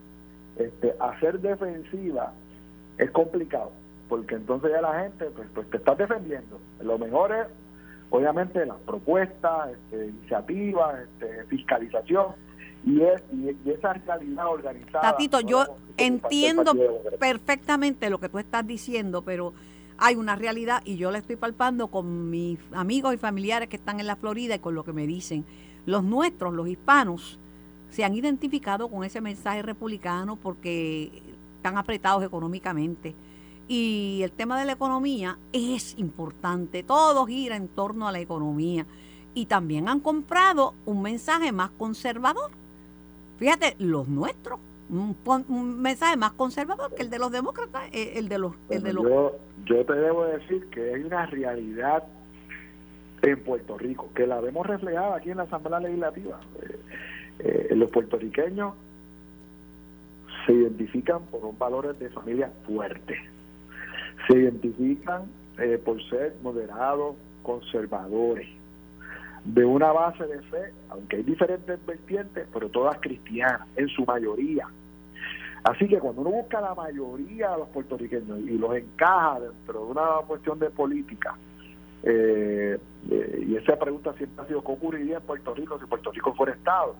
Este, 0.56 0.94
hacer 1.00 1.40
defensiva 1.40 2.32
es 2.98 3.10
complicado 3.10 3.72
porque 4.08 4.34
entonces 4.34 4.70
ya 4.72 4.80
la 4.80 5.00
gente 5.02 5.26
pues, 5.26 5.48
pues 5.54 5.70
te 5.70 5.76
está 5.78 5.94
defendiendo. 5.94 6.58
Lo 6.80 6.98
mejor 6.98 7.32
es 7.32 7.46
obviamente 8.10 8.64
las 8.64 8.78
propuestas, 8.80 9.70
este, 9.70 10.06
iniciativas, 10.08 11.00
este, 11.00 11.44
fiscalización 11.44 12.26
y, 12.84 13.00
es, 13.00 13.22
y, 13.32 13.70
esa 13.70 13.94
realidad 13.94 14.46
organizada. 14.48 15.02
Tatito, 15.02 15.40
yo 15.40 15.64
entiendo 15.96 16.74
perfectamente 17.18 18.10
lo 18.10 18.18
que 18.18 18.28
tú 18.28 18.38
estás 18.38 18.66
diciendo, 18.66 19.22
pero 19.22 19.52
hay 19.98 20.16
una 20.16 20.36
realidad 20.36 20.82
y 20.84 20.96
yo 20.96 21.10
la 21.10 21.18
estoy 21.18 21.36
palpando 21.36 21.88
con 21.88 22.30
mis 22.30 22.58
amigos 22.72 23.14
y 23.14 23.16
familiares 23.16 23.68
que 23.68 23.76
están 23.76 24.00
en 24.00 24.06
la 24.06 24.16
Florida 24.16 24.56
y 24.56 24.58
con 24.58 24.74
lo 24.74 24.84
que 24.84 24.92
me 24.92 25.06
dicen. 25.06 25.44
Los 25.86 26.02
nuestros, 26.02 26.54
los 26.54 26.68
hispanos, 26.68 27.38
se 27.90 28.04
han 28.04 28.14
identificado 28.14 28.88
con 28.88 29.04
ese 29.04 29.20
mensaje 29.20 29.62
republicano 29.62 30.36
porque 30.36 31.22
están 31.56 31.78
apretados 31.78 32.24
económicamente. 32.24 33.14
Y 33.66 34.20
el 34.22 34.32
tema 34.32 34.58
de 34.58 34.66
la 34.66 34.72
economía 34.72 35.38
es 35.52 35.98
importante, 35.98 36.82
todo 36.82 37.26
gira 37.26 37.56
en 37.56 37.68
torno 37.68 38.06
a 38.06 38.12
la 38.12 38.20
economía. 38.20 38.86
Y 39.34 39.46
también 39.46 39.88
han 39.88 40.00
comprado 40.00 40.74
un 40.84 41.02
mensaje 41.02 41.50
más 41.50 41.70
conservador. 41.70 42.50
Fíjate, 43.38 43.74
los 43.78 44.08
nuestros 44.08 44.60
un, 44.90 45.80
mensaje 45.80 46.16
más 46.16 46.32
conservador 46.32 46.94
que 46.94 47.02
el 47.02 47.10
de 47.10 47.18
los 47.18 47.32
demócratas, 47.32 47.84
eh, 47.92 48.12
el 48.16 48.28
de 48.28 48.38
los... 48.38 48.54
El 48.68 48.82
de 48.82 48.92
los... 48.92 49.04
Yo, 49.04 49.38
yo 49.64 49.84
te 49.84 49.94
debo 49.94 50.24
decir 50.26 50.66
que 50.66 50.94
hay 50.94 51.02
una 51.02 51.26
realidad 51.26 52.04
en 53.22 53.42
Puerto 53.42 53.78
Rico, 53.78 54.10
que 54.14 54.26
la 54.26 54.40
vemos 54.40 54.66
reflejada 54.66 55.16
aquí 55.16 55.30
en 55.30 55.38
la 55.38 55.44
Asamblea 55.44 55.80
Legislativa. 55.80 56.40
Eh, 56.62 56.78
eh, 57.38 57.74
los 57.74 57.90
puertorriqueños 57.90 58.74
se 60.46 60.52
identifican 60.52 61.22
por 61.26 61.44
un 61.44 61.58
valores 61.58 61.98
de 61.98 62.10
familia 62.10 62.52
fuerte, 62.66 63.16
se 64.26 64.38
identifican 64.38 65.22
por 65.84 66.02
ser 66.08 66.34
moderados, 66.42 67.16
conservadores, 67.42 68.48
de 69.44 69.64
una 69.64 69.92
base 69.92 70.26
de 70.26 70.40
fe, 70.42 70.72
aunque 70.88 71.16
hay 71.16 71.22
diferentes 71.22 71.84
vertientes, 71.86 72.46
pero 72.52 72.68
todas 72.70 72.98
cristianas, 73.00 73.68
en 73.76 73.88
su 73.88 74.04
mayoría. 74.04 74.66
Así 75.64 75.88
que 75.88 75.98
cuando 75.98 76.22
uno 76.22 76.30
busca 76.30 76.60
la 76.60 76.74
mayoría 76.74 77.50
de 77.50 77.58
los 77.58 77.68
puertorriqueños 77.68 78.38
y 78.40 78.58
los 78.58 78.74
encaja 78.76 79.40
dentro 79.40 79.84
de 79.84 79.90
una 79.92 80.02
cuestión 80.26 80.58
de 80.58 80.70
política, 80.70 81.34
eh, 82.02 82.78
eh, 83.10 83.44
y 83.46 83.56
esa 83.56 83.78
pregunta 83.78 84.12
siempre 84.14 84.44
ha 84.44 84.46
sido, 84.46 84.62
¿qué 84.62 84.72
ocurriría 84.72 85.16
en 85.18 85.22
Puerto 85.22 85.54
Rico 85.54 85.78
si 85.78 85.86
Puerto 85.86 86.12
Rico 86.12 86.34
fuera 86.34 86.52
Estado? 86.52 86.96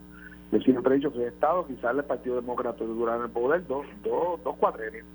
Yo 0.50 0.61
siempre 0.61 0.94
he 0.94 0.96
dicho 0.96 1.12
que 1.12 1.27
es 1.27 1.33
Estado, 1.35 1.66
quizás 1.66 1.94
el 1.94 2.05
Partido 2.05 2.37
Demócrata 2.37 2.85
durara 2.85 3.24
el 3.24 3.31
poder 3.31 3.66
dos, 3.66 3.87
dos, 4.03 4.42
dos 4.42 4.57
cuatrenios. 4.57 5.07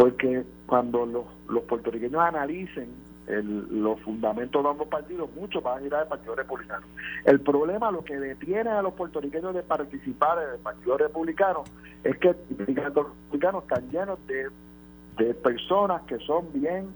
Porque 0.00 0.44
cuando 0.64 1.04
los, 1.04 1.26
los 1.50 1.62
puertorriqueños 1.64 2.22
analicen 2.22 2.88
los 3.26 4.00
fundamentos 4.00 4.64
de 4.64 4.70
ambos 4.70 4.88
partidos, 4.88 5.28
muchos 5.36 5.62
van 5.62 5.82
a 5.82 5.86
ir 5.86 5.94
al 5.94 6.08
Partido 6.08 6.34
Republicano. 6.34 6.86
El 7.26 7.42
problema, 7.42 7.90
lo 7.90 8.02
que 8.02 8.18
detiene 8.18 8.70
a 8.70 8.80
los 8.80 8.94
puertorriqueños 8.94 9.54
de 9.54 9.62
participar 9.62 10.42
en 10.42 10.54
el 10.54 10.60
Partido 10.60 10.96
Republicano, 10.96 11.64
es 12.02 12.16
que 12.16 12.34
los 12.58 13.08
republicanos 13.08 13.64
están 13.64 13.90
llenos 13.90 14.26
de, 14.26 14.48
de 15.18 15.34
personas 15.34 16.00
que 16.04 16.18
son 16.20 16.50
bien 16.54 16.88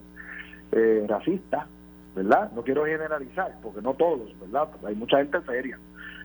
eh, 0.72 1.04
racistas, 1.06 1.66
¿verdad? 2.16 2.52
No 2.52 2.62
quiero 2.62 2.86
generalizar, 2.86 3.54
porque 3.62 3.82
no 3.82 3.92
todos, 3.92 4.34
¿verdad? 4.40 4.70
Hay 4.82 4.94
mucha 4.94 5.18
gente 5.18 5.42
seria, 5.42 5.78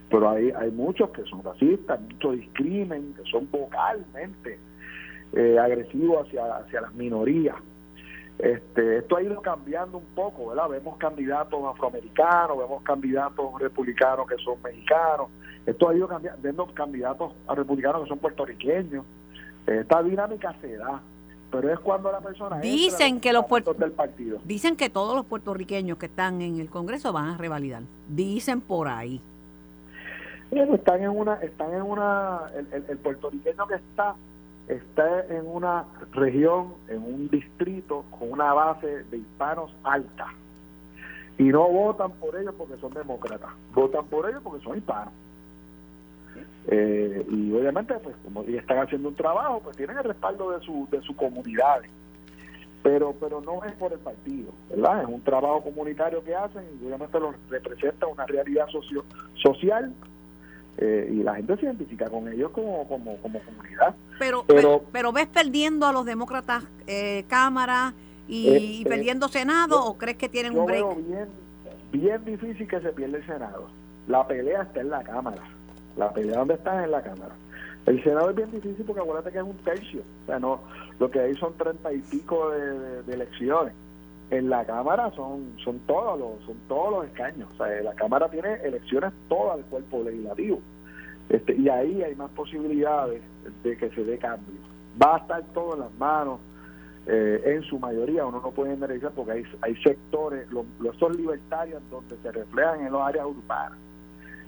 pero 0.09 0.30
hay, 0.30 0.49
hay 0.51 0.71
muchos 0.71 1.09
que 1.09 1.23
son 1.23 1.43
racistas, 1.43 1.99
muchos 1.99 2.38
discrimen, 2.38 3.15
que 3.15 3.30
son 3.30 3.49
vocalmente 3.51 4.59
eh, 5.34 5.57
agresivo 5.59 6.21
hacia, 6.21 6.57
hacia 6.57 6.82
las 6.82 6.93
minorías. 6.93 7.55
Este, 8.39 8.99
esto 8.99 9.17
ha 9.17 9.21
ido 9.21 9.41
cambiando 9.41 9.97
un 9.97 10.05
poco, 10.15 10.47
¿verdad? 10.47 10.69
Vemos 10.69 10.97
candidatos 10.97 11.59
afroamericanos, 11.65 12.57
vemos 12.57 12.82
candidatos 12.84 13.59
republicanos 13.59 14.27
que 14.27 14.38
son 14.38 14.61
mexicanos, 14.63 15.27
esto 15.65 15.89
ha 15.89 15.95
ido 15.95 16.07
cambiando, 16.07 16.41
vemos 16.41 16.71
candidatos 16.71 17.34
a 17.47 17.55
republicanos 17.55 18.03
que 18.03 18.09
son 18.09 18.19
puertorriqueños. 18.19 19.05
Esta 19.67 20.01
dinámica 20.01 20.55
se 20.61 20.77
da, 20.77 21.01
pero 21.51 21.71
es 21.71 21.80
cuando 21.80 22.11
la 22.13 22.21
persona 22.21 22.59
dicen 22.59 23.19
que 23.19 23.34
los 23.34 23.45
del 23.77 23.91
partido. 23.91 24.39
dicen 24.45 24.77
que 24.77 24.89
todos 24.89 25.15
los 25.17 25.25
puertorriqueños 25.25 25.97
que 25.97 26.05
están 26.05 26.41
en 26.41 26.61
el 26.61 26.69
Congreso 26.69 27.11
van 27.11 27.27
a 27.27 27.38
revalidar. 27.38 27.84
Dicen 28.07 28.61
por 28.61 28.88
ahí. 28.88 29.21
están 30.49 31.03
en 31.03 31.09
una, 31.09 31.36
están 31.41 31.73
en 31.73 31.82
una, 31.82 32.43
el 32.71 32.97
puertorriqueño 32.97 33.67
que 33.67 33.75
está 33.75 34.15
está 34.70 35.26
en 35.26 35.47
una 35.47 35.86
región, 36.11 36.74
en 36.88 37.03
un 37.03 37.28
distrito 37.30 38.05
con 38.11 38.32
una 38.32 38.53
base 38.53 39.03
de 39.05 39.17
hispanos 39.17 39.76
alta. 39.84 40.28
Y 41.38 41.43
no 41.45 41.67
votan 41.67 42.11
por 42.11 42.36
ellos 42.36 42.53
porque 42.57 42.78
son 42.78 42.93
demócratas, 42.93 43.49
votan 43.74 44.05
por 44.05 44.30
ellos 44.30 44.41
porque 44.43 44.63
son 44.63 44.78
hispanos. 44.78 45.13
Eh, 46.67 47.26
y 47.30 47.51
obviamente, 47.53 47.95
pues 47.95 48.15
como 48.24 48.43
están 48.43 48.80
haciendo 48.80 49.09
un 49.09 49.15
trabajo, 49.15 49.59
pues 49.63 49.76
tienen 49.76 49.97
el 49.97 50.03
respaldo 50.03 50.51
de 50.51 50.63
su, 50.63 50.88
de 50.91 51.01
su 51.01 51.15
comunidad. 51.15 51.82
Pero, 52.84 53.13
pero 53.20 53.41
no 53.41 53.63
es 53.65 53.74
por 53.74 53.91
el 53.91 53.99
partido, 53.99 54.51
¿verdad? 54.70 55.01
Es 55.01 55.09
un 55.09 55.22
trabajo 55.22 55.63
comunitario 55.63 56.24
que 56.24 56.34
hacen 56.34 56.63
y 56.82 56.86
obviamente 56.86 57.20
lo 57.20 57.34
representa 57.49 58.07
una 58.07 58.26
realidad 58.26 58.67
socio, 58.70 59.03
social 59.34 59.93
eh, 60.82 61.09
y 61.11 61.23
la 61.23 61.36
gente 61.36 61.57
se 61.57 61.65
identifica 61.65 62.09
con 62.09 62.32
ellos 62.32 62.51
como, 62.51 62.88
como, 62.88 63.17
como 63.17 63.39
comunidad. 63.41 63.95
Pero, 64.17 64.45
pero, 64.47 64.82
pero, 64.93 65.11
ves 65.11 65.27
perdiendo 65.27 65.86
a 65.86 65.91
los 65.91 66.05
demócratas 66.05 66.63
eh, 66.88 67.25
Cámara 67.27 67.93
y, 68.30 68.82
eh, 68.82 68.86
perdiendo 68.88 69.27
Senado 69.27 69.84
o 69.84 69.97
crees 69.97 70.15
que 70.15 70.30
tienen 70.30 70.57
un 70.57 70.65
break? 70.65 70.86
Veo 70.86 70.95
bien, 70.95 71.27
bien 71.91 72.23
difícil 72.23 72.65
que 72.65 72.80
se 72.80 72.93
pierda 72.93 73.17
el 73.17 73.25
Senado. 73.25 73.67
La 74.07 74.25
pelea 74.25 74.61
está 74.61 74.80
en 74.80 74.89
la 74.89 75.03
Cámara. 75.03 75.43
La 75.97 76.13
pelea 76.13 76.39
donde 76.39 76.53
está 76.53 76.80
es 76.80 76.86
en 76.86 76.91
la 76.91 77.01
Cámara. 77.01 77.36
El 77.86 78.01
Senado 78.01 78.30
es 78.30 78.36
bien 78.38 78.51
difícil 78.51 78.86
porque 78.86 79.01
acuérdate 79.01 79.34
que 79.34 79.39
es 79.39 79.43
un 79.43 79.57
tercio. 79.57 80.01
O 80.23 80.25
sea, 80.27 80.39
no, 80.39 80.61
lo 80.97 81.11
que 81.11 81.19
hay 81.19 81.36
son 81.36 81.57
treinta 81.57 81.91
y 81.91 81.99
pico 81.99 82.51
de, 82.51 83.03
de, 83.03 83.13
elecciones. 83.13 83.73
En 84.32 84.49
la 84.49 84.63
Cámara 84.63 85.11
son 85.15 85.53
son 85.63 85.80
todos 85.88 86.19
los 86.19 86.45
son 86.45 86.57
todos 86.67 86.91
los 86.91 87.05
escaños. 87.05 87.49
La 87.57 87.93
Cámara 87.95 88.30
tiene 88.30 88.53
elecciones 88.63 89.11
todo 89.27 89.55
el 89.55 89.63
cuerpo 89.65 90.03
legislativo. 90.03 90.59
Este, 91.30 91.55
y 91.55 91.69
ahí 91.69 92.01
hay 92.01 92.15
más 92.15 92.32
posibilidades 92.32 93.21
de 93.63 93.77
que 93.77 93.89
se 93.91 94.03
dé 94.03 94.17
cambio. 94.17 94.55
Va 95.01 95.15
a 95.15 95.17
estar 95.19 95.43
todo 95.53 95.75
en 95.75 95.82
las 95.82 95.93
manos, 95.93 96.39
eh, 97.11 97.41
en 97.43 97.63
su 97.63 97.80
mayoría, 97.80 98.25
uno 98.25 98.39
no 98.39 98.51
puede 98.51 98.71
generalizar 98.71 99.11
porque 99.11 99.32
hay, 99.32 99.43
hay 99.61 99.75
sectores, 99.77 100.47
los, 100.51 100.65
los 100.80 101.17
libertarios 101.17 101.82
donde 101.89 102.15
se 102.17 102.32
reflejan 102.32 102.86
en 102.86 102.93
las 102.93 103.01
áreas 103.01 103.25
urbanas. 103.25 103.80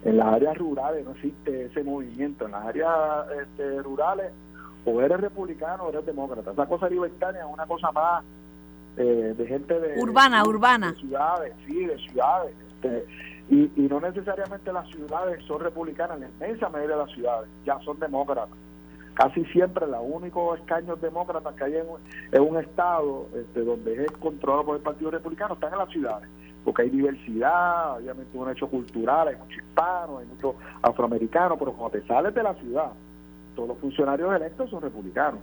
En 0.03 0.17
las 0.17 0.27
áreas 0.27 0.57
rurales 0.57 1.05
no 1.05 1.11
existe 1.11 1.65
ese 1.65 1.83
movimiento. 1.83 2.45
En 2.45 2.51
las 2.51 2.65
áreas 2.65 2.91
este, 3.41 3.81
rurales 3.81 4.31
o 4.85 5.01
eres 5.01 5.21
republicano 5.21 5.85
o 5.85 5.89
eres 5.89 6.05
demócrata. 6.05 6.51
Esa 6.51 6.65
cosa 6.65 6.89
libertaria 6.89 7.41
es 7.41 7.47
una 7.51 7.65
cosa 7.65 7.91
más 7.91 8.23
eh, 8.97 9.33
de 9.37 9.47
gente 9.47 9.79
de... 9.79 10.01
Urbana, 10.01 10.43
urbana. 10.43 10.91
De 10.91 10.99
ciudades, 10.99 11.53
sí, 11.67 11.85
de 11.85 11.97
ciudades. 11.97 12.55
Este, 12.69 13.05
y, 13.49 13.71
y 13.75 13.81
no 13.89 13.99
necesariamente 13.99 14.71
las 14.71 14.87
ciudades 14.89 15.43
son 15.45 15.59
republicanas, 15.59 16.19
la 16.19 16.27
inmensa 16.27 16.69
mayoría 16.69 16.95
de 16.95 17.01
las 17.03 17.11
ciudades 17.13 17.49
ya 17.65 17.79
son 17.79 17.99
demócratas. 17.99 18.57
Casi 19.13 19.43
siempre 19.45 19.85
los 19.87 20.01
únicos 20.01 20.59
escaños 20.59 20.99
demócratas 21.01 21.53
que 21.55 21.63
hay 21.65 21.75
en, 21.75 22.41
un 22.41 22.57
estado 22.57 23.27
este, 23.35 23.61
donde 23.61 24.05
es 24.05 24.11
controlado 24.13 24.65
por 24.65 24.77
el 24.77 24.81
Partido 24.81 25.11
Republicano 25.11 25.55
están 25.55 25.73
en 25.73 25.79
las 25.79 25.89
ciudades, 25.89 26.29
porque 26.63 26.83
hay 26.83 26.89
diversidad, 26.89 27.97
obviamente 27.97 28.37
un 28.37 28.49
hecho 28.49 28.67
cultural, 28.69 29.27
hay 29.27 29.35
muchos 29.35 29.57
hispanos, 29.57 30.21
hay 30.21 30.27
muchos 30.27 30.55
afroamericanos, 30.81 31.59
pero 31.59 31.73
cuando 31.73 31.99
te 31.99 32.07
sales 32.07 32.33
de 32.33 32.43
la 32.43 32.53
ciudad, 32.55 32.91
todos 33.55 33.67
los 33.67 33.77
funcionarios 33.79 34.33
electos 34.33 34.69
son 34.69 34.81
republicanos. 34.81 35.41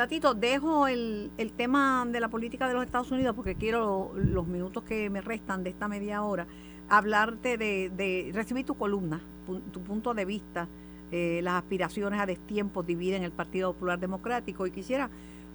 Tatito, 0.00 0.32
dejo 0.32 0.86
el, 0.86 1.30
tema 1.58 2.06
de 2.08 2.20
la 2.20 2.28
política 2.28 2.66
de 2.66 2.72
los 2.72 2.86
Estados 2.86 3.10
Unidos 3.10 3.36
porque 3.36 3.54
quiero 3.54 4.12
los 4.14 4.46
minutos 4.46 4.82
que 4.82 5.10
me 5.10 5.20
restan 5.20 5.62
de 5.62 5.68
esta 5.68 5.88
media 5.88 6.22
hora 6.22 6.46
hablarte 6.88 7.58
de, 7.58 7.90
de 7.90 8.30
recibir 8.32 8.64
tu 8.64 8.76
columna, 8.76 9.20
tu 9.46 9.80
punto 9.82 10.14
de 10.14 10.24
vista, 10.24 10.68
eh, 11.12 11.40
las 11.42 11.52
aspiraciones 11.52 12.18
a 12.18 12.24
destiempo 12.24 12.82
dividen 12.82 13.24
el 13.24 13.30
Partido 13.30 13.74
Popular 13.74 13.98
Democrático 13.98 14.66
y 14.66 14.70
quisiera 14.70 15.10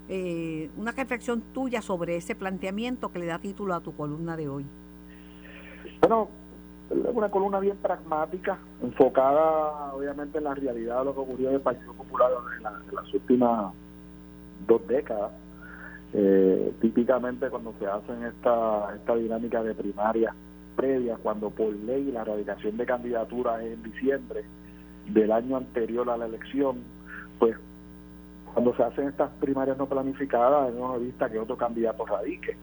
eh, 0.10 0.70
una 0.78 0.92
reflexión 0.92 1.42
tuya 1.52 1.82
sobre 1.82 2.16
ese 2.16 2.36
planteamiento 2.36 3.12
que 3.12 3.18
le 3.18 3.26
da 3.26 3.40
título 3.40 3.74
a 3.74 3.80
tu 3.80 3.96
columna 3.96 4.38
de 4.38 4.48
hoy. 4.48 4.66
Bueno, 6.02 6.30
una 6.92 7.32
columna 7.32 7.60
bien 7.60 7.78
pragmática, 7.78 8.60
enfocada 8.84 9.92
obviamente 9.92 10.38
en 10.38 10.44
la 10.44 10.54
realidad 10.54 11.00
de 11.00 11.06
lo 11.06 11.16
que 11.16 11.20
ocurrió 11.22 11.50
en 11.50 11.56
el 11.56 11.62
Partido 11.62 11.94
Popular 11.94 12.30
en, 12.60 12.96
las 12.96 13.12
últimas 13.12 13.74
dos 14.68 14.86
décadas. 14.88 15.32
Eh, 16.14 16.74
típicamente 16.82 17.50
cuando 17.50 17.74
se 17.78 17.88
hacen 17.88 18.24
esta, 18.24 18.96
esta 18.96 19.16
dinámica 19.16 19.62
de 19.64 19.74
primaria 19.74 20.34
previa, 20.76 21.18
cuando 21.18 21.50
por 21.50 21.74
ley 21.74 22.12
la 22.12 22.22
erradicación 22.22 22.78
de 22.78 22.86
candidaturas 22.86 23.62
es 23.64 23.74
en 23.74 23.84
diciembre 23.84 24.46
del 25.08 25.32
año 25.32 25.58
anterior 25.58 26.10
a 26.10 26.18
la 26.18 26.26
elección, 26.26 26.78
pues 27.40 27.58
cuando 28.54 28.74
se 28.76 28.84
hacen 28.84 29.10
estas 29.10 29.32
primarias 29.42 29.78
no 29.78 29.88
planificadas, 29.88 30.70
hemos 30.70 31.02
visto 31.02 31.30
que 31.30 31.40
otro 31.40 31.58
candidato 31.58 32.06
radique. 32.06 32.56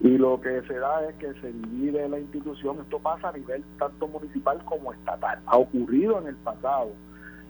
Y 0.00 0.18
lo 0.18 0.40
que 0.40 0.62
se 0.62 0.74
da 0.74 1.08
es 1.08 1.16
que 1.16 1.32
se 1.40 1.52
divide 1.52 2.08
la 2.08 2.20
institución, 2.20 2.78
esto 2.80 2.98
pasa 2.98 3.30
a 3.30 3.32
nivel 3.32 3.64
tanto 3.78 4.06
municipal 4.06 4.62
como 4.64 4.92
estatal. 4.92 5.40
Ha 5.46 5.56
ocurrido 5.56 6.20
en 6.20 6.28
el 6.28 6.36
pasado, 6.36 6.90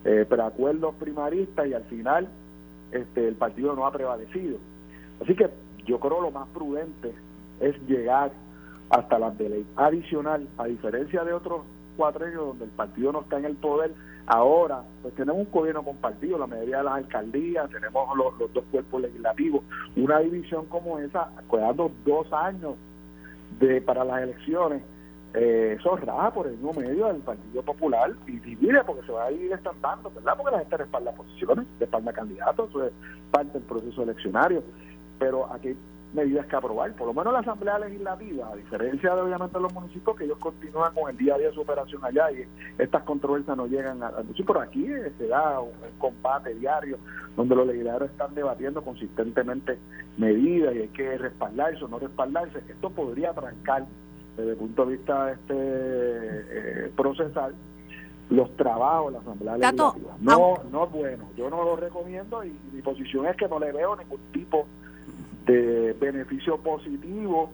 eh, 0.04 0.24
pero 0.28 0.44
acuerdos 0.44 0.94
primaristas 0.94 1.66
y 1.66 1.74
al 1.74 1.84
final 1.84 2.28
este, 2.92 3.28
el 3.28 3.34
partido 3.34 3.74
no 3.74 3.86
ha 3.86 3.92
prevalecido. 3.92 4.58
Así 5.22 5.34
que 5.34 5.50
yo 5.86 5.98
creo 5.98 6.20
lo 6.20 6.30
más 6.30 6.48
prudente 6.48 7.12
es 7.60 7.76
llegar 7.88 8.32
hasta 8.90 9.18
las 9.18 9.36
de 9.38 9.48
ley. 9.48 9.66
Adicional, 9.76 10.48
a 10.58 10.64
diferencia 10.64 11.24
de 11.24 11.32
otros 11.32 11.62
cuatro 11.96 12.24
años 12.26 12.46
donde 12.46 12.64
el 12.64 12.70
partido 12.70 13.12
no 13.12 13.22
está 13.22 13.38
en 13.38 13.44
el 13.44 13.56
poder, 13.56 13.92
ahora 14.26 14.82
pues 15.02 15.14
tenemos 15.14 15.46
un 15.46 15.50
gobierno 15.50 15.82
compartido, 15.82 16.38
la 16.38 16.46
mayoría 16.46 16.78
de 16.78 16.84
las 16.84 16.94
alcaldías, 16.94 17.68
tenemos 17.70 18.16
los, 18.16 18.52
dos 18.52 18.64
cuerpos 18.70 19.02
legislativos, 19.02 19.64
una 19.96 20.20
división 20.20 20.66
como 20.66 20.98
esa, 20.98 21.30
cuidando 21.48 21.90
dos 22.06 22.32
años 22.32 22.74
de 23.58 23.80
para 23.80 24.04
las 24.04 24.22
elecciones, 24.22 24.82
eh, 25.34 25.76
eso 25.78 25.98
por 26.34 26.46
el 26.46 26.54
mismo 26.54 26.72
medio 26.72 27.06
del 27.06 27.22
Partido 27.22 27.62
Popular 27.62 28.12
y 28.26 28.38
divide 28.38 28.82
porque 28.84 29.06
se 29.06 29.12
va 29.12 29.26
a 29.26 29.32
ir 29.32 29.52
estampando, 29.52 30.10
¿verdad? 30.10 30.34
Porque 30.36 30.52
la 30.52 30.58
gente 30.60 30.76
respalda 30.78 31.12
posiciones, 31.12 31.66
respalda 31.78 32.12
candidatos, 32.12 32.70
eso 32.70 32.86
es 32.86 32.92
parte 33.30 33.52
del 33.52 33.62
proceso 33.62 34.02
eleccionario. 34.02 34.62
Pero 35.18 35.52
aquí 35.52 35.76
medidas 36.12 36.46
que 36.46 36.56
aprobar. 36.56 36.92
Por 36.94 37.08
lo 37.08 37.14
menos 37.14 37.32
la 37.32 37.40
Asamblea 37.40 37.78
Legislativa, 37.78 38.48
a 38.50 38.56
diferencia 38.56 39.14
de 39.14 39.20
obviamente 39.20 39.60
los 39.60 39.72
municipios, 39.72 40.16
que 40.16 40.24
ellos 40.24 40.38
continúan 40.38 40.94
con 40.94 41.10
el 41.10 41.16
día 41.16 41.34
a 41.34 41.38
día 41.38 41.48
de 41.48 41.54
su 41.54 41.60
operación 41.60 42.04
allá 42.04 42.30
y 42.32 42.44
estas 42.78 43.02
controversias 43.02 43.56
no 43.56 43.66
llegan 43.66 44.02
a... 44.02 44.12
Sí, 44.36 44.42
por 44.42 44.58
aquí 44.58 44.86
eh, 44.86 45.12
se 45.18 45.28
da 45.28 45.60
un, 45.60 45.72
combate 45.98 46.54
diario 46.54 46.98
donde 47.36 47.54
los 47.54 47.66
legisladores 47.66 48.10
están 48.10 48.34
debatiendo 48.34 48.82
consistentemente 48.82 49.78
medidas 50.16 50.74
y 50.74 50.78
hay 50.78 50.88
que 50.88 51.18
respaldarse 51.18 51.84
o 51.84 51.88
no 51.88 51.98
respaldarse. 51.98 52.58
Esto 52.68 52.90
podría 52.90 53.32
trancar 53.34 53.86
desde 54.38 54.52
el 54.52 54.56
punto 54.56 54.86
de 54.86 54.96
vista 54.96 55.32
este 55.32 55.54
eh, 55.54 56.92
procesal 56.96 57.54
los 58.30 58.54
trabajos 58.56 59.06
de 59.06 59.12
la 59.12 59.18
Asamblea 59.20 59.56
Legislativa. 59.56 60.16
No, 60.20 60.54
no 60.70 60.84
es 60.84 60.92
bueno, 60.92 61.24
yo 61.36 61.50
no 61.50 61.64
lo 61.64 61.76
recomiendo 61.76 62.44
y 62.44 62.56
mi 62.72 62.82
posición 62.82 63.26
es 63.26 63.36
que 63.36 63.48
no 63.48 63.58
le 63.58 63.72
veo 63.72 63.96
ningún 63.96 64.20
tipo 64.32 64.66
de 65.46 65.94
beneficio 65.98 66.58
positivo 66.58 67.50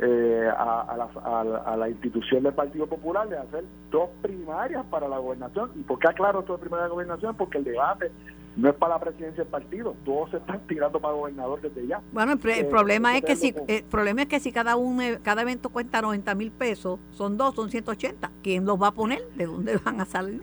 eh, 0.00 0.48
a, 0.56 0.96
la, 0.96 1.62
a, 1.64 1.76
la, 1.76 1.88
institución 1.88 2.42
del 2.42 2.52
Partido 2.52 2.86
Popular 2.86 3.28
de 3.28 3.38
hacer 3.38 3.64
dos 3.90 4.10
primarias 4.22 4.84
para 4.90 5.08
la 5.08 5.18
gobernación. 5.18 5.70
¿Y 5.76 5.82
por 5.82 5.98
qué 5.98 6.08
aclaro 6.08 6.40
esto 6.40 6.54
de 6.54 6.60
primaria 6.60 6.84
de 6.84 6.90
gobernación? 6.90 7.36
Porque 7.36 7.58
el 7.58 7.64
debate 7.64 8.10
no 8.58 8.68
es 8.70 8.74
para 8.74 8.94
la 8.94 9.00
presidencia 9.00 9.44
del 9.44 9.50
partido, 9.50 9.94
todos 10.04 10.30
se 10.30 10.38
están 10.38 10.60
tirando 10.66 11.00
para 11.00 11.14
gobernador 11.14 11.60
desde 11.60 11.86
ya. 11.86 12.02
Bueno, 12.12 12.32
el, 12.32 12.50
eh, 12.50 12.64
problema 12.64 13.16
es 13.16 13.24
que 13.24 13.36
si 13.36 13.54
el 13.68 13.84
problema 13.84 14.22
es 14.22 14.28
que 14.28 14.40
si 14.40 14.50
cada 14.50 14.74
un 14.74 15.00
cada 15.22 15.42
evento 15.42 15.68
cuesta 15.68 16.02
90 16.02 16.34
mil 16.34 16.50
pesos, 16.50 16.98
son 17.12 17.36
dos, 17.36 17.54
son 17.54 17.70
180. 17.70 18.32
¿Quién 18.42 18.66
los 18.66 18.82
va 18.82 18.88
a 18.88 18.92
poner? 18.92 19.22
¿De 19.36 19.46
dónde 19.46 19.76
van 19.84 20.00
a 20.00 20.04
salir? 20.04 20.42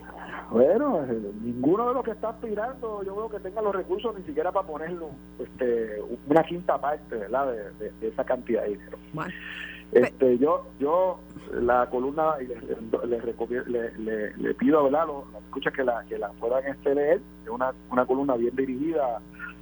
Bueno, 0.50 1.04
eh, 1.04 1.32
ninguno 1.42 1.88
de 1.88 1.94
los 1.94 2.04
que 2.04 2.12
está 2.12 2.30
aspirando, 2.30 3.02
yo 3.02 3.16
veo 3.16 3.28
que 3.28 3.40
tenga 3.40 3.60
los 3.60 3.74
recursos 3.74 4.16
ni 4.16 4.24
siquiera 4.24 4.50
para 4.50 4.66
ponerlo 4.66 5.10
este, 5.38 6.00
una 6.28 6.42
quinta 6.44 6.80
parte 6.80 7.16
¿verdad? 7.16 7.52
De, 7.78 8.08
esa 8.08 8.24
cantidad 8.24 8.62
de 8.62 8.70
dinero. 8.70 8.98
Este, 9.92 10.38
yo, 10.38 10.66
yo 10.78 11.20
la 11.52 11.88
columna 11.88 12.36
le, 12.38 13.92
le, 13.98 14.36
le, 14.36 14.54
pido 14.54 14.84
¿verdad? 14.84 15.06
Lo, 15.06 15.26
escucha 15.46 15.70
que 15.70 15.84
la 15.84 16.04
que 16.08 16.18
la 16.18 16.30
puedan 16.32 16.64
este 16.66 16.94
leer, 16.94 17.20
es 17.44 17.48
una, 17.48 17.72
una 17.90 18.04
columna 18.04 18.34
bien 18.36 18.54
dirigida 18.56 19.20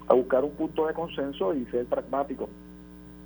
a 0.08 0.14
buscar 0.14 0.44
un 0.44 0.52
punto 0.52 0.86
de 0.86 0.94
consenso 0.94 1.54
y 1.54 1.64
ser 1.66 1.86
pragmático 1.86 2.48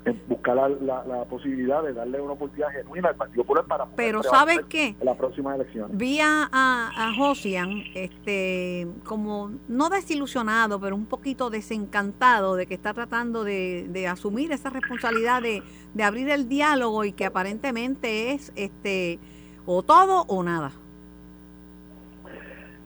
en 0.04 0.20
buscar 0.28 0.56
la, 0.56 1.04
la, 1.04 1.24
posibilidad 1.24 1.82
de 1.82 1.92
darle 1.92 2.20
una 2.20 2.32
oportunidad 2.32 2.70
genuina 2.70 3.08
al 3.08 3.16
Partido 3.16 3.42
Popular 3.42 3.64
para 3.66 3.86
pero 3.96 4.22
sabes 4.22 4.60
qué 4.68 4.94
en 4.98 5.04
las 5.04 5.16
próximas 5.16 5.56
elecciones. 5.56 5.96
Vi 5.96 6.20
a, 6.20 6.48
a, 6.52 7.12
Josian 7.16 7.82
este 7.94 8.86
como 9.04 9.50
no 9.68 9.88
desilusionado 9.90 10.80
pero 10.80 10.94
un 10.94 11.06
poquito 11.06 11.50
desencantado 11.50 12.56
de 12.56 12.66
que 12.66 12.74
está 12.74 12.94
tratando 12.94 13.44
de, 13.44 13.86
de 13.90 14.06
asumir 14.06 14.52
esa 14.52 14.70
responsabilidad 14.70 15.42
de, 15.42 15.62
de 15.94 16.02
abrir 16.02 16.28
el 16.30 16.48
diálogo 16.48 17.04
y 17.04 17.12
que 17.12 17.24
aparentemente 17.24 18.32
es 18.32 18.52
este 18.56 19.18
o 19.66 19.82
todo 19.82 20.22
o 20.28 20.42
nada. 20.42 20.72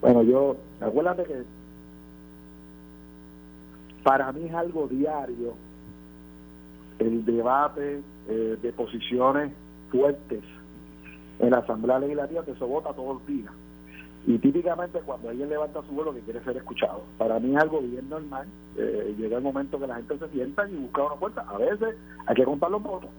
Bueno 0.00 0.22
yo 0.22 0.56
acuérdate 0.80 1.24
que 1.24 1.42
para 4.02 4.32
mí 4.32 4.46
es 4.48 4.54
algo 4.54 4.88
diario 4.88 5.54
el 7.06 7.24
debate 7.24 8.00
eh, 8.28 8.56
de 8.60 8.72
posiciones 8.72 9.52
fuertes 9.90 10.42
en 11.38 11.50
la 11.50 11.58
Asamblea 11.58 11.98
Legislativa 11.98 12.44
que 12.44 12.54
se 12.54 12.64
vota 12.64 12.92
todos 12.92 13.16
los 13.16 13.26
días. 13.26 13.52
Y 14.24 14.38
típicamente 14.38 15.00
cuando 15.00 15.30
alguien 15.30 15.48
levanta 15.48 15.82
su 15.82 15.92
vuelo 15.92 16.14
que 16.14 16.20
quiere 16.20 16.42
ser 16.44 16.56
escuchado. 16.56 17.02
Para 17.18 17.40
mí 17.40 17.54
es 17.54 17.60
algo 17.60 17.80
bien 17.80 18.08
normal. 18.08 18.46
Eh, 18.76 19.14
llega 19.18 19.38
el 19.38 19.42
momento 19.42 19.80
que 19.80 19.86
la 19.88 19.96
gente 19.96 20.18
se 20.18 20.28
sienta 20.28 20.68
y 20.68 20.76
busca 20.76 21.02
una 21.02 21.16
puerta. 21.16 21.44
A 21.48 21.58
veces 21.58 21.96
hay 22.26 22.34
que 22.36 22.44
contar 22.44 22.70
los 22.70 22.82
votos. 22.82 23.10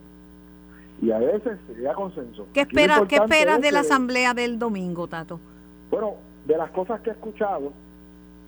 Y 1.02 1.12
a 1.12 1.20
veces 1.20 1.60
se 1.68 1.74
llega 1.74 1.94
consenso. 1.94 2.48
¿Qué 2.54 2.62
esperas 2.62 3.02
¿qué 3.10 3.18
esperas 3.18 3.60
de 3.62 3.72
la 3.74 3.82
asamblea 3.82 4.34
del 4.34 4.58
domingo, 4.58 5.08
Tato? 5.08 5.40
Bueno, 5.92 6.14
de 6.46 6.58
las 6.58 6.72
cosas 6.72 7.02
que 7.02 7.10
he 7.10 7.14
escuchado, 7.14 7.74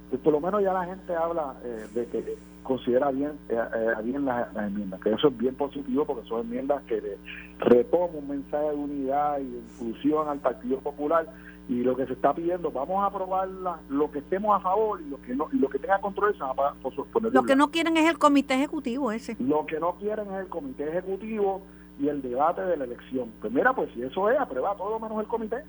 pues 0.10 0.22
por 0.22 0.32
lo 0.32 0.40
menos 0.40 0.64
ya 0.64 0.72
la 0.72 0.86
gente 0.86 1.14
habla 1.14 1.56
eh, 1.66 1.88
de 1.94 2.06
que 2.08 2.38
considera 2.66 3.12
bien, 3.12 3.32
eh, 3.48 3.56
eh, 3.56 4.02
bien 4.04 4.26
las, 4.26 4.54
enmiendas, 4.58 5.00
que 5.00 5.12
eso 5.12 5.30
es 5.30 5.38
bien 5.38 5.56
positivo 5.56 6.04
porque 6.06 6.28
son 6.28 6.42
enmiendas 6.42 6.84
que 6.84 7.18
retoman 7.60 8.18
un 8.18 8.28
mensaje 8.28 8.66
de 8.66 8.76
unidad 8.76 9.40
y 9.40 9.46
de 9.46 9.60
inclusión 9.60 10.28
al 10.28 10.40
Partido 10.40 10.80
Popular 10.80 11.26
y 11.70 11.84
lo 11.84 11.96
que 11.96 12.06
se 12.06 12.14
está 12.14 12.34
pidiendo, 12.34 12.72
vamos 12.72 13.04
a 13.04 13.08
aprobar 13.08 13.48
lo 13.90 14.12
que 14.12 14.20
estemos 14.20 14.56
a 14.56 14.60
favor 14.60 15.02
y 15.02 15.10
lo 15.10 15.22
que 15.22 15.34
no 15.34 15.48
y 15.52 15.58
lo 15.58 15.70
que 15.70 15.80
tenga 15.80 16.00
control 16.00 16.34
se 16.34 16.44
va 16.44 16.52
a 16.52 16.74
poner 17.12 17.34
Lo 17.34 17.44
que 17.44 17.56
no 17.56 17.72
quieren 17.72 17.96
es 17.98 18.10
el 18.10 18.18
comité 18.18 18.56
ejecutivo 18.56 19.12
ese. 19.12 19.36
Lo 19.40 19.66
que 19.66 19.80
no 19.80 19.96
quieren 19.96 20.28
es 20.28 20.42
el 20.42 20.48
comité 20.48 20.90
ejecutivo 20.90 21.62
y 22.00 22.10
el 22.10 22.22
debate 22.22 22.62
de 22.62 22.78
la 22.78 22.84
elección. 22.84 23.32
Pues 23.40 23.54
mira, 23.54 23.74
pues 23.74 23.90
si 23.94 24.04
eso 24.04 24.30
es, 24.30 24.40
aprueba 24.40 24.76
todo 24.76 25.00
menos 25.00 25.20
el 25.20 25.28
comité. 25.28 25.64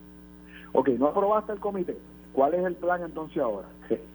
Ok, 0.73 0.89
no 0.99 1.07
aprobaste 1.07 1.53
el 1.53 1.61
comité 1.61 1.97
¿Cuál 2.37 2.53
es 2.53 2.67
el 2.67 2.75
plan 2.75 3.03
entonces 3.03 3.39
ahora? 3.39 3.67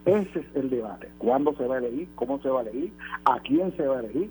Ese 0.05 0.39
es 0.39 0.45
el 0.53 0.69
debate. 0.69 1.09
¿Cuándo 1.17 1.55
se 1.55 1.65
va 1.65 1.77
a 1.77 1.77
elegir? 1.79 2.07
¿Cómo 2.13 2.39
se 2.39 2.49
va 2.49 2.59
a 2.59 2.61
elegir? 2.61 2.93
¿A 3.25 3.39
quién 3.39 3.75
se 3.75 3.87
va 3.87 3.97
a 3.97 3.99
elegir? 4.01 4.29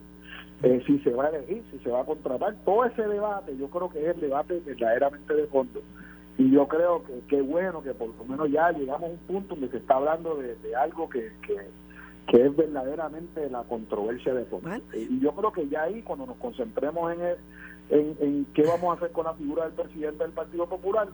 Eh, 0.63 0.81
si 0.87 1.01
se 1.01 1.11
va 1.11 1.25
a 1.25 1.31
elegir, 1.31 1.65
si 1.73 1.79
se 1.81 1.91
va 1.91 2.03
a 2.03 2.05
contratar. 2.05 2.55
Todo 2.65 2.85
ese 2.85 3.03
debate 3.03 3.57
yo 3.57 3.69
creo 3.69 3.91
que 3.91 3.99
es 3.99 4.15
el 4.15 4.21
debate 4.21 4.63
verdaderamente 4.65 5.35
de 5.35 5.45
fondo. 5.49 5.83
Y 6.39 6.53
yo 6.53 6.69
creo 6.69 7.03
que 7.03 7.21
qué 7.27 7.43
bueno 7.43 7.83
que 7.83 7.93
por 7.93 8.15
lo 8.15 8.25
menos 8.27 8.49
ya 8.53 8.71
llegamos 8.71 9.11
a 9.11 9.13
un 9.13 9.19
punto 9.27 9.57
donde 9.57 9.71
se 9.71 9.79
está 9.79 9.97
hablando 9.97 10.37
de, 10.37 10.77
algo 10.77 11.11
que, 11.11 11.33
que, 11.43 12.45
es 12.45 12.57
verdaderamente 12.57 13.51
la 13.51 13.65
controversia 13.65 14.33
de 14.35 14.45
fondo. 14.45 14.71
Y 14.95 15.19
yo 15.19 15.33
creo 15.33 15.51
que 15.51 15.69
ya 15.69 15.83
ahí, 15.83 16.01
cuando 16.03 16.27
nos 16.27 16.37
concentremos 16.37 17.13
en, 17.13 17.21
en, 17.91 18.17
en 18.21 18.47
qué 18.55 18.63
vamos 18.63 18.95
a 18.95 18.99
hacer 18.99 19.11
con 19.11 19.25
la 19.25 19.35
figura 19.35 19.65
del 19.65 19.73
presidente 19.73 20.23
del 20.23 20.33
Partido 20.33 20.69
Popular, 20.69 21.09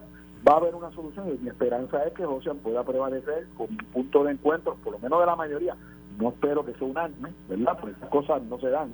va 0.47 0.53
a 0.53 0.57
haber 0.57 0.75
una 0.75 0.91
solución 0.91 1.27
y 1.29 1.43
mi 1.43 1.49
esperanza 1.49 2.03
es 2.05 2.13
que 2.13 2.25
José 2.25 2.53
pueda 2.55 2.83
prevalecer 2.83 3.47
con 3.57 3.67
un 3.69 3.77
punto 3.77 4.23
de 4.23 4.31
encuentro, 4.31 4.75
por 4.83 4.93
lo 4.93 4.99
menos 4.99 5.19
de 5.19 5.25
la 5.25 5.35
mayoría. 5.35 5.75
No 6.17 6.29
espero 6.29 6.65
que 6.65 6.73
sea 6.73 6.87
unánime, 6.87 7.31
¿verdad? 7.47 7.77
Porque 7.79 7.95
esas 7.95 8.09
cosas 8.09 8.41
no 8.43 8.59
se 8.59 8.69
dan, 8.69 8.91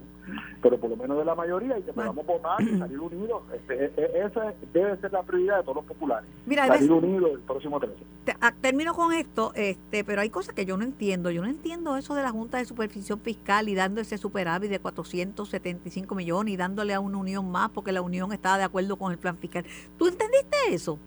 pero 0.62 0.78
por 0.78 0.90
lo 0.90 0.98
menos 0.98 1.18
de 1.18 1.24
la 1.24 1.36
mayoría 1.36 1.80
y 1.80 1.84
que 1.84 1.94
podamos 1.94 2.26
votar 2.26 2.62
y 2.62 2.78
salir 2.78 3.00
unidos. 3.00 3.44
Este, 3.54 3.86
e, 3.86 3.94
e, 3.96 4.26
esa 4.26 4.54
debe 4.74 4.98
ser 4.98 5.14
la 5.14 5.24
prioridad 5.24 5.58
de 5.60 5.64
todos 5.64 5.78
los 5.78 5.86
populares. 5.86 6.30
salir 6.68 6.92
unidos 6.92 7.32
el 7.36 7.40
próximo 7.40 7.80
13. 7.80 7.96
Ah, 8.42 8.54
termino 8.60 8.94
con 8.94 9.14
esto, 9.14 9.54
este, 9.56 10.04
pero 10.04 10.20
hay 10.20 10.30
cosas 10.30 10.54
que 10.54 10.66
yo 10.66 10.76
no 10.76 10.84
entiendo. 10.84 11.32
Yo 11.32 11.42
no 11.42 11.48
entiendo 11.48 11.96
eso 11.96 12.14
de 12.14 12.24
la 12.24 12.32
Junta 12.32 12.58
de 12.58 12.66
Supervisión 12.66 13.22
Fiscal 13.22 13.70
y 13.70 13.76
dando 13.76 14.02
ese 14.02 14.18
superávit 14.18 14.70
de 14.70 14.80
475 14.80 16.16
millones 16.16 16.54
y 16.54 16.58
dándole 16.58 16.94
a 16.94 17.00
una 17.00 17.20
unión 17.20 17.50
más 17.50 17.70
porque 17.70 17.94
la 17.94 18.02
unión 18.02 18.34
estaba 18.34 18.58
de 18.58 18.66
acuerdo 18.66 18.98
con 18.98 19.14
el 19.14 19.18
plan 19.18 19.38
fiscal. 19.38 19.64
¿Tú 19.98 20.08
entendiste 20.08 20.58
eso? 20.72 21.00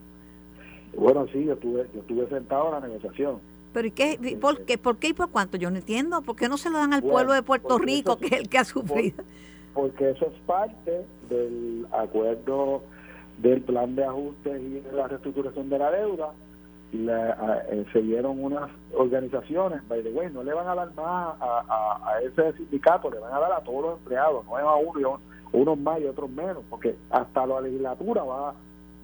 Bueno, 0.95 1.27
sí, 1.31 1.43
yo 1.43 1.53
estuve, 1.53 1.87
yo 1.93 2.01
estuve 2.01 2.27
sentado 2.27 2.67
en 2.67 2.71
la 2.81 2.87
negociación. 2.87 3.39
¿Pero 3.73 3.87
y 3.87 3.91
qué, 3.91 4.37
por, 4.39 4.65
qué, 4.65 4.77
por 4.77 4.97
qué 4.97 5.09
y 5.09 5.13
por 5.13 5.29
cuánto? 5.29 5.57
Yo 5.57 5.69
no 5.69 5.77
entiendo. 5.77 6.21
¿Por 6.21 6.35
qué 6.35 6.49
no 6.49 6.57
se 6.57 6.69
lo 6.69 6.77
dan 6.77 6.93
al 6.93 7.03
pueblo 7.03 7.33
de 7.33 7.43
Puerto 7.43 7.77
Rico, 7.77 8.17
que 8.17 8.27
es 8.27 8.31
el 8.33 8.49
que 8.49 8.57
ha 8.57 8.63
sufrido? 8.63 9.23
porque 9.77 10.09
eso 10.09 10.25
es 10.25 10.39
parte 10.47 11.05
del 11.29 11.85
acuerdo 11.91 12.81
del 13.37 13.61
plan 13.61 13.95
de 13.95 14.05
ajustes 14.05 14.59
y 14.59 14.79
de 14.79 14.91
la 14.91 15.07
reestructuración 15.07 15.69
de 15.69 15.77
la 15.77 15.91
deuda. 15.91 16.31
La, 16.93 17.63
eh, 17.69 17.85
se 17.93 18.01
dieron 18.01 18.43
unas 18.43 18.71
organizaciones, 18.95 19.87
by 19.87 20.01
the 20.01 20.09
way, 20.09 20.31
no 20.31 20.41
le 20.41 20.51
van 20.53 20.67
a 20.67 20.73
dar 20.73 20.95
más 20.95 21.35
a, 21.39 21.99
a, 22.07 22.21
ese 22.23 22.53
sindicato, 22.53 23.11
le 23.11 23.19
van 23.19 23.31
a 23.31 23.39
dar 23.39 23.51
a 23.51 23.59
todos 23.59 23.83
los 23.83 23.99
empleados, 23.99 24.43
no 24.45 24.57
es 24.57 24.65
a 24.65 24.75
uno, 24.75 25.19
unos 25.51 25.77
más 25.77 25.99
y 25.99 26.05
otros 26.05 26.31
menos, 26.31 26.63
porque 26.71 26.95
hasta 27.11 27.45
la 27.45 27.61
legislatura 27.61 28.23
va 28.23 28.55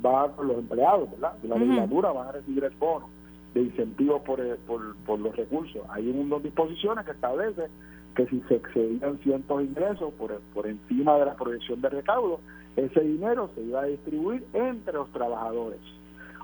va 0.05 0.31
los 0.41 0.57
empleados, 0.57 1.09
¿verdad? 1.11 1.33
De 1.41 1.47
la 1.47 1.57
legislatura 1.57 2.11
van 2.11 2.27
a 2.27 2.31
recibir 2.31 2.63
el 2.63 2.75
bono 2.75 3.09
de 3.53 3.61
incentivos 3.61 4.21
por, 4.23 4.39
por, 4.59 4.95
por 5.05 5.19
los 5.19 5.35
recursos. 5.35 5.81
Hay 5.89 6.09
unas 6.09 6.41
disposiciones 6.41 7.05
que 7.05 7.11
establece 7.11 7.67
que 8.15 8.27
si 8.27 8.41
se 8.41 8.55
excedían 8.55 9.17
ciertos 9.19 9.63
ingresos 9.63 10.13
por, 10.15 10.39
por 10.53 10.67
encima 10.67 11.17
de 11.17 11.25
la 11.25 11.35
proyección 11.35 11.81
de 11.81 11.89
recaudo, 11.89 12.39
ese 12.75 13.01
dinero 13.01 13.49
se 13.55 13.61
iba 13.61 13.81
a 13.81 13.85
distribuir 13.85 14.45
entre 14.53 14.93
los 14.93 15.09
trabajadores. 15.11 15.79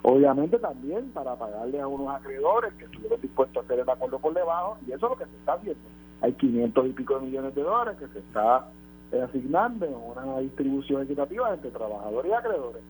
Obviamente 0.02 0.58
también 0.60 1.10
para 1.12 1.36
pagarle 1.36 1.82
a 1.82 1.88
unos 1.88 2.16
acreedores 2.16 2.74
que 2.76 2.86
estuvieron 2.86 3.20
dispuestos 3.22 3.58
a 3.58 3.66
hacer 3.66 3.80
el 3.80 3.90
acuerdo 3.90 4.20
por 4.20 4.34
debajo, 4.34 4.78
y 4.88 4.92
eso 4.92 5.06
es 5.06 5.12
lo 5.12 5.18
que 5.18 5.26
se 5.26 5.38
está 5.38 5.54
haciendo. 5.54 5.82
Hay 6.22 6.34
500 6.34 6.88
y 6.88 6.94
pico 6.94 7.20
de 7.20 7.26
millones 7.26 7.56
de 7.56 7.64
dólares 7.64 7.98
que 8.00 8.08
se 8.08 8.20
está 8.20 8.68
asignando 9.24 9.86
en 9.86 9.94
una 9.94 10.40
distribución 10.40 11.04
equitativa 11.04 11.54
entre 11.54 11.72
trabajadores 11.72 12.32
y 12.32 12.34
acreedores. 12.34 12.82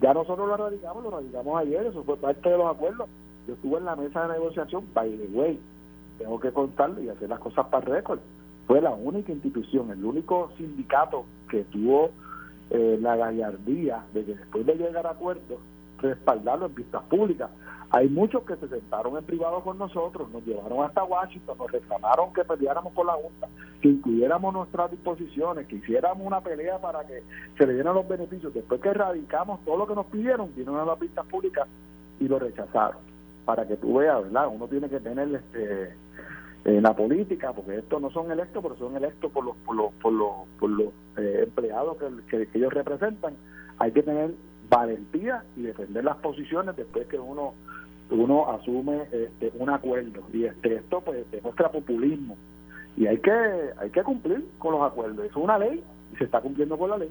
Ya 0.00 0.12
nosotros 0.12 0.46
lo 0.46 0.56
radicamos, 0.56 1.02
lo 1.02 1.10
radicamos 1.10 1.60
ayer, 1.60 1.86
eso 1.86 2.02
fue 2.04 2.16
parte 2.16 2.48
de 2.48 2.58
los 2.58 2.74
acuerdos. 2.74 3.08
Yo 3.46 3.54
estuve 3.54 3.78
en 3.78 3.84
la 3.84 3.96
mesa 3.96 4.26
de 4.26 4.34
negociación, 4.34 4.84
by 4.92 5.10
the 5.10 5.26
way, 5.36 5.60
tengo 6.18 6.38
que 6.40 6.52
contarle 6.52 7.04
y 7.04 7.08
hacer 7.08 7.28
las 7.28 7.38
cosas 7.38 7.66
para 7.66 7.84
récord. 7.84 8.18
Fue 8.66 8.80
la 8.80 8.90
única 8.90 9.32
institución, 9.32 9.90
el 9.90 10.04
único 10.04 10.50
sindicato 10.56 11.24
que 11.48 11.64
tuvo 11.64 12.10
eh, 12.70 12.98
la 13.00 13.16
gallardía 13.16 14.04
de 14.12 14.24
que 14.24 14.34
después 14.34 14.66
de 14.66 14.74
llegar 14.74 15.06
a 15.06 15.10
acuerdos, 15.10 15.58
respaldarlo 15.98 16.66
en 16.66 16.74
vistas 16.74 17.02
públicas. 17.04 17.50
Hay 17.96 18.10
muchos 18.10 18.42
que 18.42 18.56
se 18.56 18.68
sentaron 18.68 19.16
en 19.16 19.24
privado 19.24 19.62
con 19.62 19.78
nosotros, 19.78 20.30
nos 20.30 20.44
llevaron 20.44 20.84
hasta 20.84 21.02
Washington, 21.02 21.56
nos 21.56 21.72
reclamaron 21.72 22.30
que 22.34 22.44
peleáramos 22.44 22.92
por 22.92 23.06
la 23.06 23.14
Junta, 23.14 23.48
que 23.80 23.88
incluyéramos 23.88 24.52
nuestras 24.52 24.90
disposiciones, 24.90 25.66
que 25.66 25.76
hiciéramos 25.76 26.26
una 26.26 26.42
pelea 26.42 26.78
para 26.78 27.06
que 27.06 27.22
se 27.56 27.66
le 27.66 27.72
dieran 27.72 27.94
los 27.94 28.06
beneficios. 28.06 28.52
Después 28.52 28.82
que 28.82 28.90
erradicamos 28.90 29.64
todo 29.64 29.78
lo 29.78 29.86
que 29.86 29.94
nos 29.94 30.04
pidieron, 30.06 30.50
vinieron 30.50 30.78
a 30.78 30.84
las 30.84 31.00
vistas 31.00 31.24
públicas 31.24 31.66
y 32.20 32.28
lo 32.28 32.38
rechazaron. 32.38 33.00
Para 33.46 33.66
que 33.66 33.78
tú 33.78 33.94
veas, 33.94 34.24
¿verdad? 34.24 34.48
Uno 34.54 34.68
tiene 34.68 34.90
que 34.90 35.00
tener 35.00 35.34
este 35.34 35.96
en 36.66 36.82
la 36.82 36.94
política, 36.94 37.54
porque 37.54 37.78
estos 37.78 38.02
no 38.02 38.10
son 38.10 38.30
electos, 38.30 38.62
pero 38.62 38.76
son 38.76 38.94
electos 38.94 39.32
por 39.32 39.42
los 39.42 39.56
por 39.64 39.74
los 39.74 39.94
por 39.94 40.12
los, 40.12 40.32
por 40.60 40.68
los 40.68 40.88
eh, 41.16 41.44
empleados 41.44 41.96
que 42.28 42.46
ellos 42.52 42.74
representan. 42.74 43.36
Hay 43.78 43.92
que 43.92 44.02
tener 44.02 44.34
valentía 44.68 45.44
y 45.56 45.62
defender 45.62 46.04
las 46.04 46.16
posiciones 46.16 46.76
después 46.76 47.06
que 47.06 47.18
uno 47.18 47.54
uno 48.10 48.50
asume 48.50 49.02
este, 49.12 49.52
un 49.58 49.70
acuerdo. 49.70 50.22
Y 50.32 50.44
este, 50.44 50.76
esto 50.76 51.00
pues 51.00 51.30
demuestra 51.30 51.70
populismo. 51.70 52.36
Y 52.96 53.06
hay 53.06 53.18
que 53.18 53.32
hay 53.78 53.90
que 53.90 54.02
cumplir 54.02 54.46
con 54.58 54.72
los 54.72 54.82
acuerdos. 54.82 55.26
Es 55.26 55.36
una 55.36 55.58
ley 55.58 55.82
y 56.12 56.16
se 56.16 56.24
está 56.24 56.40
cumpliendo 56.40 56.78
con 56.78 56.90
la 56.90 56.98
ley. 56.98 57.10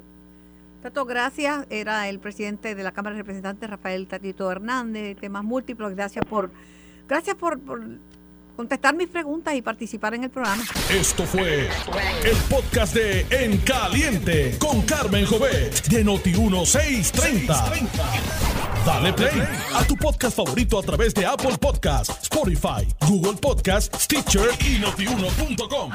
Tato, 0.81 1.05
gracias. 1.05 1.65
Era 1.69 2.09
el 2.09 2.19
presidente 2.19 2.75
de 2.75 2.83
la 2.83 2.91
Cámara 2.91 3.15
de 3.15 3.21
Representantes, 3.21 3.69
Rafael 3.69 4.07
Tatito 4.07 4.51
Hernández, 4.51 5.17
temas 5.17 5.43
múltiples. 5.43 5.95
Gracias 5.95 6.25
por, 6.25 6.51
gracias 7.07 7.35
por 7.35 7.59
contestar 8.55 8.95
mis 8.95 9.09
preguntas 9.09 9.53
y 9.55 9.61
participar 9.61 10.13
en 10.13 10.23
el 10.23 10.29
programa. 10.29 10.63
Esto 10.89 11.25
fue 11.25 11.69
el 12.23 12.37
podcast 12.49 12.95
de 12.95 13.25
En 13.29 13.57
Caliente 13.59 14.57
con 14.59 14.81
Carmen 14.83 15.25
Jovet 15.25 15.87
de 15.87 16.05
Noti1630. 16.05 17.89
Dale 18.85 19.13
play 19.13 19.41
a 19.73 19.83
tu 19.85 19.95
podcast 19.95 20.37
favorito 20.37 20.77
a 20.77 20.83
través 20.83 21.13
de 21.13 21.25
Apple 21.25 21.57
Podcasts, 21.59 22.23
Spotify, 22.23 22.87
Google 23.07 23.33
Podcasts, 23.33 24.03
Stitcher 24.03 24.49
y 24.59 24.79
notiuno.com. 24.79 25.91